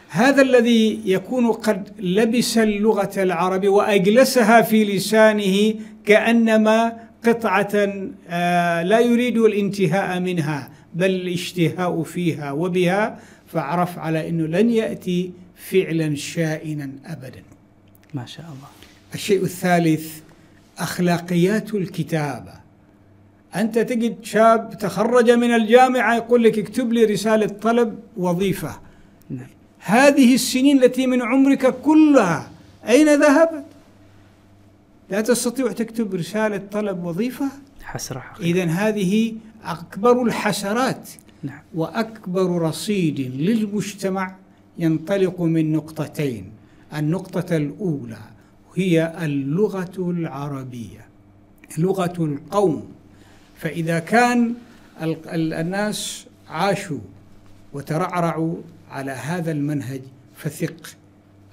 هذا 0.08 0.42
الذي 0.42 1.00
يكون 1.04 1.52
قد 1.52 1.88
لبس 1.98 2.58
اللغة 2.58 3.10
العربية 3.16 3.68
وأجلسها 3.68 4.62
في 4.62 4.84
لسانه 4.84 5.74
كأنما 6.04 7.07
قطعة 7.26 7.70
آه، 8.28 8.82
لا 8.82 9.00
يريد 9.00 9.38
الانتهاء 9.38 10.20
منها 10.20 10.70
بل 10.94 11.10
الاشتهاء 11.10 12.02
فيها 12.02 12.52
وبها 12.52 13.18
فاعرف 13.46 13.98
على 13.98 14.28
إنه 14.28 14.46
لن 14.46 14.70
يأتي 14.70 15.30
فعلا 15.56 16.14
شائنا 16.14 16.90
ابدا. 17.06 17.42
ما 18.14 18.26
شاء 18.26 18.44
الله. 18.46 18.68
الشيء 19.14 19.42
الثالث 19.42 20.20
أخلاقيات 20.78 21.74
الكتابة. 21.74 22.52
أنت 23.56 23.78
تجد 23.78 24.16
شاب 24.22 24.78
تخرج 24.78 25.30
من 25.30 25.54
الجامعة 25.54 26.16
يقول 26.16 26.44
لك 26.44 26.58
اكتب 26.58 26.92
لي 26.92 27.04
رسالة 27.04 27.46
طلب 27.46 27.98
وظيفة. 28.16 28.80
نعم. 29.30 29.46
هذه 29.80 30.34
السنين 30.34 30.84
التي 30.84 31.06
من 31.06 31.22
عمرك 31.22 31.80
كلها 31.80 32.50
أين 32.88 33.20
ذهبت 33.20 33.64
لا 35.10 35.20
تستطيع 35.20 35.72
تكتب 35.72 36.14
رسالة 36.14 36.56
طلب 36.56 37.04
وظيفة؟ 37.04 37.48
حسرة 37.82 38.24
اذا 38.40 38.64
هذه 38.64 39.34
أكبر 39.64 40.22
الحسرات 40.22 41.10
نعم. 41.42 41.60
وأكبر 41.74 42.62
رصيد 42.62 43.20
للمجتمع 43.20 44.34
ينطلق 44.78 45.40
من 45.40 45.72
نقطتين. 45.72 46.52
النقطة 46.94 47.56
الأولى 47.56 48.18
هي 48.74 49.14
اللغة 49.22 50.10
العربية 50.10 51.06
لغة 51.78 52.24
القوم. 52.24 52.92
فإذا 53.56 53.98
كان 53.98 54.54
الناس 55.34 56.26
عاشوا 56.48 57.00
وترعرعوا 57.72 58.56
على 58.90 59.10
هذا 59.12 59.50
المنهج 59.50 60.00
فثق 60.36 60.96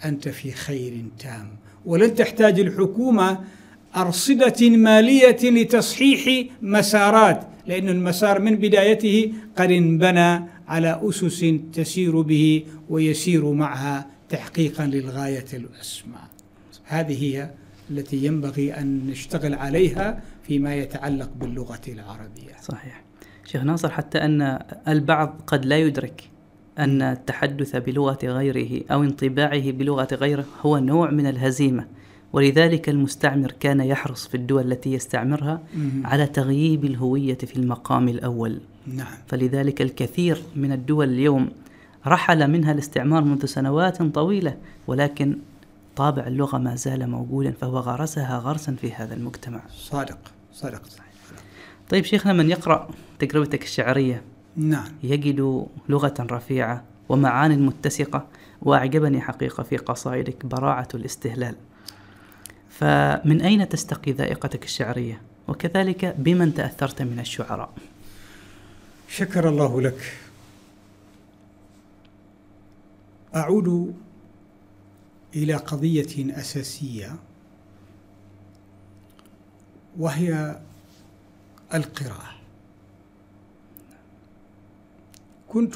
أنت 0.06 0.30
في 0.30 0.52
خير 0.52 1.06
تام. 1.20 1.48
ولن 1.86 2.16
تحتاج 2.16 2.60
الحكومة 2.60 3.40
أرصدة 3.96 4.70
مالية 4.70 5.38
لتصحيح 5.44 6.50
مسارات 6.62 7.48
لأن 7.68 7.90
المسار 7.90 8.40
من 8.40 8.56
بدايته 8.56 9.34
قد 9.56 9.72
انبنى 9.72 10.46
على 10.68 11.02
أسس 11.04 11.46
تسير 11.74 12.22
به 12.22 12.66
ويسير 12.90 13.52
معها 13.52 14.08
تحقيقا 14.30 14.86
للغاية 14.86 15.46
الأسمى. 15.54 16.22
هذه 16.84 17.24
هي 17.24 17.50
التي 17.92 18.26
ينبغي 18.26 18.74
أن 18.74 19.08
نشتغل 19.08 19.54
عليها 19.54 20.22
فيما 20.48 20.76
يتعلق 20.76 21.30
باللغة 21.40 21.82
العربية. 21.88 22.56
صحيح. 22.62 23.04
شيخ 23.46 23.64
ناصر 23.64 23.90
حتى 23.90 24.18
أن 24.18 24.60
البعض 24.88 25.42
قد 25.48 25.66
لا 25.66 25.78
يدرك 25.78 26.30
أن 26.80 27.02
التحدث 27.02 27.76
بلغة 27.76 28.18
غيره 28.24 28.82
أو 28.92 29.04
انطباعه 29.04 29.72
بلغة 29.72 30.08
غيره 30.12 30.46
هو 30.62 30.78
نوع 30.78 31.12
من 31.12 31.28
الهزيمة 31.28 31.86
ولذلك 32.34 32.90
المستعمر 32.90 33.52
كان 33.52 33.80
يحرص 33.80 34.28
في 34.28 34.38
الدول 34.38 34.72
التي 34.72 34.94
يستعمرها 34.94 35.62
على 36.04 36.28
تغييب 36.28 36.86
الهوية 36.86 37.38
في 37.38 37.56
المقام 37.56 38.08
الأول. 38.08 38.60
نعم. 38.88 39.08
فلذلك 39.28 39.82
الكثير 39.82 40.42
من 40.56 40.72
الدول 40.72 41.10
اليوم 41.10 41.50
رحل 42.08 42.52
منها 42.52 42.72
الاستعمار 42.72 43.24
منذ 43.24 43.46
سنوات 43.46 44.04
طويلة 44.04 44.58
ولكن 44.88 45.38
طابع 45.96 46.28
اللغة 46.28 46.58
ما 46.58 46.76
زال 46.76 47.10
موجودا 47.10 47.52
فهو 47.52 47.78
غرسها 47.78 48.38
غرسا 48.38 48.76
في 48.82 48.94
هذا 48.94 49.14
المجتمع. 49.14 49.62
صادق 49.70 50.20
صادق. 50.54 50.82
طيب 51.90 52.06
شيخنا 52.06 52.34
من 52.34 52.50
يقرأ 52.50 52.90
تجربتك 53.20 53.64
الشعرية؟ 53.64 54.22
نعم. 54.56 54.92
يجد 55.04 55.68
لغة 55.90 56.14
رفيعة 56.20 56.84
ومعان 57.10 57.66
متسقة 57.66 58.28
وأعجبني 58.62 59.22
حقيقة 59.22 59.64
في 59.64 59.78
قصائدك 59.78 60.46
براعة 60.46 60.88
الاستهلال. 60.94 61.56
فمن 62.70 63.42
أين 63.42 63.70
تستقي 63.70 64.12
ذائقتك 64.12 64.64
الشعرية؟ 64.64 65.22
وكذلك 65.48 66.16
بمن 66.18 66.54
تأثرت 66.54 67.02
من 67.02 67.20
الشعراء؟ 67.20 67.74
شكر 69.08 69.50
الله 69.50 69.82
لك. 69.82 70.14
أعود 73.36 73.96
إلى 75.36 75.54
قضية 75.54 76.40
أساسية 76.40 77.16
وهي 79.98 80.60
القراءة. 81.74 82.35
كنت 85.56 85.76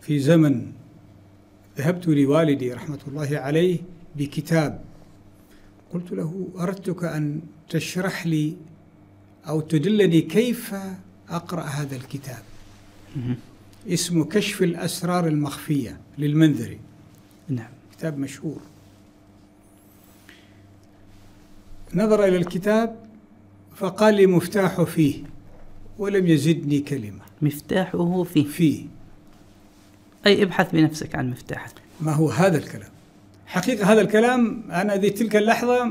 في 0.00 0.18
زمن 0.18 0.72
ذهبت 1.78 2.08
لوالدي 2.08 2.72
رحمة 2.72 2.98
الله 3.08 3.38
عليه 3.38 3.78
بكتاب. 4.16 4.84
قلت 5.92 6.12
له 6.12 6.48
أردتك 6.58 7.04
أن 7.04 7.40
تشرح 7.68 8.26
لي 8.26 8.56
أو 9.48 9.60
تدلني 9.60 10.20
كيف 10.20 10.74
أقرأ 11.28 11.62
هذا 11.62 11.96
الكتاب؟ 11.96 12.42
اسمه 13.88 14.24
كشف 14.24 14.62
الأسرار 14.62 15.26
المخفية 15.26 16.00
للمنذري. 16.18 16.80
نعم. 17.48 17.72
كتاب 17.92 18.18
مشهور. 18.18 18.60
نظر 21.94 22.24
إلى 22.24 22.36
الكتاب 22.36 22.96
فقال 23.76 24.14
لي 24.14 24.26
مفتاحه 24.26 24.84
فيه 24.84 25.24
ولم 25.98 26.26
يزدني 26.26 26.80
كلمة. 26.80 27.29
مفتاحه 27.42 28.22
فيه. 28.22 28.44
فيه. 28.44 28.86
أي 30.26 30.42
ابحث 30.42 30.72
بنفسك 30.72 31.14
عن 31.14 31.30
مفتاحك 31.30 31.72
ما 32.00 32.12
هو 32.12 32.30
هذا 32.30 32.58
الكلام. 32.58 32.90
حقيقة 33.46 33.92
هذا 33.92 34.00
الكلام 34.00 34.62
أنا 34.70 34.96
ذي 34.96 35.10
تلك 35.10 35.36
اللحظة 35.36 35.84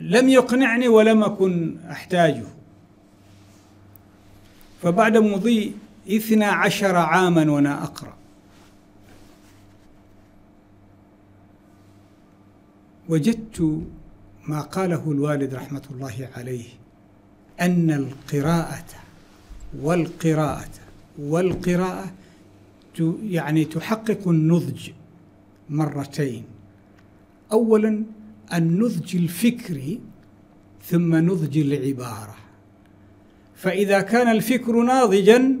لم 0.00 0.28
يقنعني 0.28 0.88
ولم 0.88 1.22
أكن 1.22 1.76
أحتاجه. 1.90 2.44
فبعد 4.82 5.16
مضي 5.16 5.74
اثنا 6.10 6.46
عشر 6.46 6.96
عاما 6.96 7.50
وأنا 7.52 7.84
أقرأ. 7.84 8.16
وجدت 13.08 13.82
ما 14.48 14.60
قاله 14.60 15.10
الوالد 15.12 15.54
رحمة 15.54 15.82
الله 15.90 16.28
عليه 16.36 16.68
أن 17.60 17.90
القراءة 17.90 18.84
والقراءة. 19.82 20.68
والقراءة 21.18 22.12
يعني 23.22 23.64
تحقق 23.64 24.28
النضج 24.28 24.90
مرتين. 25.70 26.44
اولا 27.52 28.02
النضج 28.54 29.16
الفكري 29.16 30.00
ثم 30.84 31.16
نضج 31.16 31.58
العبارة. 31.58 32.36
فإذا 33.54 34.00
كان 34.00 34.28
الفكر 34.28 34.82
ناضجا 34.82 35.56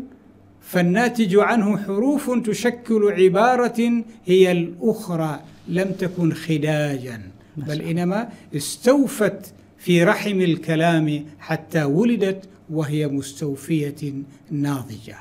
فالناتج 0.60 1.36
عنه 1.36 1.78
حروف 1.78 2.30
تشكل 2.30 3.12
عبارة 3.12 4.04
هي 4.26 4.52
الأخرى 4.52 5.40
لم 5.68 5.90
تكن 5.90 6.32
خداجا. 6.32 7.22
بل 7.56 7.82
إنما 7.82 8.28
استوفت 8.56 9.54
في 9.78 10.04
رحم 10.04 10.40
الكلام 10.40 11.24
حتى 11.38 11.84
ولدت 11.84 12.48
وهي 12.70 13.06
مستوفية 13.06 14.12
ناضجة. 14.50 15.18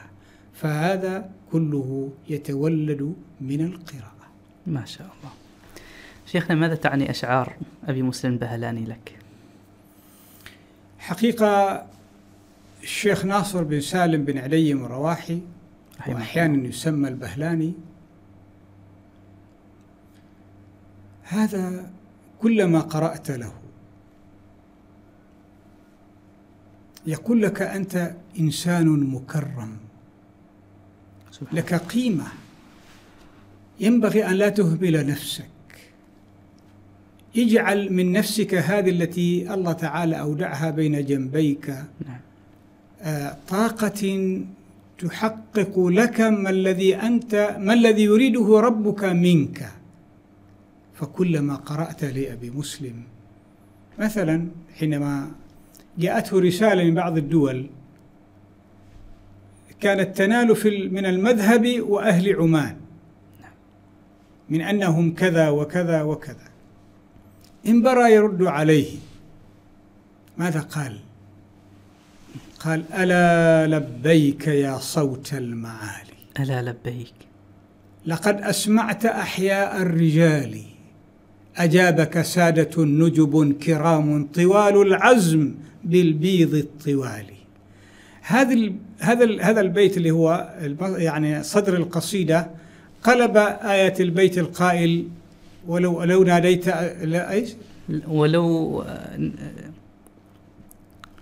فهذا 0.54 1.30
كله 1.52 2.12
يتولد 2.30 3.16
من 3.42 3.62
القراءة. 3.62 4.28
ما 4.68 4.86
شاء 4.86 5.08
الله. 5.08 5.32
شيخنا 6.26 6.56
ماذا 6.56 6.76
تعني 6.76 7.10
أشعار 7.10 7.56
أبي 7.88 8.02
مسلم 8.02 8.34
البهلاني 8.34 8.86
لك؟ 8.86 9.20
حقيقة 11.00 11.86
الشيخ 12.84 13.26
ناصر 13.26 13.64
بن 13.64 13.82
سالم 13.82 14.26
بن 14.26 14.38
علي 14.38 14.74
الرواحي 14.74 15.42
وأحيانا 16.08 16.68
يسمى 16.68 17.08
البهلاني. 17.08 17.74
هذا 21.24 21.92
كلما 22.42 22.80
قرأت 22.80 23.32
له 23.32 23.54
يقول 27.08 27.42
لك 27.42 27.62
أنت 27.62 28.16
إنسان 28.40 28.88
مكرم. 28.88 29.78
لك 31.52 31.74
قيمة. 31.74 32.28
ينبغي 33.80 34.26
أن 34.26 34.34
لا 34.34 34.50
تهمل 34.50 35.08
نفسك. 35.08 35.50
اجعل 37.38 37.94
من 37.94 38.12
نفسك 38.12 38.56
هذه 38.56 38.90
التي 38.90 39.54
الله 39.54 39.72
تعالى 39.72 40.20
أودعها 40.20 40.70
بين 40.70 41.06
جنبيك. 41.06 41.70
نعم. 42.06 42.20
آه، 43.02 43.38
طاقة 43.48 44.02
تحقق 45.00 45.80
لك 45.80 46.22
ما 46.22 46.50
الذي 46.50 46.96
أنت 46.96 47.56
ما 47.60 47.74
الذي 47.74 48.04
يريده 48.04 48.60
ربك 48.60 49.04
منك. 49.04 49.72
فكلما 51.00 51.56
قرأت 51.56 52.04
لأبي 52.04 52.50
مسلم 52.50 53.04
مثلا 54.00 54.48
حينما 54.76 55.32
جاءته 56.00 56.40
رسالة 56.40 56.84
من 56.84 56.94
بعض 56.94 57.18
الدول. 57.18 57.70
كانت 59.80 60.18
تنال 60.18 60.56
في 60.56 60.90
من 60.90 61.06
المذهب 61.06 61.80
وأهل 61.80 62.36
عمان. 62.36 62.76
من 64.50 64.62
أنهم 64.62 65.14
كذا 65.14 65.50
وكذا 65.50 66.02
وكذا. 66.02 66.50
إن 67.68 67.82
برا 67.82 68.08
يرد 68.08 68.44
عليه. 68.44 68.98
ماذا 70.38 70.60
قال؟ 70.60 71.00
قال 72.60 72.94
ألا 72.94 73.68
لبيك 73.78 74.48
يا 74.48 74.78
صوت 74.78 75.34
المعالي. 75.34 76.20
ألا 76.40 76.62
لبيك. 76.62 77.14
لقد 78.06 78.42
أسمعت 78.42 79.06
أحياء 79.06 79.82
الرجال. 79.82 80.62
أجابك 81.60 82.22
سادة 82.22 82.84
نجب 82.84 83.54
كرام 83.64 84.28
طوال 84.28 84.82
العزم 84.82 85.54
بالبيض 85.84 86.56
الطوال. 86.56 87.26
هذا 88.22 88.72
هذا 89.00 89.42
هذا 89.42 89.62
البيت 89.62 89.98
اللي 89.98 90.12
هو 90.12 90.54
يعني 90.98 91.44
صدر 91.44 91.78
القصيدة 91.78 92.48
قلب 93.04 93.38
آية 93.38 93.94
البيت 94.00 94.38
القائل 94.38 95.08
ولو 95.68 96.04
لو 96.04 96.24
ناديت 96.24 96.68
لا 97.04 97.32
إيش؟ 97.32 97.50
ولو 98.08 98.86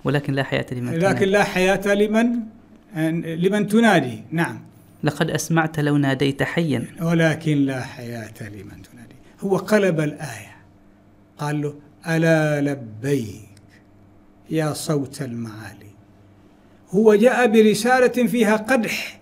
ولكن 0.03 0.33
لا 0.33 0.43
حياة 0.43 0.65
لمن 0.71 0.93
لكن 0.93 0.99
تنادي. 1.01 1.25
لا 1.25 1.43
حياة 1.43 1.93
لمن 1.93 2.27
لمن 3.35 3.67
تنادي. 3.67 4.23
نعم. 4.31 4.59
لقد 5.03 5.29
أسمعت 5.29 5.79
لو 5.79 5.97
ناديت 5.97 6.43
حيا. 6.43 6.85
ولكن 7.01 7.57
لا 7.57 7.81
حياة 7.81 8.33
لمن 8.41 8.81
تنادي. 8.81 9.15
هو 9.39 9.57
قلب 9.57 9.99
الآية. 9.99 10.55
قال 11.38 11.61
له 11.61 11.73
ألا 12.07 12.61
لبيك 12.61 13.47
يا 14.49 14.73
صوت 14.73 15.21
المعالي. 15.21 15.91
هو 16.91 17.15
جاء 17.15 17.47
برسالة 17.47 18.27
فيها 18.27 18.55
قدح 18.55 19.19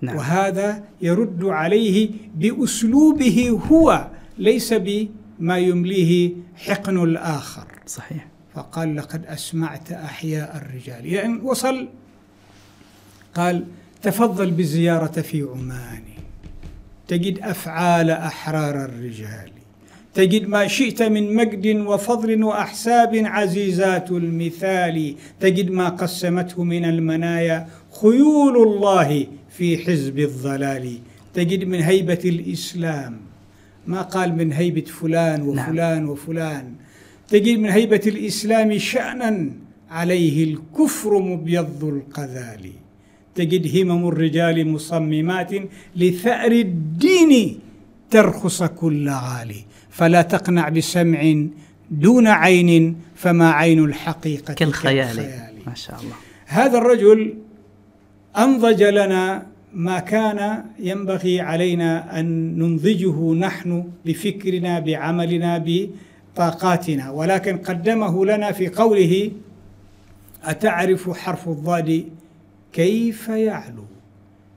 نعم. 0.00 0.16
وهذا 0.16 0.84
يرد 1.00 1.44
عليه 1.44 2.10
بأسلوبه 2.34 3.60
هو 3.70 4.08
ليس 4.38 4.74
بما 4.74 5.58
يمليه 5.58 6.32
حقن 6.56 7.02
الآخر. 7.02 7.66
صحيح. 7.86 8.26
فقال 8.54 8.96
لقد 8.96 9.26
أسمعت 9.26 9.92
أحياء 9.92 10.56
الرجال. 10.56 11.06
يعني 11.06 11.40
وصل 11.42 11.88
قال 13.34 13.66
تفضل 14.02 14.50
بالزيارة 14.50 15.20
في 15.20 15.42
عمان 15.42 16.02
تجد 17.08 17.38
أفعال 17.38 18.10
أحرار 18.10 18.84
الرجال. 18.84 19.50
تجد 20.18 20.48
ما 20.48 20.66
شئت 20.66 21.02
من 21.02 21.34
مجد 21.34 21.66
وفضل 21.86 22.44
وأحساب 22.44 23.16
عزيزات 23.24 24.10
المثال 24.10 25.14
تجد 25.40 25.70
ما 25.70 25.88
قسمته 25.88 26.64
من 26.64 26.84
المنايا 26.84 27.66
خيول 28.00 28.56
الله 28.56 29.26
في 29.50 29.78
حزب 29.78 30.18
الضلال 30.18 30.98
تجد 31.34 31.64
من 31.64 31.80
هيبة 31.80 32.18
الإسلام 32.24 33.20
ما 33.86 34.02
قال 34.02 34.36
من 34.36 34.52
هيبة 34.52 34.80
فلان 35.00 35.40
نعم. 35.40 35.48
وفلان 35.48 36.02
نعم. 36.02 36.08
وفلان 36.08 36.72
تجد 37.28 37.58
من 37.58 37.68
هيبة 37.68 38.02
الإسلام 38.06 38.78
شأنا 38.78 39.50
عليه 39.90 40.44
الكفر 40.44 41.18
مبيض 41.18 41.84
القذال 41.84 42.70
تجد 43.34 43.76
همم 43.76 44.08
الرجال 44.08 44.68
مصممات 44.68 45.50
لثأر 45.96 46.52
الدين 46.52 47.58
ترخص 48.10 48.62
كل 48.62 49.08
غالي 49.08 49.67
فلا 49.98 50.22
تقنع 50.22 50.68
بسمع 50.68 51.20
دون 51.90 52.26
عين 52.26 52.96
فما 53.14 53.50
عين 53.50 53.84
الحقيقة 53.84 54.54
كالخيال. 54.54 55.16
ما 55.66 55.74
شاء 55.74 56.00
الله. 56.00 56.14
هذا 56.46 56.78
الرجل 56.78 57.34
أنضج 58.36 58.82
لنا 58.82 59.46
ما 59.74 59.98
كان 59.98 60.64
ينبغي 60.78 61.40
علينا 61.40 62.20
أن 62.20 62.58
ننضجه 62.58 63.34
نحن 63.34 63.84
بفكرنا 64.04 64.80
بعملنا 64.80 65.64
بطاقاتنا. 65.66 67.10
ولكن 67.10 67.56
قدمه 67.56 68.26
لنا 68.26 68.52
في 68.52 68.68
قوله 68.68 69.30
أتعرف 70.44 71.10
حرف 71.10 71.48
الضاد 71.48 72.04
كيف 72.72 73.28
يعلو؟ 73.28 73.84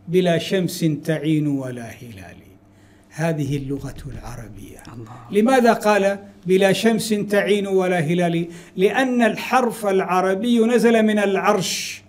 بلا 0.08 0.38
شمس 0.38 0.86
تعين 1.06 1.48
ولا 1.48 1.90
هلال. 2.02 2.41
هذه 3.22 3.58
اللغة 3.58 4.02
العربية. 4.14 4.80
الله. 4.94 5.18
لماذا 5.32 5.74
قال 5.74 6.20
بلا 6.48 6.74
شمس 6.74 7.10
تعين 7.10 7.68
ولا 7.68 8.00
هلال؟ 8.00 8.48
لأن 8.78 9.22
الحرف 9.22 9.86
العربي 9.86 10.60
نزل 10.66 11.04
من 11.04 11.20
العرش 11.20 12.02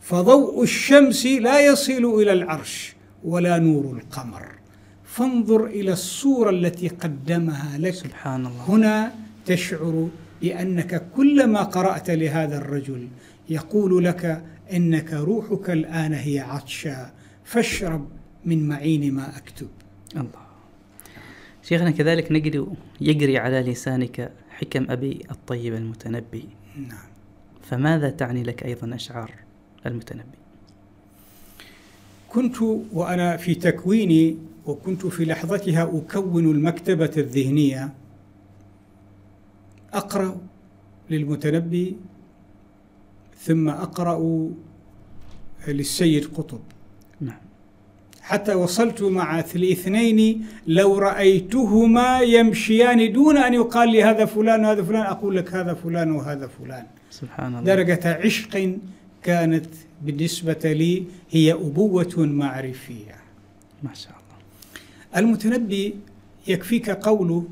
فضوء 0.00 0.62
الشمس 0.62 1.26
لا 1.26 1.60
يصل 1.60 2.04
إلى 2.20 2.32
العرش 2.32 2.94
ولا 3.24 3.58
نور 3.58 3.84
القمر. 3.96 4.44
فانظر 5.04 5.66
إلى 5.66 5.92
الصورة 5.92 6.50
التي 6.50 6.88
قدمها 6.88 7.78
لك. 7.78 7.94
سبحان 7.94 8.46
الله. 8.46 8.64
هنا 8.68 9.12
تشعر 9.46 10.08
بأنك 10.42 11.02
كلما 11.16 11.62
قرأت 11.62 12.10
لهذا 12.10 12.56
الرجل 12.58 13.08
يقول 13.48 14.04
لك 14.04 14.22
إنك 14.72 15.12
روحك 15.12 15.70
الآن 15.70 16.12
هي 16.12 16.40
عطشا 16.40 17.10
فاشرب 17.44 18.08
من 18.44 18.68
معين 18.68 19.14
ما 19.14 19.36
أكتب. 19.36 19.68
الله. 20.16 20.49
شيخنا 21.70 21.90
كذلك 21.90 22.32
نجد 22.32 22.66
يجري 23.00 23.38
على 23.38 23.60
لسانك 23.60 24.32
حكم 24.50 24.90
أبي 24.90 25.22
الطيب 25.30 25.74
المتنبي. 25.74 26.48
نعم. 26.88 27.08
فماذا 27.62 28.10
تعني 28.10 28.42
لك 28.42 28.64
أيضا 28.64 28.94
أشعار 28.94 29.34
المتنبي؟ 29.86 30.38
كنت 32.28 32.56
وأنا 32.92 33.36
في 33.36 33.54
تكويني 33.54 34.38
وكنت 34.66 35.06
في 35.06 35.24
لحظتها 35.24 35.82
أكون 35.82 36.50
المكتبة 36.50 37.10
الذهنية. 37.16 37.92
أقرأ 39.92 40.40
للمتنبي 41.10 41.96
ثم 43.38 43.68
أقرأ 43.68 44.50
للسيد 45.68 46.24
قطب. 46.24 46.60
نعم. 47.20 47.49
حتى 48.30 48.54
وصلت 48.54 49.02
مع 49.02 49.40
الاثنين 49.54 50.46
لو 50.66 50.98
رأيتهما 50.98 52.20
يمشيان 52.20 53.12
دون 53.12 53.36
أن 53.36 53.54
يقال 53.54 53.88
لي 53.92 54.02
هذا 54.02 54.24
فلان 54.24 54.64
وهذا 54.64 54.82
فلان 54.82 55.02
أقول 55.02 55.36
لك 55.36 55.54
هذا 55.54 55.74
فلان 55.74 56.10
وهذا 56.12 56.46
فلان. 56.58 56.86
سبحان 57.10 57.58
الله. 57.58 57.74
درجة 57.74 58.20
عشق 58.24 58.78
كانت 59.22 59.66
بالنسبة 60.02 60.72
لي 60.72 61.04
هي 61.30 61.52
أبوة 61.52 62.14
معرفية. 62.16 63.16
ما 63.82 63.94
شاء 63.94 64.12
الله. 64.20 64.38
المتنبي 65.16 65.94
يكفيك 66.46 66.90
قوله 66.90 67.44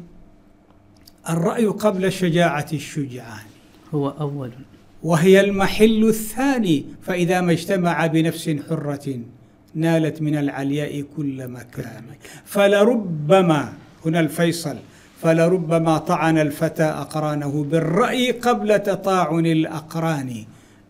الرأي 1.31 1.67
قبل 1.67 2.13
شجاعة 2.13 2.67
الشجعان 2.73 3.47
هو 3.95 4.09
أول. 4.09 4.51
وهي 5.03 5.41
المحل 5.41 6.09
الثاني 6.09 6.85
فإذا 7.03 7.41
ما 7.41 7.53
اجتمع 7.53 8.07
بنفس 8.07 8.57
حرة. 8.69 9.21
نالت 9.75 10.23
من 10.23 10.37
العلياء 10.39 11.05
كل 11.17 11.49
مكان. 11.49 12.05
فلربما 12.45 13.73
هنا 14.07 14.21
الفيصل 14.21 14.77
فلربما 15.23 15.99
طعن 15.99 16.39
الفتى 16.39 16.83
أقرانه 16.83 17.65
بالرأي 17.65 18.31
قبل 18.31 18.79
تطاعن 18.79 19.47
الأقران. 19.47 20.45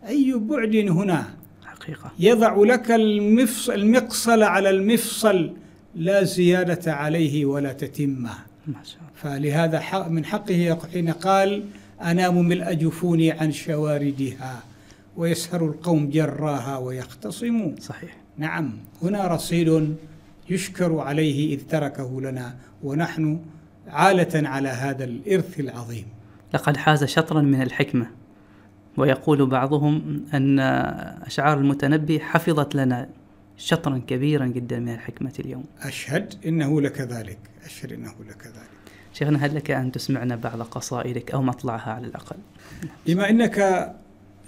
أي 0.07 0.33
بعد 0.33 0.75
هنا؟ 0.75 1.27
حقيقة. 1.65 2.11
يضع 2.19 2.55
لك 2.57 2.91
المفصل 2.91 3.73
المقصل 3.73 4.43
على 4.43 4.69
المفصل. 4.69 5.53
لا 5.95 6.23
زيادة 6.23 6.93
عليه 6.93 7.45
ولا 7.45 7.75
الله. 7.99 8.37
فلهذا 9.15 9.79
حق 9.79 10.07
من 10.07 10.25
حقه 10.25 10.77
حين 10.93 11.09
قال 11.09 11.63
أنام 12.01 12.47
ملء 12.47 12.73
جفوني 12.73 13.31
عن 13.31 13.51
شواردها 13.51 14.63
ويسهر 15.17 15.65
القوم 15.65 16.09
جراها 16.09 16.77
ويختصموا. 16.77 17.71
صحيح. 17.79 18.18
نعم 18.39 18.73
هنا 19.01 19.27
رصيد 19.27 19.95
يشكر 20.49 20.99
عليه 20.99 21.55
إذ 21.55 21.61
تركه 21.67 22.21
لنا 22.21 22.55
ونحن 22.83 23.39
عالة 23.87 24.47
على 24.49 24.69
هذا 24.69 25.03
الإرث 25.03 25.59
العظيم. 25.59 26.05
لقد 26.53 26.77
حاز 26.77 27.03
شطرا 27.03 27.41
من 27.41 27.61
الحكمة 27.61 28.07
ويقول 28.97 29.45
بعضهم 29.45 30.23
أن 30.33 30.59
أشعار 31.25 31.57
المتنبي 31.57 32.19
حفظت 32.19 32.75
لنا 32.75 33.09
شطرا 33.57 34.01
كبيرا 34.07 34.47
جدا 34.47 34.79
من 34.79 34.93
الحكمة 34.93 35.33
اليوم. 35.39 35.63
أشهد 35.81 36.33
إنه 36.45 36.81
لكذلك 36.81 37.39
أشهد 37.65 37.91
إنه 37.91 38.13
لكذلك. 38.29 38.69
شيخنا 39.13 39.45
هل 39.45 39.55
لك 39.55 39.71
أن 39.71 39.91
تسمعنا 39.91 40.35
بعض 40.35 40.61
قصائدك 40.61 41.31
أو 41.31 41.41
مطلعها 41.41 41.91
على 41.91 42.07
الأقل؟ 42.07 42.35
بما 43.07 43.29
أنك 43.29 43.89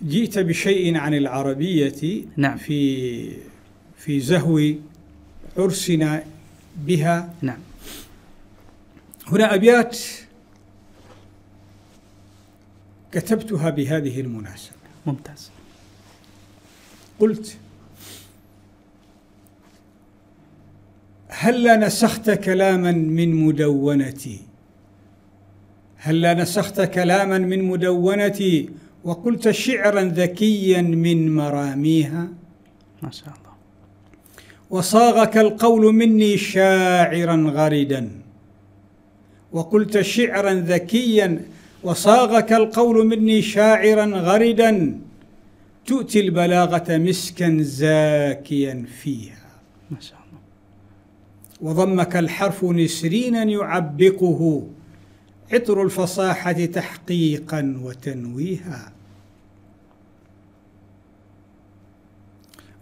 جئت 0.03 0.39
بشيء 0.39 0.97
عن 0.97 1.13
العربية 1.13 2.23
نعم. 2.37 2.57
في 2.57 3.50
في 4.01 4.19
زهو 4.19 4.61
عرسنا 5.57 6.23
بها. 6.75 7.33
نعم. 7.41 7.59
هنا 9.27 9.55
أبيات 9.55 9.97
كتبتها 13.11 13.69
بهذه 13.69 14.21
المناسبة. 14.21 14.75
ممتاز. 15.05 15.51
قلت 17.19 17.57
هلا 21.29 21.75
نسخت 21.75 22.29
كلاما 22.29 22.91
من 22.91 23.35
مدونتي؟ 23.35 24.39
هلا 25.97 26.33
نسخت 26.33 26.81
كلاما 26.81 27.37
من 27.37 27.63
مدونتي 27.63 28.69
وقلت 29.03 29.51
شعرا 29.51 30.01
ذكيا 30.03 30.81
من 30.81 31.35
مراميها؟ 31.35 32.27
ما 33.03 33.11
شاء 33.11 33.27
الله. 33.27 33.50
وصاغك 34.71 35.37
القول 35.37 35.93
مني 35.93 36.37
شاعرا 36.37 37.35
غردا 37.35 38.09
وقلت 39.51 40.01
شعرا 40.01 40.53
ذكيا 40.53 41.41
وصاغك 41.83 42.53
القول 42.53 43.07
مني 43.07 43.41
شاعرا 43.41 44.05
غردا 44.05 44.99
تؤتي 45.85 46.19
البلاغة 46.19 46.97
مسكا 46.97 47.57
زاكيا 47.61 48.85
فيها. 49.01 49.45
ما 49.91 49.99
شاء 49.99 50.19
الله. 50.19 50.39
وضمك 51.61 52.15
الحرف 52.15 52.63
نسرينا 52.63 53.43
يعبقه 53.43 54.67
عطر 55.53 55.83
الفصاحة 55.83 56.51
تحقيقا 56.51 57.79
وتنويها. 57.83 58.91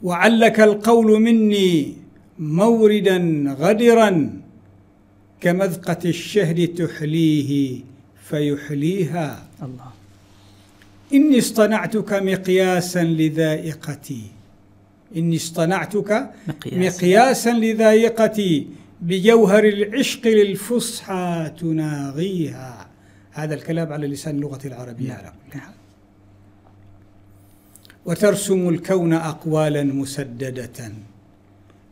وعلك 0.04 0.60
القول 0.60 1.22
مني 1.22 1.94
موردا 2.40 3.18
غدرا 3.60 4.42
كمذقة 5.42 6.04
الشهد 6.06 6.68
تحليه 6.68 7.82
فيحليها. 8.24 9.48
الله. 9.62 9.92
إني 11.14 11.40
اصطنعتك 11.40 12.14
مقياسا 12.14 13.04
لذائقتي. 13.04 14.22
إني 15.16 15.36
اصطنعتك 15.36 16.30
مقياس 16.48 16.96
مقياسا 16.96 17.50
لذائقتي 17.50 18.68
بجوهر 19.02 19.64
العشق 19.64 20.28
للفصحى 20.28 21.52
تناغيها. 21.60 22.88
هذا 23.32 23.56
الكلام 23.56 23.94
على 23.94 24.08
لسان 24.08 24.36
اللغة 24.36 24.60
العربية. 24.66 25.14
على 25.14 25.34
كل 25.54 25.60
حال 25.60 25.74
وترسم 28.10 28.70
الكون 28.70 29.14
أقوالا 29.14 29.84
مسددة. 29.84 30.92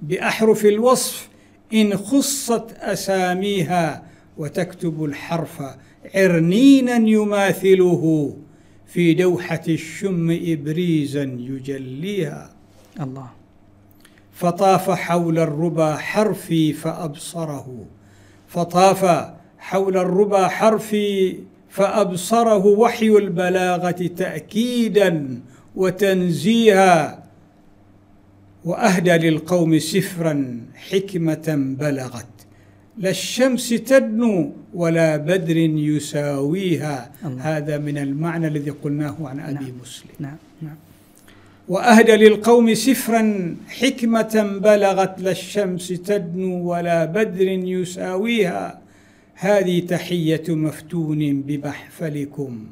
بأحرف 0.02 0.66
الوصف 0.66 1.30
إن 1.74 1.98
خصت 1.98 2.72
أساميها 2.80 4.04
وتكتب 4.38 5.04
الحرف 5.04 5.64
عرنينا 6.16 6.96
يماثله 6.96 8.34
في 8.88 9.14
دوحة 9.14 9.62
الشم 9.68 10.40
إبريزا 10.42 11.24
يجليها. 11.24 12.50
الله. 13.02 13.30
فطاف 14.34 14.90
حول 14.90 15.40
الربا 15.40 15.96
حرفي 15.96 16.74
فأبصره. 16.74 17.86
فطاف 18.48 19.32
حول 19.60 19.98
الربا 19.98 20.48
حرفي 20.48 21.38
فأبصره. 21.70 22.66
وحي 22.66 23.10
البلاغة 23.10 23.92
تأكيدا 24.18 25.42
وتنزيها 25.78 27.24
وأهدى 28.66 29.12
للقوم 29.30 29.80
سفرا 29.80 30.36
حكمة 30.76 31.76
بلغت. 31.80 32.34
لا 32.98 33.10
الشمس 33.10 33.70
تدنو 33.70 34.52
ولا 34.74 35.18
بدر 35.18 35.58
يساويها. 35.58 37.12
الله. 37.26 37.58
هذا 37.58 37.78
من 37.78 37.98
المعنى 37.98 38.48
الذي 38.48 38.70
قلناه 38.70 39.16
عن 39.22 39.40
أبي 39.40 39.54
نعم. 39.54 39.74
مسلم. 39.82 40.16
نعم. 40.20 40.38
نعم. 40.62 40.76
وأهدى 41.68 42.16
للقوم 42.16 42.74
سفرا 42.74 43.24
حكمة 43.70 44.60
بلغت. 44.64 45.22
لا 45.22 45.32
الشمس 45.32 45.88
تدنو 45.88 46.72
ولا 46.72 47.06
بدر 47.06 47.48
يساويها. 47.48 48.82
هذه 49.36 49.80
تحية 49.80 50.44
مفتون 50.50 51.42
بمحفلكم. 51.42 52.66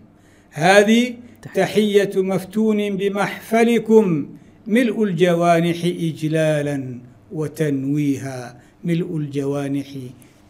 هذه 0.52 1.14
تحية. 1.54 2.12
مفتون 2.16 2.98
بمحفلكم 2.98 4.30
ملء 4.68 5.04
الجوانح 5.04 5.86
إجلالا 5.86 7.00
وتنويها 7.32 8.62
ملء 8.84 9.18
الجوانح 9.18 9.88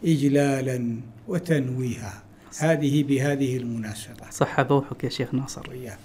إجلالا 0.04 0.96
وتنويها. 1.28 2.22
هذه 2.58 3.04
بهذه 3.04 3.56
المناسبة. 3.56 4.30
صح 4.30 4.62
بوحك 4.62 5.04
يا 5.04 5.08
شيخ 5.08 5.34
ناصر. 5.34 5.70
وإياك. 5.70 5.98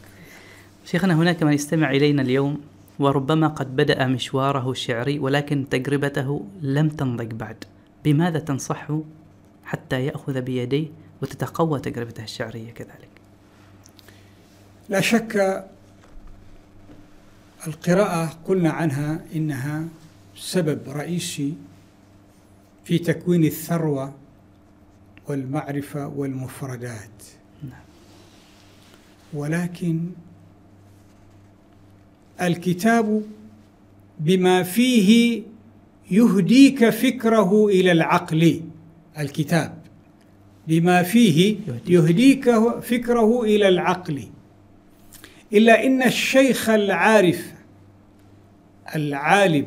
شيخنا 0.85 1.13
هناك 1.13 1.43
من 1.43 1.53
يستمع 1.53 1.91
إلينا 1.91 2.21
اليوم 2.21 2.61
وربما 2.99 3.47
قد 3.47 3.75
بدأ 3.75 4.07
مشواره 4.07 4.71
الشعري 4.71 5.19
ولكن 5.19 5.69
تجربته 5.69 6.45
لم 6.61 6.89
تنضج 6.89 7.31
بعد. 7.33 7.63
بماذا 8.05 8.39
تنصحه 8.39 9.01
حتى 9.63 10.05
يأخذ 10.05 10.41
بيديه 10.41 10.87
وتتقوى 11.21 11.79
تجربته 11.79 12.23
الشعرية 12.23 12.71
كذلك؟ 12.71 13.10
لا 14.91 15.01
شك 15.01 15.65
القراءة 17.67 18.25
قلنا 18.45 18.69
عنها 18.69 19.19
إنها 19.35 19.87
سبب 20.35 20.79
رئيسي 20.87 21.53
في 22.83 22.97
تكوين 22.99 23.43
الثروة 23.43 24.13
والمعرفة 25.27 26.07
والمفردات. 26.07 27.23
ولكن 29.33 30.05
الكتاب 32.41 33.23
بما 34.19 34.63
فيه 34.63 35.43
يهديك 36.11 36.89
فكره 36.89 37.67
إلى 37.67 37.91
العقل 37.91 38.61
الكتاب. 39.17 39.81
بما 40.67 41.03
فيه 41.03 41.57
يهديك. 41.87 42.49
فكره 42.81 43.43
إلى 43.43 43.67
العقل. 43.67 44.23
إلا 45.53 45.85
إن 45.85 46.03
الشيخ 46.03 46.69
العارف 46.69 47.53
العالم 48.95 49.65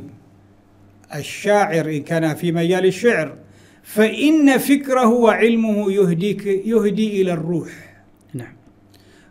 الشاعر 1.15 1.91
إن 1.91 2.03
كان 2.03 2.35
في 2.35 2.53
مجال 2.53 2.87
الشعر 2.87 3.37
فإن 3.83 4.59
فكره 4.59 5.09
وعلمه 5.09 5.93
يهديك 5.93 6.47
يهدي 6.47 7.23
إلى 7.23 7.33
الروح. 7.33 8.03
نعم. 8.35 8.55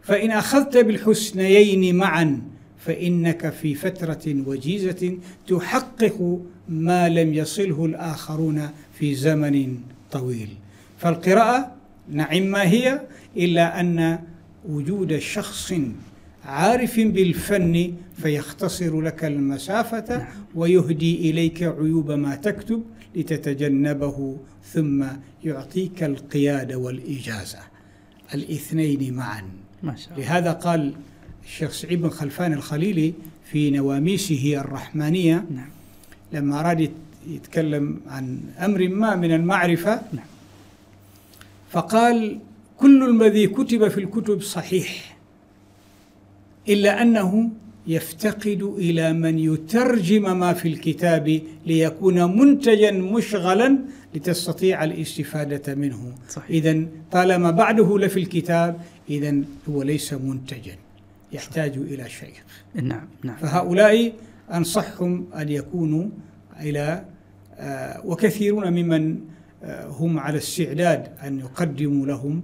فإن 0.01 0.31
أخذت 0.31 0.77
بالحسنيين 0.77 1.95
معا 1.95 2.41
فإنك 2.77 3.49
في 3.49 3.75
فترة 3.75 4.35
وجيزة 4.47 5.17
تحقق 5.47 6.39
ما 6.69 7.09
لم 7.09 7.33
يصله 7.33 7.85
الآخرون 7.85 8.69
في 8.99 9.15
زمن 9.15 9.77
طويل. 10.11 10.49
فالقراءة 10.97 11.71
نعم 12.09 12.43
ما 12.43 12.63
هي 12.63 13.01
إلا 13.37 13.79
أن 13.79 14.19
وجود 14.69 15.17
شخص 15.17 15.73
عارف 16.45 16.99
بالفن 16.99 17.93
فيختصر 18.17 19.01
لك 19.01 19.25
المسافة 19.25 20.17
نعم. 20.17 20.27
ويهدي 20.55 21.29
إليك 21.29 21.63
عيوب 21.63 22.11
ما 22.11 22.35
تكتب 22.35 22.83
لتتجنبه 23.15 24.37
ثم 24.73 25.05
يعطيك 25.43 26.03
القيادة 26.03 26.75
والإجازة. 26.77 27.59
الاثنين 28.33 29.13
معا. 29.13 29.41
ما 29.83 29.95
شاء 29.95 30.13
الله. 30.13 30.25
لهذا 30.25 30.51
قال 30.51 30.93
الشيخ 31.45 31.71
سعيد 31.71 32.01
بن 32.01 32.09
خلفان 32.09 32.53
الخليلي 32.53 33.13
في 33.51 33.71
نواميسه 33.71 34.57
الرحمانية 34.61 35.45
نعم. 35.55 35.69
لما 36.33 36.59
أراد 36.59 36.79
يت- 36.79 36.91
يتكلم 37.27 38.01
عن 38.07 38.39
أمر 38.59 38.87
ما 38.87 39.15
من 39.15 39.31
المعرفة 39.33 40.01
نعم. 40.13 40.25
فقال 41.71 42.39
كل 42.77 43.09
الذي 43.09 43.47
كتب 43.47 43.87
في 43.87 43.97
الكتب 43.97 44.41
صحيح. 44.41 45.12
إلا 46.69 47.01
أنه 47.01 47.49
يفتقد 47.87 48.61
إلى 48.77 49.13
من 49.13 49.39
يترجم 49.39 50.39
ما 50.39 50.53
في 50.53 50.67
الكتاب 50.67 51.41
ليكون 51.65 52.37
منتجا 52.37 52.91
مشغلا 52.91 53.79
لتستطيع 54.15 54.83
الاستفادة 54.83 55.75
منه. 55.75 56.15
إذا 56.49 56.85
طالما 57.11 57.51
بعده 57.51 57.99
لفي 57.99 58.19
الكتاب 58.19 58.81
إذا 59.09 59.35
هو 59.69 59.83
ليس 59.83 60.13
منتجا 60.13 60.75
يحتاج 61.31 61.77
إلى 61.77 62.09
شيخ. 62.09 62.43
نعم 62.75 63.07
نعم. 63.23 63.37
فهؤلاء 63.37 64.13
أنصحهم 64.53 65.27
أن 65.35 65.49
يكونوا 65.49 66.05
إلى 66.59 67.05
آه، 67.57 68.01
وكثيرون 68.05 68.71
ممن 68.71 69.19
آه، 69.63 69.87
هم 69.87 70.19
على 70.19 70.37
استعداد 70.37 71.07
أن 71.23 71.39
يقدموا 71.39 72.07
لهم 72.07 72.41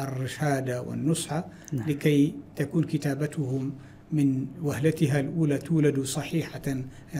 الرشادة 0.00 0.82
والنصح 0.82 1.44
نعم. 1.72 1.88
لكي 1.88 2.34
تكون 2.56 2.84
كتابتهم 2.84 3.72
من 4.12 4.46
وهلتها 4.62 5.20
الأولى 5.20 5.58
تولد 5.58 6.00
صحيحة 6.00 6.62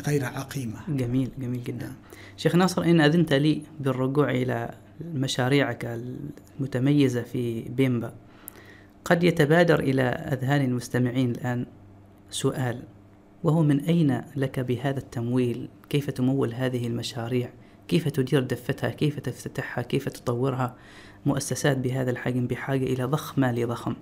غير 0.06 0.24
عقيمة. 0.24 0.80
جميل 0.88 1.30
جميل 1.38 1.64
جدا. 1.64 1.92
شيخ 2.36 2.56
ناصر 2.56 2.82
إن 2.82 3.00
أذنت 3.00 3.32
لي 3.32 3.62
بالرجوع 3.80 4.30
إلى 4.30 4.74
مشاريعك 5.14 6.00
المتميزة 6.58 7.22
في 7.22 7.62
بيمبا 7.62 8.14
قد 9.04 9.24
يتبادر 9.24 9.80
إلى 9.80 10.02
أذهان 10.02 10.64
المستمعين 10.64 11.30
الآن 11.30 11.66
سؤال 12.30 12.82
وهو 13.42 13.62
من 13.62 13.80
أين 13.80 14.22
لك 14.36 14.60
بهذا 14.60 14.98
التمويل؟ 14.98 15.68
كيف 15.88 16.10
تمول 16.10 16.54
هذه 16.54 16.86
المشاريع؟ 16.86 17.50
كيف 17.88 18.08
تدير 18.08 18.40
دفتها؟ 18.40 18.90
كيف 18.90 19.20
تفتتحها؟ 19.20 19.82
كيف 19.82 20.08
تطورها؟ 20.08 20.76
مؤسسات 21.26 21.76
بهذا 21.76 22.10
الحجم 22.10 22.46
بحاجة 22.46 22.84
إلى 22.84 23.04
ضخ 23.04 23.38
مالي 23.38 23.64
ضخم. 23.64 23.94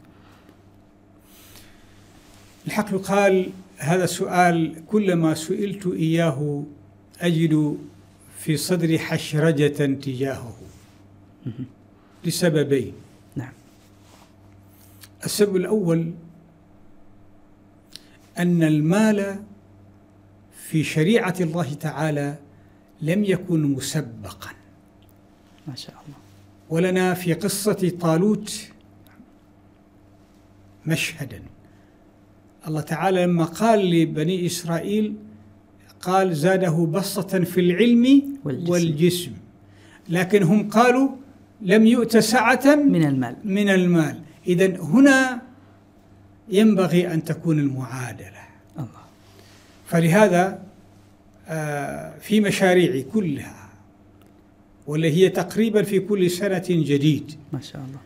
الحق 2.67 2.95
قال 2.95 3.51
هذا 3.77 4.05
السؤال 4.05 4.83
كلما 4.87 5.35
سئلت 5.35 5.87
إياه 5.87 6.65
أجد 7.21 7.79
في 8.39 8.57
صدري 8.57 8.99
حشرجة 8.99 9.87
تجاهه. 9.87 10.57
لسببين. 12.25 12.93
نعم. 13.37 13.53
السبب 15.25 15.57
الأول 15.57 16.13
أن 18.39 18.63
المال 18.63 19.43
في 20.69 20.85
شريعة 20.85 21.35
الله 21.41 21.75
تعالى 21.75 22.37
لم 23.03 23.25
يكن 23.25 23.63
مسبقا. 23.63 24.51
ما 25.67 25.75
شاء 25.75 25.95
الله. 26.07 26.20
ولنا 26.71 27.15
في 27.15 27.33
قصة 27.35 27.93
طالوت 28.01 28.71
مشهدا. 30.87 31.43
الله 32.67 32.81
تعالى 32.81 33.25
لما 33.25 33.45
قال 33.45 33.91
لبني 33.91 34.47
إسرائيل 34.47 35.15
قال 36.01 36.37
زاده 36.37 36.89
بسطة 36.93 37.45
في 37.45 37.61
العلم 37.61 38.23
والجسم. 38.45 38.73
والجسم. 38.73 39.33
لكن 40.09 40.43
هم 40.43 40.71
قالوا 40.71 41.09
لم 41.61 41.87
يؤت 41.87 42.17
سعة 42.17 42.75
من 42.75 43.05
المال. 43.05 43.37
من 43.45 43.69
المال. 43.69 44.21
إذا 44.47 44.81
هنا 44.81 45.43
ينبغي 46.49 47.15
أن 47.15 47.25
تكون 47.25 47.59
المعادلة. 47.59 48.45
الله. 48.79 49.05
فلهذا 49.87 50.63
آه، 51.49 52.19
في 52.19 52.41
مشاريعي 52.41 53.03
كلها. 53.03 53.70
واللي 54.91 55.11
هي 55.11 55.29
تقريبا 55.29 55.83
في 55.83 56.01
كل 56.01 56.31
سنة 56.31 56.65
جديد. 56.69 57.33
ما 57.53 57.61
شاء 57.61 57.83
الله. 57.85 58.01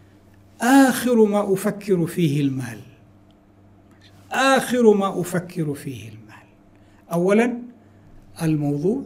آخر 0.88 1.24
ما 1.24 1.52
أفكر 1.52 2.06
فيه 2.06 2.40
المال 2.40 2.80
آخر 4.32 4.94
ما 4.94 5.20
أفكر 5.20 5.74
فيه 5.74 6.08
المال 6.08 6.46
أولا 7.12 7.58
الموضوع 8.42 9.02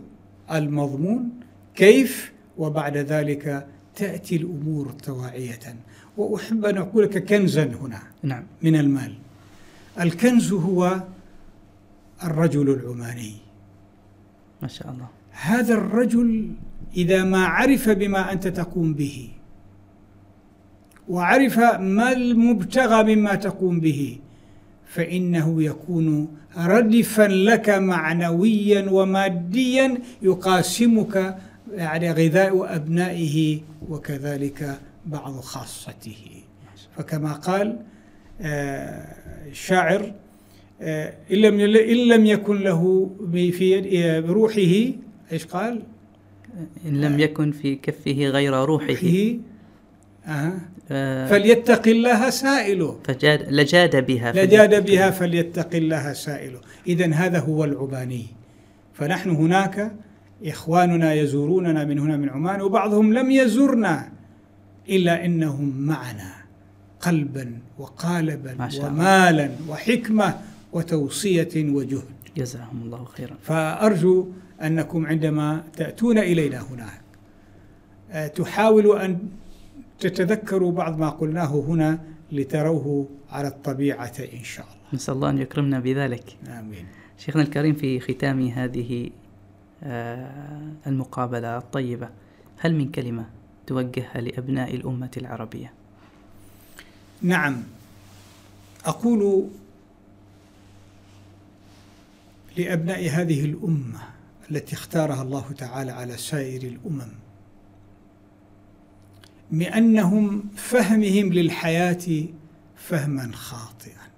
المضمون 0.52 1.30
كيف 1.74 2.32
وبعد 2.58 2.96
ذلك 2.96 3.66
تأتي 3.96 4.36
الأمور 4.36 4.90
طواعية 4.90 5.76
وأحب 6.16 6.64
أن 6.64 6.76
أقول 6.76 7.04
لك 7.04 7.24
كنزا 7.24 7.64
هنا 7.64 8.02
نعم. 8.22 8.44
من 8.62 8.76
المال 8.76 9.14
الكنز 10.00 10.52
هو 10.52 11.02
الرجل 12.24 12.70
العماني. 12.70 13.34
ما 14.62 14.68
شاء 14.68 14.90
الله. 14.90 15.08
هذا 15.30 15.74
الرجل 15.74 16.50
إذا 16.96 17.24
ما 17.24 17.44
عرف 17.44 17.88
بما 17.88 18.32
أنت 18.32 18.48
تقوم 18.48 18.94
به. 18.94 19.28
وعرف 21.08 21.58
ما 21.80 22.12
المبتغى 22.12 23.14
مما 23.14 23.34
تقوم 23.34 23.80
به. 23.80 24.18
فإنه 24.86 25.62
يكون 25.62 26.28
ردفا 26.56 27.22
لك 27.22 27.70
معنويا 27.70 28.90
وماديا 28.90 29.98
يقاسمك 30.22 31.36
يعني 31.72 32.12
غذاء 32.12 32.76
أبنائه 32.76 33.60
وكذلك 33.88 34.78
بعض 35.06 35.40
خاصته. 35.40 36.38
فكما 36.96 37.32
قال 37.32 37.76
آه، 38.40 39.06
الشاعر 39.50 40.12
آه، 40.80 41.14
إن 41.32 41.36
لم 41.36 41.60
إن 41.60 42.08
لم 42.08 42.26
يكن 42.26 42.56
له 42.56 43.10
في 43.32 43.98
آه، 44.04 44.20
بروحه 44.20 44.92
إيش 45.32 45.46
قال؟ 45.46 45.82
إن 46.86 47.00
لم 47.00 47.20
يكن 47.20 47.52
في 47.52 47.74
كفه 47.74 48.12
غير 48.12 48.52
روحه. 48.52 48.96
آه. 50.26 50.52
آه، 50.90 51.28
فليتق 51.28 51.88
الله 51.88 52.30
سائله. 52.30 53.00
فجاد 53.04 53.52
لجاد 53.52 54.06
بها 54.06 54.32
لجاد 54.32 54.86
بها 54.86 55.10
فليتق 55.10 55.74
الله 55.74 56.12
سائله. 56.12 56.60
إذا 56.86 57.12
هذا 57.12 57.38
هو 57.38 57.64
العباني. 57.64 58.26
فنحن 58.94 59.30
هناك 59.30 59.92
إخواننا 60.46 61.14
يزوروننا 61.14 61.84
من 61.84 61.98
هنا 61.98 62.16
من 62.16 62.28
عمان 62.28 62.60
وبعضهم 62.62 63.12
لم 63.14 63.30
يزرنا 63.30 64.12
إلا 64.88 65.24
إنهم 65.24 65.78
معنا 65.78 66.32
قلبا 67.00 67.58
وقالبا. 67.78 68.68
ومالا 68.82 69.50
وحكمة 69.68 70.34
وتوصية 70.72 71.54
وجهد. 71.56 72.04
جزاهم 72.36 72.82
الله 72.84 73.04
خيرا. 73.04 73.36
فأرجو 73.42 74.26
أنكم 74.62 75.06
عندما 75.06 75.64
تأتون 75.76 76.18
إلينا 76.18 76.60
هناك 76.60 77.00
آه، 78.10 78.26
تحاولوا 78.26 79.04
أن 79.04 79.18
تتذكروا 80.00 80.72
بعض 80.72 80.98
ما 80.98 81.08
قلناه 81.08 81.64
هنا 81.68 82.00
لتروه 82.32 83.08
على 83.30 83.48
الطبيعة 83.48 84.12
إن 84.32 84.44
شاء 84.44 84.66
الله. 84.66 84.78
نسأل 84.92 85.14
الله 85.14 85.30
أن 85.30 85.38
يكرمنا 85.38 85.80
بذلك. 85.80 86.36
آمين. 86.48 86.86
شيخنا 87.18 87.42
الكريم 87.42 87.74
في 87.74 88.00
ختام 88.00 88.46
هذه 88.46 89.10
آه، 89.82 90.72
المقابلة 90.86 91.58
الطيبة 91.58 92.08
هل 92.58 92.74
من 92.74 92.90
كلمة 92.90 93.26
توجهها 93.66 94.20
لأبناء 94.20 94.74
الأمة 94.74 95.10
العربية؟ 95.16 95.72
نعم. 97.22 97.62
أقول 98.84 99.48
لأبناء 102.56 103.08
هذه 103.10 103.44
الأمة 103.44 104.17
التي 104.50 104.74
اختارها 104.74 105.22
الله 105.22 105.52
تعالى 105.58 105.90
على 105.92 106.16
سائر 106.16 106.62
الأمم. 106.62 107.12
بأنهم 109.50 110.48
فهمهم 110.56 111.32
للحياة 111.32 112.24
فهما 112.76 113.32
خاطئا. 113.32 114.08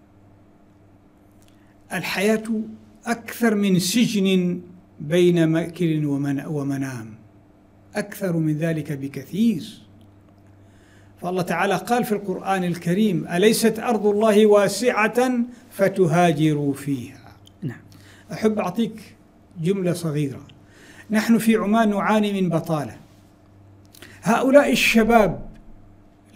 الحياة 1.92 2.62
أكثر 3.06 3.54
من 3.54 3.78
سجن 3.78 4.60
بين 5.00 5.44
مأكل 5.44 6.06
ومنام 6.46 7.14
أكثر 7.94 8.36
من 8.36 8.58
ذلك 8.58 8.92
بكثير. 8.92 9.82
فالله 11.22 11.42
تعالى 11.42 11.76
قال 11.76 12.04
في 12.04 12.12
القرآن 12.12 12.64
الكريم 12.64 13.28
أليست 13.28 13.78
أرض 13.78 14.06
الله 14.06 14.46
واسعة 14.46 15.32
فتهاجروا 15.70 16.74
فيها؟ 16.74 17.32
نعم. 17.62 17.80
أحب 18.32 18.58
أعطيك 18.58 19.16
جملة 19.62 19.92
صغيرة. 19.92 20.40
نحن 21.10 21.38
في 21.38 21.56
عمان 21.56 21.90
نعاني 21.90 22.40
من 22.40 22.48
بطالة. 22.48 22.96
هؤلاء 24.22 24.72
الشباب 24.72 25.50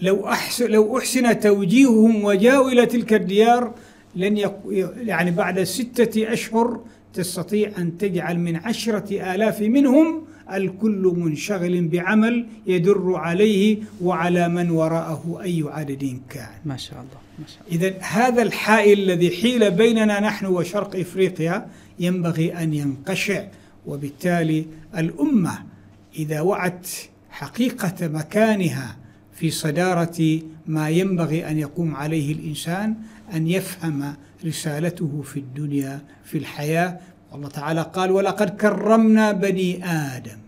لو 0.02 0.28
أحسن 0.28 0.70
لو 0.70 0.98
أحسن 0.98 1.40
توجيههم 1.40 2.24
وجاءوا 2.24 2.70
إلى 2.70 2.86
تلك 2.86 3.12
الديار 3.14 3.72
لن 4.16 4.36
يق... 4.36 4.54
يعني 4.96 5.30
بعد 5.30 5.62
ستة 5.62 6.32
أشهر 6.32 6.80
تستطيع 7.14 7.70
أن 7.78 7.98
تجعل 7.98 8.38
من 8.38 8.56
عشرة 8.56 9.34
آلاف 9.34 9.60
منهم 9.60 10.24
الكل 10.52 11.12
منشغل 11.16 11.88
بعمل 11.88 12.46
يدر 12.66 13.14
عليه 13.14 13.78
وعلى 14.02 14.48
من 14.48 14.70
وراءه 14.70 15.40
أي 15.42 15.64
عدد 15.66 16.20
كان. 16.30 16.48
ما 16.64 16.76
شاء 16.76 16.98
الله 16.98 17.20
ما 17.38 17.44
شاء 17.46 17.58
الله. 17.72 17.88
إذا 17.88 18.00
هذا 18.02 18.42
الحائل 18.42 18.98
الذي 18.98 19.30
حيل 19.30 19.70
بيننا 19.70 20.20
نحن 20.20 20.46
وشرق 20.46 20.96
إفريقيا 20.96 21.66
ينبغي 21.98 22.62
أن 22.62 22.74
ينقشع 22.74 23.44
وبالتالي 23.86 24.66
الأمة 24.96 25.62
إذا 26.16 26.40
وعت 26.40 26.88
حقيقة 27.30 28.08
مكانها 28.08 28.96
في 29.32 29.50
صدارة 29.50 30.40
ما 30.66 30.88
ينبغي 30.88 31.48
أن 31.48 31.58
يقوم 31.58 31.94
عليه 31.94 32.32
الإنسان 32.32 32.94
أن 33.34 33.48
يفهم 33.48 34.14
رسالته 34.44 35.22
في 35.22 35.40
الدنيا 35.40 36.00
في 36.24 36.38
الحياة. 36.38 36.98
الله 37.34 37.48
تعالى 37.48 37.82
قال 37.82 38.10
ولقد 38.10 38.50
كرمنا 38.50 39.32
بني 39.32 39.84
آدم 39.84 40.38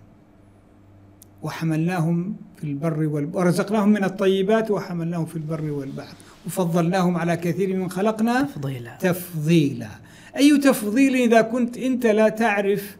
وحملناهم 1.43 2.37
في 2.57 2.65
البر 2.65 3.07
والبحر 3.07 3.39
ورزقناهم 3.39 3.89
من 3.89 4.05
الطيبات 4.05 4.71
وحملناهم 4.71 5.27
في 5.27 5.37
البر 5.37 5.71
والبحر 5.71 6.15
وفضلناهم 6.47 7.17
على 7.17 7.37
كثير 7.37 7.77
من 7.77 7.91
خلقنا 7.91 8.43
تفضيلا. 8.43 8.97
تفضيلا. 9.01 9.89
أي 10.37 10.59
تفضيل 10.59 11.15
إذا 11.15 11.43
كنت 11.43 11.79
أنت 11.79 12.07
لا 12.07 12.29
تعرف 12.29 12.97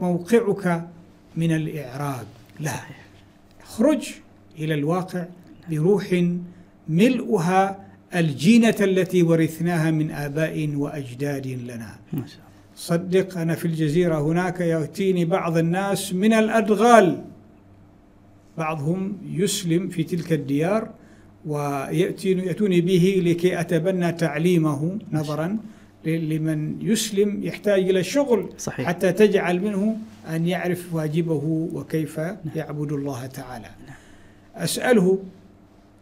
موقعك 0.00 0.88
من 1.36 1.52
الإعراب؟ 1.52 2.26
لا. 2.60 2.80
اخرج 3.62 4.08
إلى 4.58 4.74
الواقع 4.74 5.24
بروح 5.70 6.24
ملؤها 6.88 7.84
الجينة 8.14 8.76
التي 8.80 9.22
ورثناها 9.22 9.90
من 9.90 10.10
آباء 10.10 10.74
وأجداد 10.74 11.46
لنا. 11.46 11.96
ما 12.12 12.26
شاء 12.26 12.36
الله. 12.36 12.52
صدق 12.76 13.38
أنا 13.38 13.54
في 13.54 13.64
الجزيرة 13.64 14.20
هناك 14.20 14.60
يأتيني 14.60 15.24
بعض 15.24 15.56
الناس 15.56 16.14
من 16.14 16.32
الأدغال. 16.32 17.24
بعضهم 18.58 19.18
يسلم 19.26 19.88
في 19.88 20.02
تلك 20.02 20.32
الديار 20.32 20.90
ويأتوني 21.46 22.80
به 22.80 23.22
لكي 23.24 23.60
أتبنى 23.60 24.12
تعليمه 24.12 24.98
نظرا. 25.12 25.58
لمن 26.06 26.76
يسلم 26.80 27.42
يحتاج 27.42 27.88
إلى 27.88 28.00
الشغل 28.00 28.48
صحيح. 28.58 28.86
حتى 28.86 29.12
تجعل 29.12 29.60
منه 29.60 29.96
أن 30.30 30.46
يعرف 30.46 30.94
واجبه 30.94 31.68
وكيف 31.72 32.18
نعم. 32.20 32.36
يعبد 32.56 32.92
الله 32.92 33.26
تعالى 33.26 33.70
نعم. 33.86 33.96
أسأله 34.56 35.18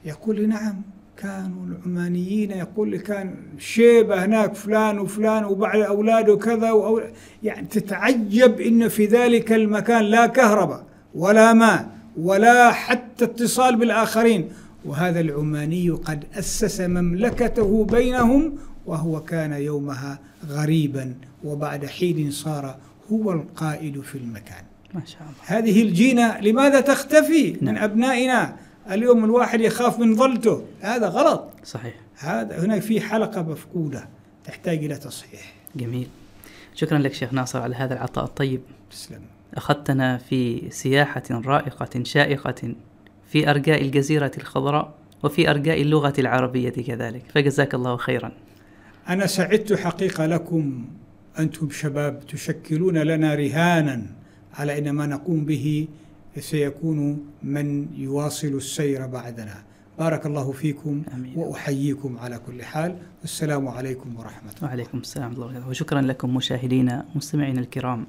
يقول 0.05 0.37
لي 0.37 0.47
نعم 0.47 0.83
كانوا 1.17 1.67
العمانيين 1.67 2.51
يقول 2.51 2.91
لي 2.91 2.99
كان 2.99 3.35
شيبة 3.59 4.25
هناك 4.25 4.55
فلان 4.55 4.99
وفلان 4.99 5.45
وبعد 5.45 5.81
أولاده 5.81 6.37
كذا 6.37 6.71
وأول 6.71 7.05
يعني 7.43 7.67
تتعجب 7.67 8.61
إن 8.61 8.89
في 8.89 9.07
ذلك 9.07 9.53
المكان 9.53 10.05
لا 10.05 10.27
كهرباء 10.27 10.85
ولا 11.15 11.53
ماء 11.53 11.89
ولا 12.17 12.71
حتى 12.71 13.25
اتصال 13.25 13.77
بالآخرين 13.77 14.49
وهذا 14.85 15.21
العماني 15.21 15.91
قد 15.91 16.25
أسس 16.35 16.81
مملكته 16.81 17.85
بينهم 17.85 18.53
وهو 18.91 19.21
كان 19.21 19.53
يومها 19.53 20.19
غريبا 20.49 21.15
وبعد 21.45 21.87
حين 21.87 22.31
صار 22.31 22.77
هو 23.13 23.33
القائد 23.33 24.01
في 24.01 24.19
المكان. 24.19 24.65
ما 24.95 25.03
شاء 25.07 25.23
الله. 25.23 25.59
هذه 25.59 25.83
الجينة 25.83 26.41
لماذا 26.41 26.81
تختفي 26.81 27.57
من 27.61 27.75
نعم. 27.75 27.85
أبنائنا؟ 27.85 28.57
اليوم 28.91 29.25
الواحد 29.25 29.61
يخاف 29.61 29.99
من 29.99 30.17
ظلته. 30.17 30.65
هذا 30.81 31.09
غلط. 31.09 31.51
صحيح. 31.65 31.95
هذا 32.19 32.65
هناك 32.65 32.83
في 32.83 33.01
حلقة 33.01 33.43
مفقودة 33.43 34.09
تحتاج 34.45 34.85
إلى 34.85 34.97
تصحيح. 34.97 35.53
جميل. 35.77 36.09
شكرا 36.75 36.99
لك 36.99 37.13
شيخ 37.13 37.33
ناصر 37.33 37.63
على 37.63 37.75
هذا 37.75 37.95
العطاء 37.95 38.25
الطيب. 38.25 38.61
تسلم. 38.91 39.21
أخذتنا 39.55 40.19
في 40.19 40.71
سياحة 40.71 41.23
رائقة 41.31 42.03
شائقة 42.03 42.75
في 43.29 43.51
أرجاء 43.51 43.83
الجزيرة 43.83 44.33
الخضراء 44.39 44.95
وفي 45.23 45.51
أرجاء 45.51 45.83
اللغة 45.83 46.15
العربية 46.19 46.71
كذلك. 46.71 47.23
فجزاك 47.35 47.75
الله 47.75 47.97
خيرا. 47.97 48.33
أنا 49.09 49.27
سعدت 49.27 49.73
حقيقة 49.73 50.27
لكم 50.27 50.85
أنتم 51.39 51.71
شباب 51.71 52.27
تشكلون 52.27 52.99
لنا 52.99 53.35
رهانا 53.35 54.07
على 54.55 54.79
أن 54.79 54.91
ما 54.91 55.07
نقوم 55.07 55.45
به 55.45 55.89
سيكون 56.39 57.25
من 57.43 57.87
يواصل 57.99 58.49
السير 58.49 59.07
بعدنا. 59.07 59.63
بارك 59.99 60.27
الله 60.27 60.53
فيكم 60.53 61.03
آمين. 61.15 61.33
وأحييكم 61.37 62.19
على 62.19 62.39
كل 62.47 62.63
حال. 62.63 62.97
والسلام 63.21 63.69
عليكم 63.69 64.17
ورحمة 64.17 64.51
الله. 64.57 64.69
وعليكم 64.69 64.99
السلام 64.99 65.31
ورحمة 65.31 65.57
الله 65.57 65.69
وشكرا 65.69 66.01
لكم 66.01 66.35
مشاهدينا 66.35 67.05
مستمعينا 67.15 67.61
الكرام. 67.61 68.07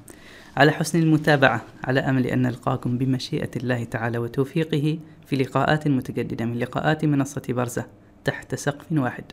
على 0.57 0.72
حسن 0.72 0.99
المتابعة 0.99 1.61
على 1.84 1.99
أمل 1.99 2.27
أن 2.27 2.41
نلقاكم 2.41 2.97
بمشيئة 2.97 3.49
الله 3.55 3.84
تعالى 3.84 4.18
وتوفيقه 4.18 4.99
في 5.26 5.35
لقاءات 5.35 5.88
متجددة 5.88 6.45
من 6.45 6.59
لقاءات 6.59 7.05
منصة 7.05 7.43
برزة 7.49 7.85
تحت 8.26 8.55
سقف 8.55 8.91
واحد. 8.91 9.23